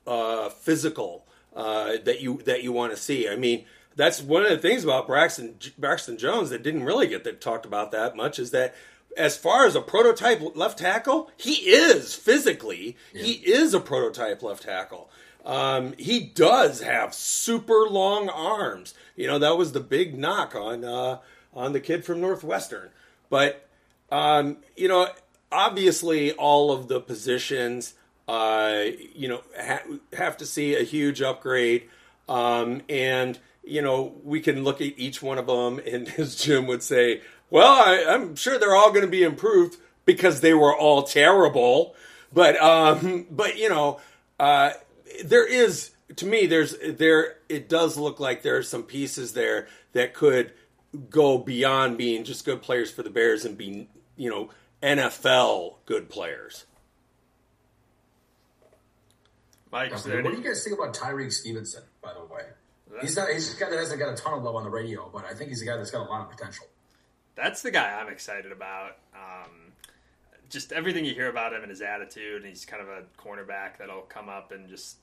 uh, 0.06 0.48
physical 0.48 1.26
uh, 1.54 1.94
that 2.04 2.20
you 2.20 2.42
that 2.44 2.62
you 2.62 2.72
want 2.72 2.92
to 2.92 2.96
see. 2.96 3.28
I 3.28 3.36
mean, 3.36 3.64
that's 3.96 4.22
one 4.22 4.42
of 4.42 4.50
the 4.50 4.58
things 4.58 4.84
about 4.84 5.06
Braxton 5.06 5.56
Braxton 5.78 6.18
Jones 6.18 6.50
that 6.50 6.62
didn't 6.62 6.84
really 6.84 7.06
get 7.06 7.40
talked 7.40 7.66
about 7.66 7.92
that 7.92 8.16
much 8.16 8.38
is 8.38 8.50
that 8.50 8.74
as 9.16 9.36
far 9.36 9.66
as 9.66 9.74
a 9.74 9.80
prototype 9.80 10.40
left 10.56 10.78
tackle, 10.78 11.30
he 11.36 11.54
is 11.70 12.14
physically 12.14 12.96
yeah. 13.12 13.22
he 13.22 13.32
is 13.32 13.74
a 13.74 13.80
prototype 13.80 14.42
left 14.42 14.62
tackle. 14.62 15.10
Um, 15.44 15.94
he 15.98 16.20
does 16.20 16.82
have 16.82 17.14
super 17.14 17.88
long 17.88 18.28
arms. 18.28 18.94
You 19.16 19.26
know 19.26 19.38
that 19.38 19.56
was 19.56 19.72
the 19.72 19.80
big 19.80 20.16
knock 20.16 20.54
on 20.54 20.84
uh, 20.84 21.18
on 21.52 21.72
the 21.72 21.80
kid 21.80 22.04
from 22.04 22.20
Northwestern, 22.20 22.90
but 23.28 23.68
um, 24.10 24.58
you 24.76 24.88
know 24.88 25.08
obviously 25.52 26.32
all 26.32 26.72
of 26.72 26.88
the 26.88 27.00
positions 27.00 27.94
uh, 28.28 28.84
you 29.14 29.28
know, 29.28 29.42
ha- 29.60 29.82
have 30.12 30.36
to 30.38 30.46
see 30.46 30.74
a 30.74 30.82
huge 30.82 31.20
upgrade. 31.20 31.88
Um, 32.28 32.82
and, 32.88 33.38
you 33.64 33.82
know, 33.82 34.14
we 34.22 34.40
can 34.40 34.64
look 34.64 34.80
at 34.80 34.98
each 34.98 35.22
one 35.22 35.38
of 35.38 35.46
them, 35.46 35.80
and 35.86 36.08
as 36.18 36.36
Jim 36.36 36.66
would 36.66 36.82
say, 36.82 37.22
well, 37.50 37.72
I, 37.72 38.14
am 38.14 38.36
sure 38.36 38.58
they're 38.58 38.74
all 38.74 38.90
going 38.90 39.04
to 39.04 39.10
be 39.10 39.22
improved 39.22 39.76
because 40.04 40.40
they 40.40 40.54
were 40.54 40.74
all 40.74 41.02
terrible. 41.02 41.94
But, 42.32 42.60
um, 42.62 43.26
but 43.30 43.58
you 43.58 43.68
know, 43.68 44.00
uh, 44.40 44.72
there 45.24 45.46
is 45.46 45.90
to 46.16 46.26
me, 46.26 46.46
there's 46.46 46.76
there. 46.82 47.36
It 47.48 47.68
does 47.68 47.96
look 47.96 48.20
like 48.20 48.42
there 48.42 48.56
are 48.56 48.62
some 48.62 48.82
pieces 48.82 49.32
there 49.32 49.68
that 49.92 50.12
could 50.14 50.52
go 51.08 51.38
beyond 51.38 51.96
being 51.96 52.24
just 52.24 52.44
good 52.44 52.60
players 52.60 52.90
for 52.90 53.02
the 53.02 53.08
Bears 53.10 53.46
and 53.46 53.56
be, 53.56 53.88
you 54.16 54.28
know, 54.28 54.50
NFL 54.82 55.76
good 55.86 56.08
players. 56.08 56.66
Mike, 59.70 59.92
what 59.92 60.04
do 60.04 60.32
you 60.32 60.42
guys 60.42 60.62
think 60.62 60.78
about 60.78 60.94
Tyrique 60.94 61.32
Stevenson? 61.32 61.82
By 62.02 62.12
the 62.12 62.20
way, 62.20 62.42
he's 63.00 63.16
not. 63.16 63.30
He's 63.30 63.56
a 63.56 63.58
guy 63.58 63.70
that 63.70 63.78
hasn't 63.78 63.98
got 63.98 64.12
a 64.12 64.16
ton 64.16 64.34
of 64.34 64.42
love 64.44 64.54
on 64.54 64.64
the 64.64 64.70
radio, 64.70 65.08
but 65.10 65.24
I 65.24 65.32
think 65.32 65.48
he's 65.48 65.62
a 65.62 65.64
guy 65.64 65.76
that's 65.76 65.90
got 65.90 66.06
a 66.06 66.10
lot 66.10 66.22
of 66.22 66.30
potential. 66.30 66.66
That's 67.34 67.62
the 67.62 67.70
guy 67.70 67.98
I'm 67.98 68.12
excited 68.12 68.52
about. 68.52 68.98
Um, 69.14 69.72
just 70.50 70.72
everything 70.72 71.06
you 71.06 71.14
hear 71.14 71.30
about 71.30 71.54
him 71.54 71.62
and 71.62 71.70
his 71.70 71.80
attitude, 71.80 72.42
and 72.42 72.46
he's 72.46 72.66
kind 72.66 72.82
of 72.82 72.88
a 72.88 73.04
cornerback 73.18 73.78
that'll 73.78 74.02
come 74.02 74.28
up 74.28 74.52
and 74.52 74.68
just 74.68 74.98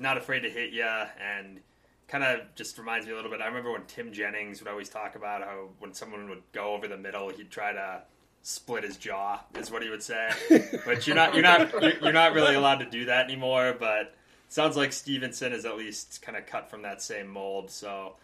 not 0.00 0.18
afraid 0.18 0.40
to 0.40 0.50
hit 0.50 0.72
you, 0.72 0.82
and 0.82 1.60
kind 2.08 2.24
of 2.24 2.40
just 2.56 2.76
reminds 2.76 3.06
me 3.06 3.12
a 3.12 3.14
little 3.14 3.30
bit. 3.30 3.40
I 3.40 3.46
remember 3.46 3.70
when 3.70 3.84
Tim 3.86 4.12
Jennings 4.12 4.60
would 4.60 4.68
always 4.68 4.88
talk 4.88 5.14
about 5.14 5.42
how 5.42 5.68
when 5.78 5.94
someone 5.94 6.28
would 6.28 6.42
go 6.52 6.74
over 6.74 6.88
the 6.88 6.96
middle, 6.96 7.28
he'd 7.28 7.52
try 7.52 7.72
to 7.72 8.02
split 8.44 8.84
his 8.84 8.98
jaw 8.98 9.40
is 9.58 9.70
what 9.70 9.82
he 9.82 9.88
would 9.88 10.02
say. 10.02 10.30
but 10.86 11.06
you're 11.06 11.16
not 11.16 11.34
you're 11.34 11.42
not 11.42 11.72
you're 11.82 12.12
not 12.12 12.34
really 12.34 12.54
allowed 12.54 12.78
to 12.78 12.88
do 12.88 13.06
that 13.06 13.24
anymore. 13.24 13.74
But 13.78 14.14
sounds 14.48 14.76
like 14.76 14.92
Stevenson 14.92 15.52
is 15.52 15.64
at 15.64 15.76
least 15.76 16.22
kind 16.22 16.38
of 16.38 16.46
cut 16.46 16.70
from 16.70 16.82
that 16.82 17.02
same 17.02 17.26
mold. 17.26 17.70
So 17.70 18.14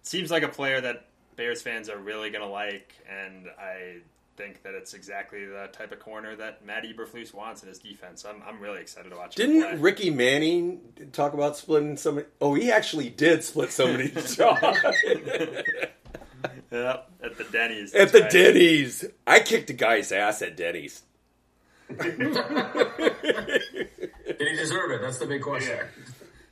it 0.00 0.06
seems 0.06 0.30
like 0.30 0.42
a 0.42 0.48
player 0.48 0.80
that 0.80 1.06
Bears 1.36 1.62
fans 1.62 1.88
are 1.88 1.98
really 1.98 2.30
going 2.30 2.44
to 2.44 2.50
like, 2.50 2.92
and 3.08 3.46
I 3.58 4.00
think 4.36 4.62
that 4.62 4.74
it's 4.74 4.94
exactly 4.94 5.44
the 5.44 5.68
type 5.72 5.92
of 5.92 6.00
corner 6.00 6.34
that 6.36 6.64
Matt 6.64 6.84
Eberflus 6.84 7.34
wants 7.34 7.62
in 7.62 7.68
his 7.68 7.78
defense. 7.78 8.24
I'm, 8.24 8.42
I'm 8.46 8.60
really 8.60 8.80
excited 8.80 9.10
to 9.10 9.16
watch. 9.16 9.34
Didn't 9.34 9.80
Ricky 9.80 10.10
Manning 10.10 10.80
talk 11.12 11.34
about 11.34 11.56
splitting 11.56 11.96
somebody? 11.96 12.26
Oh, 12.40 12.54
he 12.54 12.70
actually 12.70 13.10
did 13.10 13.44
split 13.44 13.70
somebody's 13.70 14.36
jaw. 14.36 14.56
Yep, 16.70 17.10
at 17.22 17.38
the 17.38 17.44
Denny's. 17.44 17.94
At 17.94 18.12
the 18.12 18.20
right. 18.20 18.30
Denny's. 18.30 19.04
I 19.26 19.40
kicked 19.40 19.70
a 19.70 19.72
guy's 19.72 20.12
ass 20.12 20.42
at 20.42 20.56
Denny's. 20.56 21.02
Did 21.88 22.08
he 24.38 24.56
deserve 24.56 24.90
it? 24.90 25.00
That's 25.00 25.18
the 25.18 25.26
big 25.26 25.42
question. 25.42 25.78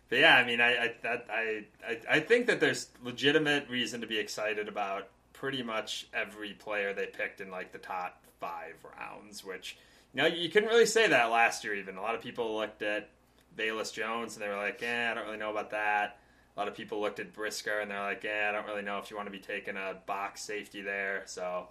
But 0.09 0.19
yeah, 0.21 0.37
I 0.37 0.47
mean, 0.47 0.61
I 0.61 0.77
I, 0.77 0.95
that, 1.03 1.27
I 1.31 1.65
I 1.87 1.99
I 2.09 2.21
think 2.21 2.47
that 2.47 2.61
there's 2.61 2.89
legitimate 3.05 3.69
reason 3.69 4.01
to 4.01 4.07
be 4.07 4.19
excited 4.19 4.69
about 4.69 5.09
pretty 5.35 5.63
much 5.63 6.07
every 6.15 6.55
player 6.55 6.95
they 6.95 7.07
picked 7.07 7.41
in 7.43 7.51
like 7.51 7.73
the 7.73 7.79
top 7.79 8.25
five 8.41 8.75
rounds. 8.99 9.45
Which 9.45 9.77
you 10.15 10.23
know 10.23 10.27
you 10.27 10.49
couldn't 10.49 10.71
really 10.71 10.87
say 10.87 11.09
that 11.09 11.27
last 11.27 11.65
year. 11.65 11.75
Even 11.75 11.97
a 11.97 12.03
lot 12.03 12.15
of 12.15 12.23
people 12.23 12.57
looked 12.57 12.81
at 12.81 13.11
Velus 13.59 13.93
Jones 13.93 14.35
and 14.35 14.43
they 14.43 14.49
were 14.49 14.57
like, 14.57 14.81
"Yeah, 14.81 15.11
I 15.11 15.15
don't 15.15 15.27
really 15.27 15.39
know 15.39 15.51
about 15.51 15.73
that." 15.73 16.19
A 16.57 16.61
lot 16.61 16.69
of 16.69 16.75
people 16.75 17.01
looked 17.01 17.21
at 17.21 17.33
Brisker 17.35 17.81
and 17.81 17.91
they're 17.91 18.01
like, 18.01 18.25
yeah, 18.25 18.49
I 18.49 18.53
don't 18.53 18.67
really 18.67 18.83
know 18.83 18.99
if 18.99 19.11
you 19.11 19.17
want 19.17 19.27
to 19.27 19.33
be 19.33 19.39
taking 19.39 19.77
a 19.77 19.95
box 20.07 20.41
safety 20.41 20.81
there. 20.81 21.23
So 21.27 21.69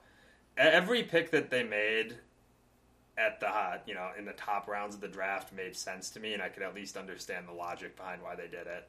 every 0.58 1.04
pick 1.04 1.32
that 1.32 1.50
they 1.50 1.64
made 1.64 2.16
at 3.18 3.40
the 3.40 3.80
you 3.86 3.96
know 3.96 4.10
in 4.18 4.26
the 4.26 4.34
top 4.34 4.68
rounds 4.68 4.94
of 4.94 5.02
the 5.02 5.08
draft 5.08 5.54
made 5.54 5.76
sense 5.76 6.10
to 6.12 6.20
me, 6.20 6.34
and 6.34 6.42
I 6.42 6.50
could 6.50 6.64
at 6.64 6.76
least 6.76 6.98
understand 6.98 7.48
the 7.48 7.54
logic 7.54 7.96
behind 7.96 8.22
why 8.22 8.36
they 8.36 8.48
did 8.48 8.68
it. 8.68 8.88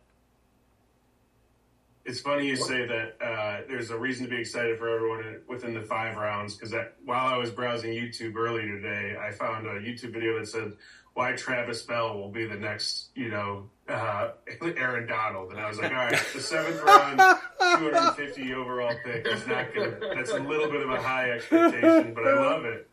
It's 2.05 2.21
funny 2.21 2.47
you 2.47 2.57
say 2.57 2.87
that. 2.87 3.17
Uh, 3.21 3.61
there's 3.69 3.91
a 3.91 3.99
reason 3.99 4.27
to 4.27 4.31
be 4.31 4.41
excited 4.41 4.79
for 4.79 4.89
everyone 4.89 5.41
within 5.49 5.75
the 5.75 5.83
five 5.83 6.17
rounds 6.17 6.57
because 6.57 6.75
while 7.05 7.27
I 7.27 7.37
was 7.37 7.51
browsing 7.51 7.91
YouTube 7.91 8.37
earlier 8.37 8.81
today, 8.81 9.17
I 9.21 9.33
found 9.33 9.67
a 9.67 9.81
YouTube 9.81 10.13
video 10.13 10.39
that 10.39 10.47
said 10.47 10.73
why 11.17 11.33
Travis 11.33 11.83
Bell 11.83 12.19
will 12.19 12.29
be 12.29 12.45
the 12.45 12.57
next, 12.57 13.09
you 13.15 13.31
know, 13.31 13.71
uh, 13.89 14.33
Aaron 14.77 15.09
Donald. 15.09 15.51
And 15.51 15.59
I 15.59 15.67
was 15.67 15.79
like, 15.79 15.91
all 15.91 15.97
right, 15.97 16.23
the 16.35 16.41
seventh 16.43 16.83
round, 16.83 17.19
250 17.59 18.53
overall 18.53 18.95
pick 19.03 19.27
is 19.27 19.47
not 19.47 19.75
going 19.75 19.93
to, 19.93 20.13
that's 20.15 20.31
a 20.31 20.39
little 20.39 20.71
bit 20.71 20.83
of 20.83 20.91
a 20.91 21.01
high 21.01 21.31
expectation, 21.31 22.13
but 22.13 22.27
I 22.27 22.35
love 22.35 22.67
it. 22.67 22.87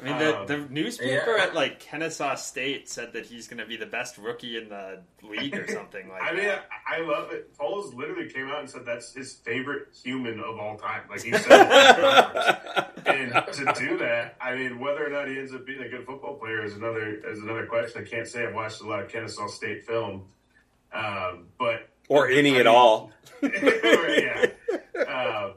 I 0.00 0.04
mean, 0.04 0.18
the, 0.18 0.40
um, 0.40 0.46
the 0.46 0.56
newspaper 0.70 1.36
yeah. 1.36 1.44
at 1.44 1.54
like 1.54 1.78
Kennesaw 1.78 2.34
State 2.34 2.88
said 2.88 3.12
that 3.12 3.26
he's 3.26 3.46
going 3.46 3.58
to 3.58 3.66
be 3.66 3.76
the 3.76 3.86
best 3.86 4.18
rookie 4.18 4.56
in 4.56 4.68
the 4.68 5.00
league 5.22 5.54
or 5.54 5.68
something 5.68 6.08
like. 6.08 6.22
I 6.28 6.32
mean, 6.32 6.46
that. 6.46 6.68
I, 6.88 6.96
I 6.96 7.00
love 7.06 7.32
it. 7.32 7.56
Poles 7.56 7.94
literally 7.94 8.28
came 8.28 8.48
out 8.48 8.60
and 8.60 8.70
said 8.70 8.86
that's 8.86 9.12
his 9.12 9.34
favorite 9.34 9.88
human 10.02 10.40
of 10.40 10.58
all 10.58 10.76
time. 10.76 11.02
Like 11.10 11.22
he 11.22 11.32
said, 11.32 12.89
and 13.06 13.32
to 13.52 13.74
do 13.78 13.98
that, 13.98 14.36
I 14.40 14.54
mean, 14.54 14.78
whether 14.78 15.06
or 15.06 15.10
not 15.10 15.28
he 15.28 15.38
ends 15.38 15.52
up 15.52 15.66
being 15.66 15.82
a 15.82 15.88
good 15.88 16.06
football 16.06 16.34
player 16.34 16.64
is 16.64 16.74
another 16.74 17.14
is 17.28 17.40
another 17.40 17.66
question. 17.66 18.02
I 18.02 18.08
can't 18.08 18.26
say 18.26 18.46
I've 18.46 18.54
watched 18.54 18.80
a 18.80 18.86
lot 18.86 19.02
of 19.02 19.10
Kennesaw 19.10 19.48
State 19.48 19.86
film, 19.86 20.24
um, 20.92 21.46
but 21.58 21.88
or 22.08 22.28
any 22.28 22.56
I 22.56 22.60
at 22.60 22.66
mean, 22.66 22.74
all. 22.74 23.12
yeah. 23.42 24.46
Um, 24.96 25.54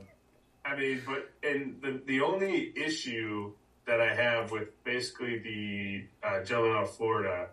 I 0.65 0.75
mean, 0.77 1.01
but 1.05 1.31
and 1.43 1.81
the 1.81 2.01
the 2.05 2.21
only 2.21 2.73
issue 2.75 3.53
that 3.85 3.99
I 3.99 4.13
have 4.13 4.51
with 4.51 4.83
basically 4.83 5.39
the 5.39 6.05
uh, 6.25 6.43
gentleman 6.43 6.77
out 6.77 6.83
of 6.83 6.95
Florida, 6.95 7.47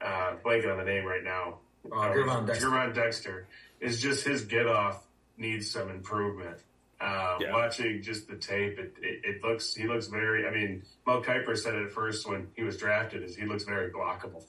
uh, 0.00 0.34
blanking 0.44 0.70
on 0.70 0.78
the 0.78 0.84
name 0.84 1.04
right 1.04 1.24
now, 1.24 1.58
uh, 1.90 2.10
um, 2.28 2.46
Dexter. 2.46 2.92
Dexter, 2.92 3.46
is 3.80 4.00
just 4.00 4.26
his 4.26 4.44
get 4.44 4.66
off 4.66 5.06
needs 5.36 5.70
some 5.70 5.90
improvement. 5.90 6.58
Uh, 7.00 7.36
yeah. 7.40 7.52
Watching 7.52 8.02
just 8.02 8.28
the 8.28 8.36
tape, 8.36 8.78
it, 8.78 8.94
it, 9.02 9.20
it, 9.24 9.44
looks 9.44 9.74
he 9.74 9.86
looks 9.86 10.06
very. 10.06 10.46
I 10.46 10.50
mean, 10.50 10.82
Mel 11.06 11.22
Kiper 11.22 11.56
said 11.56 11.74
it 11.74 11.92
first 11.92 12.26
when 12.26 12.48
he 12.54 12.62
was 12.62 12.76
drafted, 12.76 13.22
is 13.22 13.36
he 13.36 13.44
looks 13.44 13.64
very 13.64 13.90
blockable. 13.90 14.44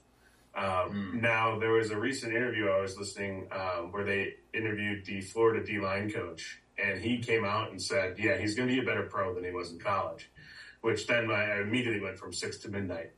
Um, 0.56 1.14
mm. 1.16 1.22
Now 1.22 1.60
there 1.60 1.72
was 1.72 1.91
a 1.91 2.00
recent 2.00 2.34
interview 2.34 2.70
I 2.70 2.80
was 2.80 2.98
listening 2.98 3.48
um, 3.52 3.91
where 3.91 4.04
they 4.04 4.36
interviewed 4.54 5.06
the 5.06 5.22
Florida 5.22 5.66
D 5.66 5.80
line 5.80 6.10
coach, 6.10 6.62
and 6.78 7.02
he 7.02 7.18
came 7.18 7.43
out 7.43 7.72
and 7.72 7.82
said, 7.82 8.18
"Yeah, 8.18 8.38
he's 8.38 8.56
going 8.56 8.70
to 8.70 8.74
be 8.74 8.80
a 8.80 8.86
better 8.86 9.04
pro 9.04 9.34
than 9.34 9.43
he 9.43 9.52
was 9.52 9.72
in 9.72 9.80
college." 9.80 10.30
which 10.86 11.08
then 11.08 11.32
I 11.32 11.62
immediately 11.62 12.00
went 12.00 12.20
from 12.20 12.32
six 12.32 12.60
to 12.60 12.70
midnight 12.70 13.10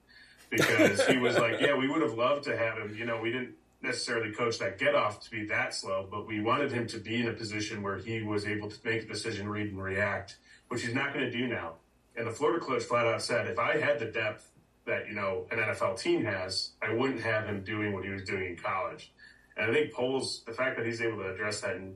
because 0.50 1.06
he 1.06 1.18
was 1.18 1.38
like, 1.38 1.60
yeah, 1.60 1.76
we 1.76 1.90
would 1.90 2.02
have 2.02 2.14
loved 2.14 2.46
to 2.46 2.56
have 2.58 2.78
him. 2.78 2.96
You 2.98 3.04
know, 3.04 3.20
we 3.20 3.30
didn't 3.30 3.56
necessarily 3.88 4.32
coach 4.32 4.60
that 4.60 4.78
get 4.78 4.94
off 4.94 5.22
to 5.22 5.32
be 5.32 5.46
that 5.46 5.74
slow, 5.74 6.08
but 6.10 6.28
we 6.28 6.42
wanted 6.42 6.72
him 6.72 6.86
to 6.88 7.00
be 7.00 7.22
in 7.22 7.28
a 7.28 7.34
position 7.34 7.82
where 7.82 7.98
he 7.98 8.22
was 8.22 8.46
able 8.46 8.70
to 8.70 8.78
make 8.84 9.04
a 9.04 9.08
decision, 9.08 9.50
read 9.50 9.72
and 9.72 9.82
react, 9.82 10.38
which 10.68 10.84
he's 10.84 10.94
not 10.94 11.14
going 11.14 11.26
to 11.26 11.32
do 11.32 11.48
now. 11.48 11.74
And 12.16 12.28
the 12.28 12.32
Florida 12.32 12.64
coach 12.64 12.84
flat 12.84 13.08
out 13.08 13.22
said, 13.22 13.48
if 13.48 13.58
I 13.58 13.78
had 13.78 14.00
the 14.00 14.06
depth 14.06 14.50
that, 14.86 15.08
you 15.08 15.14
know, 15.16 15.46
an 15.52 15.60
NFL 15.60 16.00
team 16.00 16.24
has, 16.26 16.72
I 16.82 16.94
wouldn't 16.94 17.22
have 17.22 17.46
him 17.46 17.64
doing 17.64 17.94
what 17.94 18.04
he 18.04 18.10
was 18.10 18.24
doing 18.24 18.46
in 18.46 18.56
college. 18.58 19.14
And 19.56 19.72
I 19.72 19.74
think 19.74 19.94
Poles, 19.94 20.44
the 20.46 20.54
fact 20.54 20.78
that 20.78 20.86
he's 20.86 21.02
able 21.02 21.18
to 21.18 21.32
address 21.32 21.62
that 21.62 21.76
and 21.76 21.96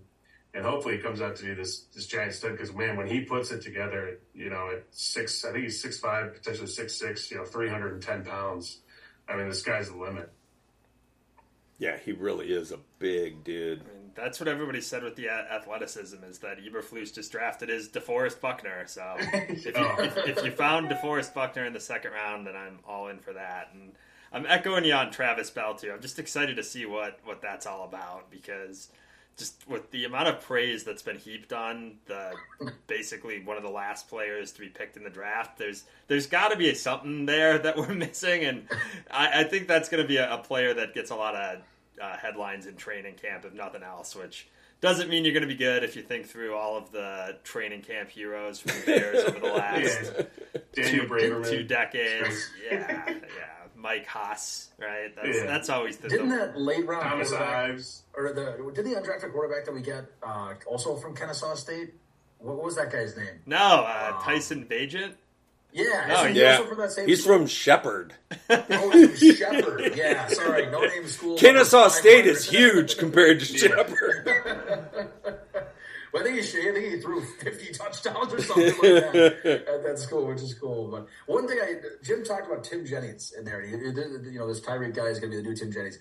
and 0.54 0.66
hopefully 0.66 0.98
comes 0.98 1.22
out 1.22 1.38
to 1.38 1.46
be 1.46 1.54
this 1.54 1.86
this 1.96 2.08
giant 2.08 2.34
stud 2.34 2.52
because 2.52 2.74
man, 2.74 2.98
when 2.98 3.08
he 3.08 3.22
puts 3.22 3.52
it 3.52 3.62
together, 3.62 4.20
you 4.34 4.50
know, 4.50 4.70
at 4.70 4.84
six, 4.92 5.46
I 5.46 5.54
think 5.54 5.64
he's 5.64 5.82
six 5.82 5.98
five, 5.98 6.34
potentially 6.34 6.68
six 6.68 7.00
six, 7.00 7.32
you 7.32 7.38
know, 7.38 7.46
three 7.46 7.70
hundred 7.70 7.94
and 7.94 8.02
ten 8.02 8.26
pounds. 8.26 8.80
I 9.30 9.38
mean, 9.38 9.48
the 9.48 9.56
sky's 9.56 9.89
the 9.89 9.96
limit. 9.96 10.30
Yeah, 11.82 11.98
he 11.98 12.12
really 12.12 12.54
is 12.54 12.72
a 12.72 12.78
big 13.00 13.44
dude. 13.44 13.80
I 13.80 13.84
mean, 13.86 14.12
that's 14.14 14.40
what 14.40 14.48
everybody 14.48 14.82
said 14.82 15.02
with 15.02 15.16
the 15.16 15.30
athleticism 15.30 16.24
is 16.24 16.38
that 16.38 16.60
Eberflus 16.60 17.12
just 17.12 17.32
drafted 17.32 17.70
his 17.70 17.90
DeForest 17.90 18.40
Buckner. 18.40 18.86
So 18.86 19.16
if 19.18 19.66
you, 19.66 19.72
if, 19.76 20.18
if 20.38 20.46
you 20.46 20.52
found 20.52 20.92
DeForest 20.92 21.34
Buckner 21.34 21.66
in 21.66 21.74
the 21.74 21.80
second 21.80 22.12
round, 22.12 22.46
then 22.46 22.56
I'm 22.56 22.82
all 22.88 23.08
in 23.08 23.18
for 23.18 23.34
that. 23.34 23.70
And 23.74 23.94
I'm 24.32 24.46
echoing 24.46 24.86
you 24.86 24.94
on 24.94 25.10
Travis 25.10 25.50
Bell 25.50 25.74
too. 25.74 25.92
I'm 25.92 26.02
just 26.02 26.20
excited 26.20 26.56
to 26.58 26.64
see 26.64 26.86
what 26.86 27.18
what 27.24 27.42
that's 27.42 27.66
all 27.66 27.84
about 27.84 28.30
because 28.30 28.90
just 29.38 29.68
with 29.68 29.90
the 29.92 30.06
amount 30.06 30.28
of 30.28 30.42
praise 30.42 30.84
that's 30.84 31.02
been 31.02 31.18
heaped 31.18 31.54
on 31.54 31.96
the 32.06 32.34
basically 32.88 33.44
one 33.44 33.58
of 33.58 33.64
the 33.64 33.70
last 33.70 34.08
players 34.08 34.52
to 34.52 34.60
be 34.60 34.68
picked 34.68 34.98
in 34.98 35.04
the 35.04 35.10
draft, 35.10 35.58
there's 35.58 35.84
there's 36.08 36.28
got 36.28 36.50
to 36.50 36.58
be 36.58 36.74
something 36.76 37.26
there 37.26 37.58
that 37.58 37.78
we're 37.78 37.94
missing, 37.94 38.44
and 38.44 38.68
I, 39.10 39.42
I 39.42 39.44
think 39.46 39.68
that's 39.68 39.90
going 39.90 40.04
to 40.04 40.08
be 40.08 40.18
a, 40.18 40.36
a, 40.36 40.38
player 40.38 40.74
that 40.74 40.94
gets 40.94 41.12
a 41.12 41.16
lot 41.16 41.36
of 41.36 41.60
uh, 42.02 42.18
headlines 42.18 42.66
in 42.66 42.76
training 42.76 43.16
camp, 43.16 43.46
if 43.46 43.54
nothing 43.54 43.84
else. 43.84 44.16
Which 44.16 44.48
doesn't 44.82 45.10
mean 45.10 45.24
you're 45.24 45.34
going 45.34 45.42
to 45.42 45.48
be 45.48 45.56
good 45.56 45.84
if 45.84 45.96
you 45.96 46.02
think 46.02 46.28
through 46.28 46.56
all 46.56 46.78
of 46.78 46.92
the 46.92 47.38
training 47.44 47.82
camp 47.82 48.10
heroes 48.10 48.60
from 48.60 48.80
the 48.80 48.86
Bears 48.86 49.24
over 49.26 49.40
the 49.40 49.46
last 49.54 50.14
yeah. 50.76 50.84
two, 50.84 51.44
two 51.44 51.64
decades. 51.64 52.50
Yeah, 52.70 53.04
yeah. 53.08 53.61
Mike 53.82 54.06
Hass, 54.06 54.70
right? 54.80 55.16
That's 55.16 55.38
yeah. 55.38 55.46
that's 55.46 55.70
always 55.70 55.98
the 55.98 56.10
didn't 56.10 56.30
that 56.30 56.60
late 56.60 56.86
round 56.86 57.04
Thomas 57.04 57.34
Ives 57.34 58.04
or 58.14 58.34
the 58.34 58.72
did 58.74 58.86
the 58.86 58.92
undrafted 58.92 59.32
quarterback 59.32 59.66
that 59.66 59.74
we 59.74 59.82
get 59.82 60.06
uh, 60.24 60.54
also 60.68 60.96
from 60.96 61.16
Kennesaw 61.16 61.56
State? 61.56 61.94
What, 62.40 62.56
what, 62.56 62.66
was 62.66 62.76
that 62.76 62.92
guy's 62.92 63.16
name? 63.16 63.40
No, 63.46 63.58
uh, 63.58 64.14
um, 64.16 64.24
Tyson 64.24 64.66
Bagent. 64.66 65.14
Yeah, 65.74 66.18
oh, 66.18 66.26
yeah. 66.26 66.58
From 66.58 67.08
He's 67.08 67.24
school? 67.24 67.38
from 67.38 67.48
Shepherd. 67.48 68.14
oh, 68.50 68.90
he's 68.92 69.20
from 69.20 69.36
Shepherd. 69.36 69.96
Yeah, 69.96 70.28
sorry, 70.28 70.66
no 70.70 70.82
name 70.82 71.08
school. 71.08 71.38
Kennesaw 71.38 71.88
State 71.88 72.26
is 72.26 72.50
huge 72.50 72.98
compared 72.98 73.40
to 73.40 73.46
Shepherd. 73.46 75.10
I 76.14 76.24
think 76.24 76.41
he, 76.41 76.70
I 76.70 76.74
think 76.74 76.93
he 76.93 76.99
threw 76.99 77.22
50 77.22 77.74
touchdowns 77.74 78.34
or 78.34 78.41
something 78.41 78.66
like 78.66 79.14
that 79.14 79.66
at 79.68 79.84
that 79.84 79.99
school, 79.99 80.28
which 80.28 80.41
is 80.41 80.53
cool. 80.53 80.89
But 80.89 81.07
one 81.26 81.47
thing 81.47 81.59
I 81.62 81.76
Jim 82.03 82.24
talked 82.24 82.47
about 82.47 82.64
Tim 82.64 82.86
Jennings 82.86 83.34
in 83.38 83.45
there. 83.45 83.64
You 83.64 84.39
know, 84.39 84.47
this 84.47 84.59
Tyrique 84.62 84.95
guy 84.95 85.05
is 85.05 85.20
going 85.20 85.32
to 85.32 85.38
be 85.38 85.43
the 85.43 85.49
new 85.49 85.55
Tim 85.55 85.72
Jennings. 85.72 85.99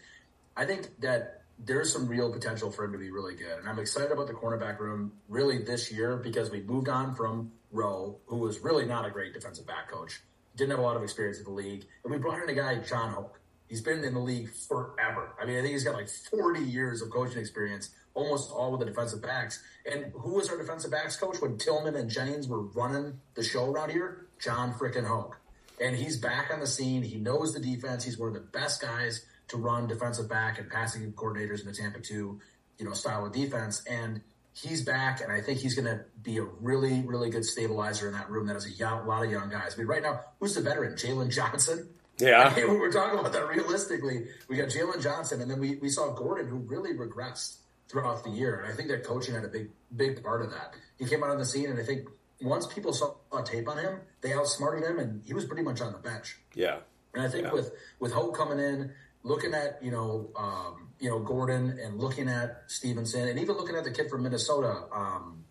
I 0.56 0.64
think 0.64 0.88
that 1.00 1.42
there's 1.64 1.92
some 1.92 2.06
real 2.06 2.32
potential 2.32 2.70
for 2.70 2.84
him 2.84 2.92
to 2.92 2.98
be 2.98 3.10
really 3.10 3.34
good. 3.34 3.58
And 3.58 3.68
I'm 3.68 3.78
excited 3.78 4.10
about 4.10 4.26
the 4.26 4.32
cornerback 4.32 4.78
room 4.78 5.12
really 5.28 5.58
this 5.58 5.92
year 5.92 6.16
because 6.16 6.50
we 6.50 6.62
moved 6.62 6.88
on 6.88 7.14
from 7.14 7.52
Rowe, 7.70 8.18
who 8.26 8.38
was 8.38 8.60
really 8.60 8.86
not 8.86 9.06
a 9.06 9.10
great 9.10 9.34
defensive 9.34 9.66
back 9.66 9.90
coach, 9.90 10.20
didn't 10.56 10.70
have 10.70 10.80
a 10.80 10.82
lot 10.82 10.96
of 10.96 11.02
experience 11.02 11.38
in 11.38 11.44
the 11.44 11.50
league. 11.50 11.86
And 12.04 12.12
we 12.12 12.18
brought 12.18 12.42
in 12.42 12.48
a 12.48 12.54
guy, 12.54 12.76
John 12.78 13.10
Hoke. 13.12 13.39
He's 13.70 13.80
been 13.80 14.02
in 14.02 14.14
the 14.14 14.20
league 14.20 14.50
forever. 14.50 15.32
I 15.40 15.46
mean, 15.46 15.56
I 15.56 15.62
think 15.62 15.74
he's 15.74 15.84
got 15.84 15.94
like 15.94 16.08
40 16.08 16.60
years 16.60 17.02
of 17.02 17.10
coaching 17.10 17.38
experience, 17.38 17.90
almost 18.14 18.50
all 18.50 18.72
with 18.72 18.80
the 18.80 18.86
defensive 18.86 19.22
backs. 19.22 19.62
And 19.90 20.12
who 20.12 20.34
was 20.34 20.50
our 20.50 20.58
defensive 20.58 20.90
backs 20.90 21.16
coach 21.16 21.40
when 21.40 21.56
Tillman 21.56 21.94
and 21.94 22.10
Jennings 22.10 22.48
were 22.48 22.62
running 22.62 23.20
the 23.34 23.44
show 23.44 23.70
around 23.70 23.92
here? 23.92 24.26
John 24.40 24.74
frickin' 24.74 25.06
Hoke. 25.06 25.38
And 25.80 25.94
he's 25.94 26.18
back 26.18 26.50
on 26.52 26.58
the 26.58 26.66
scene. 26.66 27.04
He 27.04 27.18
knows 27.18 27.54
the 27.54 27.60
defense. 27.60 28.02
He's 28.02 28.18
one 28.18 28.28
of 28.28 28.34
the 28.34 28.40
best 28.40 28.82
guys 28.82 29.24
to 29.48 29.56
run 29.56 29.86
defensive 29.86 30.28
back 30.28 30.58
and 30.58 30.68
passing 30.68 31.12
coordinators 31.12 31.60
in 31.60 31.66
the 31.66 31.72
Tampa 31.72 32.00
2, 32.00 32.40
you 32.78 32.84
know, 32.84 32.92
style 32.92 33.24
of 33.24 33.32
defense. 33.32 33.84
And 33.88 34.20
he's 34.52 34.82
back, 34.82 35.20
and 35.20 35.30
I 35.30 35.40
think 35.40 35.60
he's 35.60 35.76
going 35.76 35.86
to 35.86 36.04
be 36.20 36.38
a 36.38 36.42
really, 36.42 37.02
really 37.02 37.30
good 37.30 37.44
stabilizer 37.44 38.08
in 38.08 38.14
that 38.14 38.28
room 38.30 38.48
that 38.48 38.54
has 38.54 38.66
a 38.66 38.84
lot 39.06 39.24
of 39.24 39.30
young 39.30 39.48
guys. 39.48 39.74
I 39.74 39.78
mean, 39.78 39.86
right 39.86 40.02
now, 40.02 40.22
who's 40.40 40.56
the 40.56 40.60
veteran? 40.60 40.94
Jaylon 40.94 41.30
Johnson? 41.30 41.88
Yeah. 42.20 42.52
I 42.54 42.56
mean, 42.56 42.78
we're 42.78 42.92
talking 42.92 43.18
about 43.18 43.32
that 43.32 43.48
realistically. 43.48 44.26
We 44.48 44.56
got 44.56 44.68
Jaylon 44.68 45.02
Johnson, 45.02 45.40
and 45.40 45.50
then 45.50 45.60
we, 45.60 45.76
we 45.76 45.88
saw 45.88 46.12
Gordon, 46.12 46.48
who 46.48 46.58
really 46.58 46.92
regressed 46.94 47.56
throughout 47.88 48.22
the 48.24 48.30
year. 48.30 48.60
And 48.60 48.72
I 48.72 48.76
think 48.76 48.88
that 48.88 49.04
coaching 49.04 49.34
had 49.34 49.44
a 49.44 49.48
big, 49.48 49.70
big 49.96 50.22
part 50.22 50.42
of 50.42 50.50
that. 50.50 50.74
He 50.98 51.06
came 51.06 51.22
out 51.24 51.30
on 51.30 51.38
the 51.38 51.44
scene, 51.44 51.70
and 51.70 51.78
I 51.78 51.82
think 51.84 52.08
once 52.40 52.66
people 52.66 52.92
saw 52.92 53.14
a 53.36 53.42
tape 53.42 53.68
on 53.68 53.78
him, 53.78 54.00
they 54.20 54.32
outsmarted 54.32 54.88
him, 54.88 54.98
and 54.98 55.22
he 55.24 55.34
was 55.34 55.44
pretty 55.44 55.62
much 55.62 55.80
on 55.80 55.92
the 55.92 55.98
bench. 55.98 56.38
Yeah. 56.54 56.78
And 57.14 57.22
I 57.24 57.28
think 57.28 57.46
Yeah. 57.46 57.52
with 57.52 57.72
with 57.98 58.12
Hoke 58.12 58.36
coming 58.36 58.58
in, 58.60 58.92
looking 59.24 59.52
at 59.52 59.82
you 59.82 59.90
know 59.90 60.30
um, 60.36 60.88
you 61.00 61.10
know 61.10 61.18
Gordon 61.18 61.78
and 61.82 61.98
looking 61.98 62.28
at 62.28 62.62
Stevenson, 62.68 63.26
and 63.28 63.38
even 63.38 63.56
looking 63.56 63.74
at 63.74 63.82
the 63.84 63.90
kid 63.90 64.08
from 64.08 64.22
Minnesota, 64.22 64.84
um, 64.94 65.44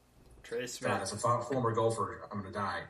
Trey 0.44 0.66
Smith. 0.68 0.90
as 1.02 1.12
a 1.12 1.18
fo- 1.18 1.42
former 1.42 1.74
golfer, 1.74 2.22
I'm 2.32 2.40
gonna 2.42 2.54
die. 2.54 2.84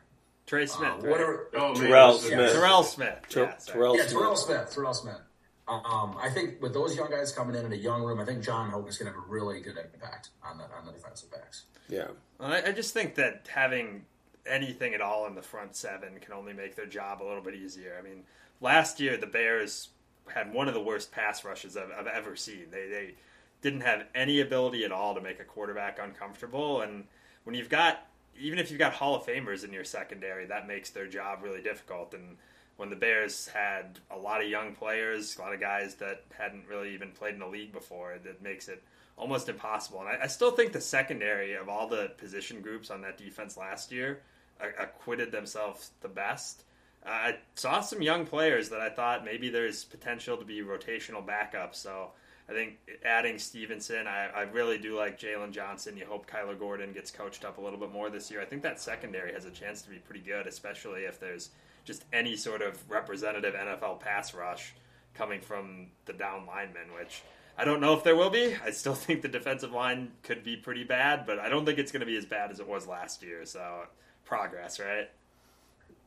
Trey 0.50 0.66
Smith. 0.66 0.89
Uh, 0.89 0.93
right? 0.95 1.12
whatever. 1.12 1.47
Oh, 1.54 1.74
man, 1.74 1.76
Terrell 1.76 2.14
listen, 2.14 2.32
Smith. 2.32 2.54
Terrell 2.54 2.84
Smith. 2.84 3.20
Ter- 3.30 3.43
yeah. 3.43 3.54
Terrell 3.68 3.95
Yeah, 3.95 4.02
Smith. 4.02 4.14
Terrell 4.14 4.36
Smith. 4.36 4.72
Terrell 4.74 4.93
Smith. 4.95 5.22
Um, 5.68 6.18
I 6.20 6.32
think 6.32 6.60
with 6.60 6.74
those 6.74 6.95
young 6.95 7.12
guys 7.12 7.32
coming 7.32 7.56
in 7.56 7.68
in 7.68 7.72
a 7.72 7.76
young 7.76 8.02
room, 8.02 8.20
I 8.20 8.26
think 8.26 8.43
John 8.43 8.72
Hoke 8.72 8.89
is 8.89 8.97
going 8.97 9.12
to 9.12 9.16
have 9.16 9.24
a 9.24 9.32
really 9.32 9.62
good 9.62 9.78
impact 9.78 10.30
on 10.43 10.58
the 10.58 10.64
on 10.64 10.88
the 10.88 10.91
defensive 10.91 11.30
backs. 11.32 11.66
Yeah. 11.88 12.08
I, 12.39 12.64
I 12.64 12.72
just 12.72 12.95
think 12.95 13.14
that 13.16 13.45
having 13.47 14.06
anything 14.47 14.95
at 14.95 15.02
all 15.02 15.28
in 15.28 15.36
the 15.36 15.43
front 15.43 15.76
seven 15.76 16.20
can 16.20 16.34
only 16.34 16.54
make 16.54 16.76
their 16.76 16.88
job 16.88 17.22
a 17.22 17.26
little 17.26 17.43
bit 17.43 17.54
easier. 17.54 17.95
I 18.00 18.02
mean, 18.02 18.24
last 18.60 19.00
year 19.00 19.18
the 19.18 19.28
Bears 19.28 19.89
had 20.34 20.52
one 20.52 20.68
of 20.68 20.74
the 20.74 20.82
worst 20.82 21.12
pass 21.12 21.45
rushes 21.45 21.78
I've, 21.78 21.91
I've 21.95 22.08
ever 22.08 22.36
seen. 22.36 22.66
They 22.72 22.88
they 22.89 23.14
didn't 23.62 23.82
have 23.82 24.06
any 24.16 24.41
ability 24.41 24.84
at 24.86 24.91
all 24.91 25.14
to 25.14 25.22
make 25.22 25.39
a 25.39 25.43
quarterback 25.43 26.00
uncomfortable, 26.02 26.82
and 26.82 27.04
when 27.43 27.56
you've 27.56 27.70
got 27.70 28.08
even 28.38 28.59
if 28.59 28.69
you've 28.69 28.80
got 28.80 28.93
Hall 28.93 29.15
of 29.15 29.25
Famers 29.25 29.63
in 29.63 29.73
your 29.73 29.84
secondary, 29.84 30.45
that 30.47 30.67
makes 30.67 30.89
their 30.89 31.07
job 31.07 31.39
really 31.43 31.61
difficult. 31.61 32.13
And 32.13 32.38
when 32.77 32.89
the 32.89 32.95
Bears 32.95 33.47
had 33.47 33.99
a 34.09 34.17
lot 34.17 34.41
of 34.41 34.49
young 34.49 34.73
players, 34.73 35.38
a 35.38 35.41
lot 35.41 35.53
of 35.53 35.59
guys 35.59 35.95
that 35.95 36.23
hadn't 36.38 36.67
really 36.67 36.93
even 36.93 37.11
played 37.11 37.34
in 37.34 37.39
the 37.39 37.47
league 37.47 37.73
before, 37.73 38.15
that 38.23 38.41
makes 38.41 38.67
it 38.69 38.82
almost 39.17 39.49
impossible. 39.49 39.99
And 39.99 40.09
I, 40.09 40.23
I 40.23 40.27
still 40.27 40.51
think 40.51 40.71
the 40.71 40.82
secondary 40.82 41.53
of 41.55 41.67
all 41.67 41.88
the 41.88 42.11
position 42.17 42.61
groups 42.61 42.89
on 42.89 43.01
that 43.01 43.17
defense 43.17 43.57
last 43.57 43.91
year 43.91 44.21
a- 44.59 44.84
acquitted 44.84 45.32
themselves 45.32 45.91
the 46.01 46.07
best. 46.07 46.63
Uh, 47.05 47.09
I 47.09 47.36
saw 47.55 47.82
some 47.82 48.01
young 48.01 48.25
players 48.25 48.69
that 48.69 48.82
I 48.82 48.89
thought 48.89 49.25
maybe 49.25 49.49
there's 49.49 49.84
potential 49.84 50.38
to 50.38 50.45
be 50.45 50.61
rotational 50.61 51.25
backups. 51.25 51.75
So 51.75 52.11
I 52.50 52.54
think 52.54 52.78
adding 53.06 53.38
Stevenson, 53.38 54.08
I, 54.08 54.28
I 54.36 54.41
really 54.43 54.80
do 54.80 54.97
like 54.97 55.20
Jaylon 55.20 55.52
Johnson. 55.52 55.95
You 55.95 56.06
hope 56.06 56.30
Kyler 56.30 56.58
Gordon 56.58 56.93
gets 56.93 57.12
coached 57.12 57.45
up 57.45 57.60
a 57.60 57.62
little 57.62 57.78
bit 57.78 57.91
more 57.91 58.10
this 58.10 58.32
year. 58.32 58.41
I 58.41 58.45
think 58.45 58.64
that 58.64 58.82
secondary 58.82 59.34
has 59.34 59.45
a 59.45 59.52
chance 59.52 59.84
to 59.84 59.89
be 59.89 59.97
pretty 59.97 60.22
good, 60.22 60.47
especially 60.47 61.02
if 61.02 61.20
there's 61.20 61.50
just 61.86 62.06
any 62.12 62.36
sort 62.36 62.62
of 62.62 62.89
representative 62.89 63.54
NFL 63.54 64.00
pass 64.00 64.34
rush 64.34 64.74
coming 65.14 65.41
from 65.41 65.88
the 66.06 66.14
down 66.14 66.47
linemen, 66.47 66.93
which 66.97 67.22
I 67.56 67.66
don't 67.66 67.82
know 67.82 67.93
if 67.93 68.04
there 68.04 68.16
will 68.16 68.32
be. 68.32 68.56
I 68.66 68.72
still 68.72 68.95
think 68.95 69.22
the 69.22 69.28
defensive 69.28 69.72
line 69.72 70.12
could 70.24 70.43
be 70.43 70.56
pretty 70.56 70.84
bad, 70.84 71.26
but 71.28 71.38
I 71.38 71.50
don't 71.50 71.66
think 71.66 71.78
it's 71.78 71.91
going 71.91 72.02
to 72.02 72.08
be 72.08 72.18
as 72.18 72.26
bad 72.26 72.50
as 72.50 72.60
it 72.60 72.68
was 72.68 72.88
last 72.88 73.22
year. 73.22 73.45
So 73.45 73.84
progress, 74.26 74.80
right? 74.80 75.10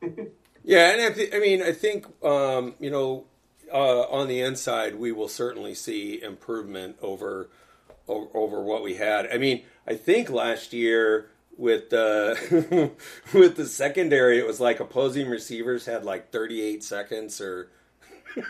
Yeah, 0.65 0.91
and 0.91 1.01
I, 1.01 1.09
th- 1.11 1.33
I 1.33 1.39
mean, 1.39 1.61
I 1.61 1.73
think 1.73 2.05
um, 2.23 2.75
you 2.79 2.89
know, 2.89 3.25
uh, 3.73 4.01
on 4.03 4.27
the 4.27 4.39
inside, 4.41 4.95
we 4.95 5.11
will 5.11 5.27
certainly 5.27 5.73
see 5.73 6.21
improvement 6.21 6.97
over 7.01 7.49
o- 8.07 8.29
over 8.33 8.61
what 8.61 8.83
we 8.83 8.95
had. 8.95 9.27
I 9.31 9.37
mean, 9.37 9.63
I 9.87 9.95
think 9.95 10.29
last 10.29 10.73
year 10.73 11.29
with 11.57 11.89
the 11.89 12.91
with 13.33 13.55
the 13.55 13.65
secondary, 13.65 14.37
it 14.37 14.45
was 14.45 14.59
like 14.59 14.79
opposing 14.79 15.27
receivers 15.27 15.85
had 15.85 16.05
like 16.05 16.31
38 16.31 16.83
seconds 16.83 17.41
or 17.41 17.69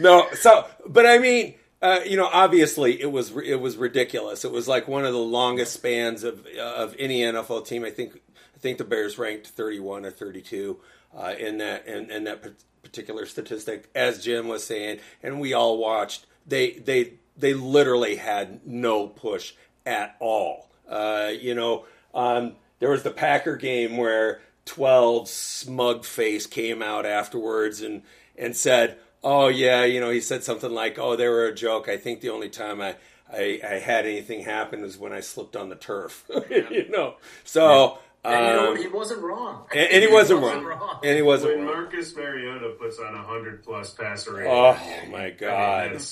no. 0.00 0.26
So, 0.34 0.66
but 0.86 1.06
I 1.06 1.18
mean. 1.18 1.54
Uh, 1.82 2.00
you 2.06 2.16
know, 2.16 2.26
obviously, 2.32 2.98
it 3.02 3.12
was 3.12 3.36
it 3.36 3.60
was 3.60 3.76
ridiculous. 3.76 4.46
It 4.46 4.50
was 4.50 4.66
like 4.66 4.88
one 4.88 5.04
of 5.04 5.12
the 5.12 5.18
longest 5.18 5.74
spans 5.74 6.24
of 6.24 6.46
of 6.58 6.96
any 6.98 7.20
NFL 7.20 7.66
team. 7.66 7.84
I 7.84 7.90
think 7.90 8.18
I 8.56 8.58
think 8.58 8.78
the 8.78 8.84
Bears 8.84 9.18
ranked 9.18 9.48
31 9.48 10.06
or 10.06 10.10
32 10.10 10.80
uh, 11.16 11.34
in 11.38 11.58
that 11.58 11.86
in, 11.86 12.10
in 12.10 12.24
that 12.24 12.44
particular 12.82 13.26
statistic, 13.26 13.88
as 13.94 14.22
Jim 14.22 14.48
was 14.48 14.64
saying, 14.64 15.00
and 15.22 15.40
we 15.40 15.52
all 15.52 15.78
watched. 15.78 16.26
They 16.46 16.72
they 16.72 17.14
they 17.36 17.54
literally 17.54 18.16
had 18.16 18.66
no 18.66 19.08
push 19.08 19.54
at 19.84 20.16
all. 20.20 20.70
Uh, 20.88 21.32
you 21.38 21.54
know, 21.54 21.86
um, 22.14 22.54
there 22.78 22.90
was 22.90 23.02
the 23.02 23.10
Packer 23.10 23.56
game 23.56 23.96
where 23.96 24.40
12 24.66 25.28
smug 25.28 26.04
face 26.04 26.46
came 26.46 26.82
out 26.82 27.06
afterwards 27.06 27.80
and 27.80 28.02
and 28.36 28.54
said, 28.54 28.98
"Oh 29.24 29.48
yeah, 29.48 29.84
you 29.84 30.00
know," 30.00 30.10
he 30.10 30.20
said 30.20 30.44
something 30.44 30.72
like, 30.72 30.98
"Oh, 30.98 31.16
they 31.16 31.28
were 31.28 31.46
a 31.46 31.54
joke. 31.54 31.88
I 31.88 31.96
think 31.96 32.20
the 32.20 32.30
only 32.30 32.48
time 32.48 32.80
I." 32.80 32.96
I, 33.28 33.60
I 33.60 33.74
had 33.80 34.06
anything 34.06 34.44
happen 34.44 34.82
was 34.82 34.96
when 34.96 35.12
I 35.12 35.18
slipped 35.18 35.56
on 35.56 35.68
the 35.68 35.74
turf, 35.74 36.30
you 36.48 36.88
know. 36.88 37.16
So 37.42 37.98
And 38.26 38.46
you 38.46 38.52
know 38.52 38.66
um, 38.66 38.70
what? 38.72 38.80
He 38.80 38.88
wasn't 38.88 39.22
wrong. 39.22 39.66
and, 39.74 39.90
and 39.92 40.02
he 40.02 40.12
wasn't 40.12 40.40
wrong. 40.40 41.00
And 41.04 41.16
he 41.16 41.22
wasn't 41.22 41.56
wrong. 41.56 41.66
When 41.66 41.68
wrong. 41.68 41.82
Marcus 41.84 42.16
Mariota 42.16 42.70
puts 42.78 42.98
on 42.98 43.14
a 43.14 43.22
hundred 43.22 43.62
plus 43.62 43.92
passer 43.92 44.34
rating, 44.34 44.50
Oh 44.50 44.76
my 45.10 45.18
I 45.18 45.28
mean, 45.28 45.36
god! 45.38 46.02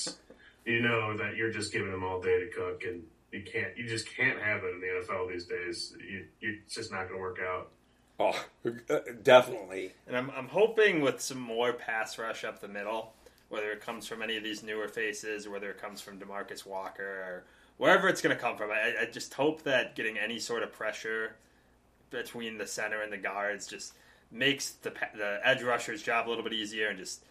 you 0.64 0.80
know 0.80 1.16
that 1.16 1.36
you're 1.36 1.50
just 1.50 1.72
giving 1.72 1.92
him 1.92 2.04
all 2.04 2.20
day 2.20 2.40
to 2.40 2.50
cook, 2.54 2.82
and 2.84 3.02
you 3.32 3.42
can't, 3.42 3.76
you 3.76 3.86
just 3.86 4.08
can't 4.08 4.40
have 4.40 4.62
it 4.64 4.74
in 4.74 4.80
the 4.80 4.86
NFL 4.86 5.30
these 5.30 5.46
days. 5.46 5.94
You, 6.00 6.24
you 6.40 6.60
it's 6.64 6.74
just 6.74 6.92
not 6.92 7.08
going 7.08 7.14
to 7.14 7.20
work 7.20 7.38
out. 7.40 7.70
Oh, 8.20 8.46
uh, 8.88 8.98
definitely. 9.22 9.92
And 10.06 10.16
I'm, 10.16 10.30
I'm 10.30 10.48
hoping 10.48 11.00
with 11.00 11.20
some 11.20 11.40
more 11.40 11.72
pass 11.72 12.16
rush 12.16 12.44
up 12.44 12.60
the 12.60 12.68
middle, 12.68 13.12
whether 13.48 13.72
it 13.72 13.80
comes 13.80 14.06
from 14.06 14.22
any 14.22 14.36
of 14.36 14.44
these 14.44 14.62
newer 14.62 14.86
faces 14.86 15.46
or 15.46 15.50
whether 15.50 15.68
it 15.70 15.80
comes 15.80 16.00
from 16.00 16.18
Demarcus 16.20 16.64
Walker 16.64 17.02
or 17.02 17.44
wherever 17.76 18.08
it's 18.08 18.22
going 18.22 18.34
to 18.34 18.40
come 18.40 18.56
from. 18.56 18.70
I, 18.70 18.94
I 19.02 19.06
just 19.06 19.34
hope 19.34 19.64
that 19.64 19.96
getting 19.96 20.16
any 20.16 20.38
sort 20.38 20.62
of 20.62 20.72
pressure 20.72 21.34
between 22.22 22.58
the 22.58 22.66
center 22.66 23.02
and 23.02 23.12
the 23.12 23.16
guards 23.18 23.66
just 23.66 23.92
makes 24.30 24.70
the 24.72 24.90
the 25.16 25.38
edge 25.44 25.62
rusher's 25.62 26.02
job 26.02 26.26
a 26.26 26.30
little 26.30 26.44
bit 26.44 26.52
easier 26.52 26.88
and 26.88 26.98
just 26.98 27.22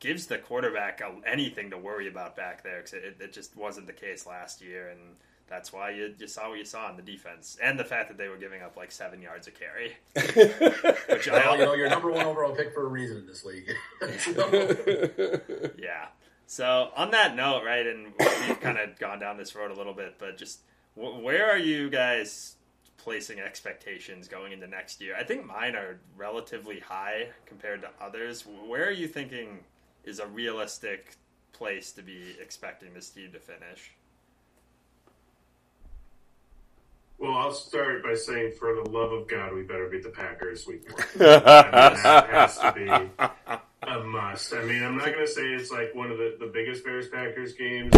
gives 0.00 0.26
the 0.26 0.36
quarterback 0.38 1.00
a, 1.00 1.10
anything 1.28 1.70
to 1.70 1.78
worry 1.78 2.08
about 2.08 2.36
back 2.36 2.62
there 2.62 2.78
because 2.78 2.92
it, 2.92 3.16
it 3.20 3.32
just 3.32 3.56
wasn't 3.56 3.86
the 3.86 3.92
case 3.92 4.26
last 4.26 4.60
year 4.60 4.88
and 4.88 5.00
that's 5.48 5.72
why 5.72 5.90
you, 5.90 6.14
you 6.18 6.26
saw 6.26 6.48
what 6.48 6.58
you 6.58 6.64
saw 6.64 6.88
in 6.90 6.96
the 6.96 7.02
defense 7.02 7.58
and 7.62 7.78
the 7.78 7.84
fact 7.84 8.08
that 8.08 8.16
they 8.16 8.28
were 8.28 8.36
giving 8.36 8.62
up 8.62 8.76
like 8.76 8.90
seven 8.90 9.20
yards 9.20 9.46
a 9.48 9.50
carry 9.50 9.96
which 11.08 11.28
I, 11.28 11.32
Well, 11.34 11.58
you 11.58 11.64
know, 11.64 11.74
you're 11.74 11.88
number 11.90 12.10
one 12.10 12.24
overall 12.26 12.54
pick 12.54 12.72
for 12.72 12.84
a 12.86 12.88
reason 12.88 13.18
in 13.18 13.26
this 13.26 13.44
league. 13.44 13.70
Yeah. 15.78 16.06
So 16.46 16.90
on 16.96 17.10
that 17.12 17.34
note, 17.34 17.62
right, 17.64 17.86
and 17.86 18.12
we've 18.48 18.60
kind 18.60 18.78
of 18.78 18.98
gone 18.98 19.18
down 19.18 19.36
this 19.38 19.54
road 19.54 19.70
a 19.70 19.74
little 19.74 19.94
bit, 19.94 20.16
but 20.18 20.36
just 20.36 20.60
wh- 20.94 21.22
where 21.22 21.50
are 21.50 21.58
you 21.58 21.88
guys 21.88 22.56
placing 23.02 23.40
expectations 23.40 24.28
going 24.28 24.52
into 24.52 24.66
next 24.66 25.00
year? 25.00 25.14
I 25.18 25.24
think 25.24 25.44
mine 25.44 25.74
are 25.74 25.98
relatively 26.16 26.80
high 26.80 27.28
compared 27.46 27.82
to 27.82 27.90
others. 28.00 28.46
Where 28.66 28.86
are 28.86 28.92
you 28.92 29.08
thinking 29.08 29.58
is 30.04 30.20
a 30.20 30.26
realistic 30.26 31.16
place 31.52 31.92
to 31.92 32.02
be 32.02 32.36
expecting 32.40 32.94
this 32.94 33.10
team 33.10 33.32
to 33.32 33.40
finish? 33.40 33.92
Well, 37.18 37.34
I'll 37.34 37.52
start 37.52 38.02
by 38.02 38.14
saying, 38.14 38.54
for 38.58 38.74
the 38.74 38.90
love 38.90 39.12
of 39.12 39.28
God, 39.28 39.54
we 39.54 39.62
better 39.62 39.88
beat 39.88 40.02
the 40.02 40.08
Packers 40.08 40.66
week 40.66 40.82
one. 40.92 41.06
I 41.20 41.34
mean, 41.34 41.44
that 41.44 42.28
has 42.30 42.58
to 42.58 42.72
be 42.72 42.88
a 43.82 44.02
must. 44.04 44.52
I 44.54 44.64
mean, 44.64 44.82
I'm 44.82 44.96
not 44.96 45.06
going 45.06 45.26
to 45.26 45.32
say 45.32 45.42
it's 45.52 45.70
like 45.70 45.94
one 45.94 46.10
of 46.10 46.18
the, 46.18 46.36
the 46.40 46.46
biggest 46.46 46.84
Bears 46.84 47.08
Packers 47.08 47.52
games 47.52 47.92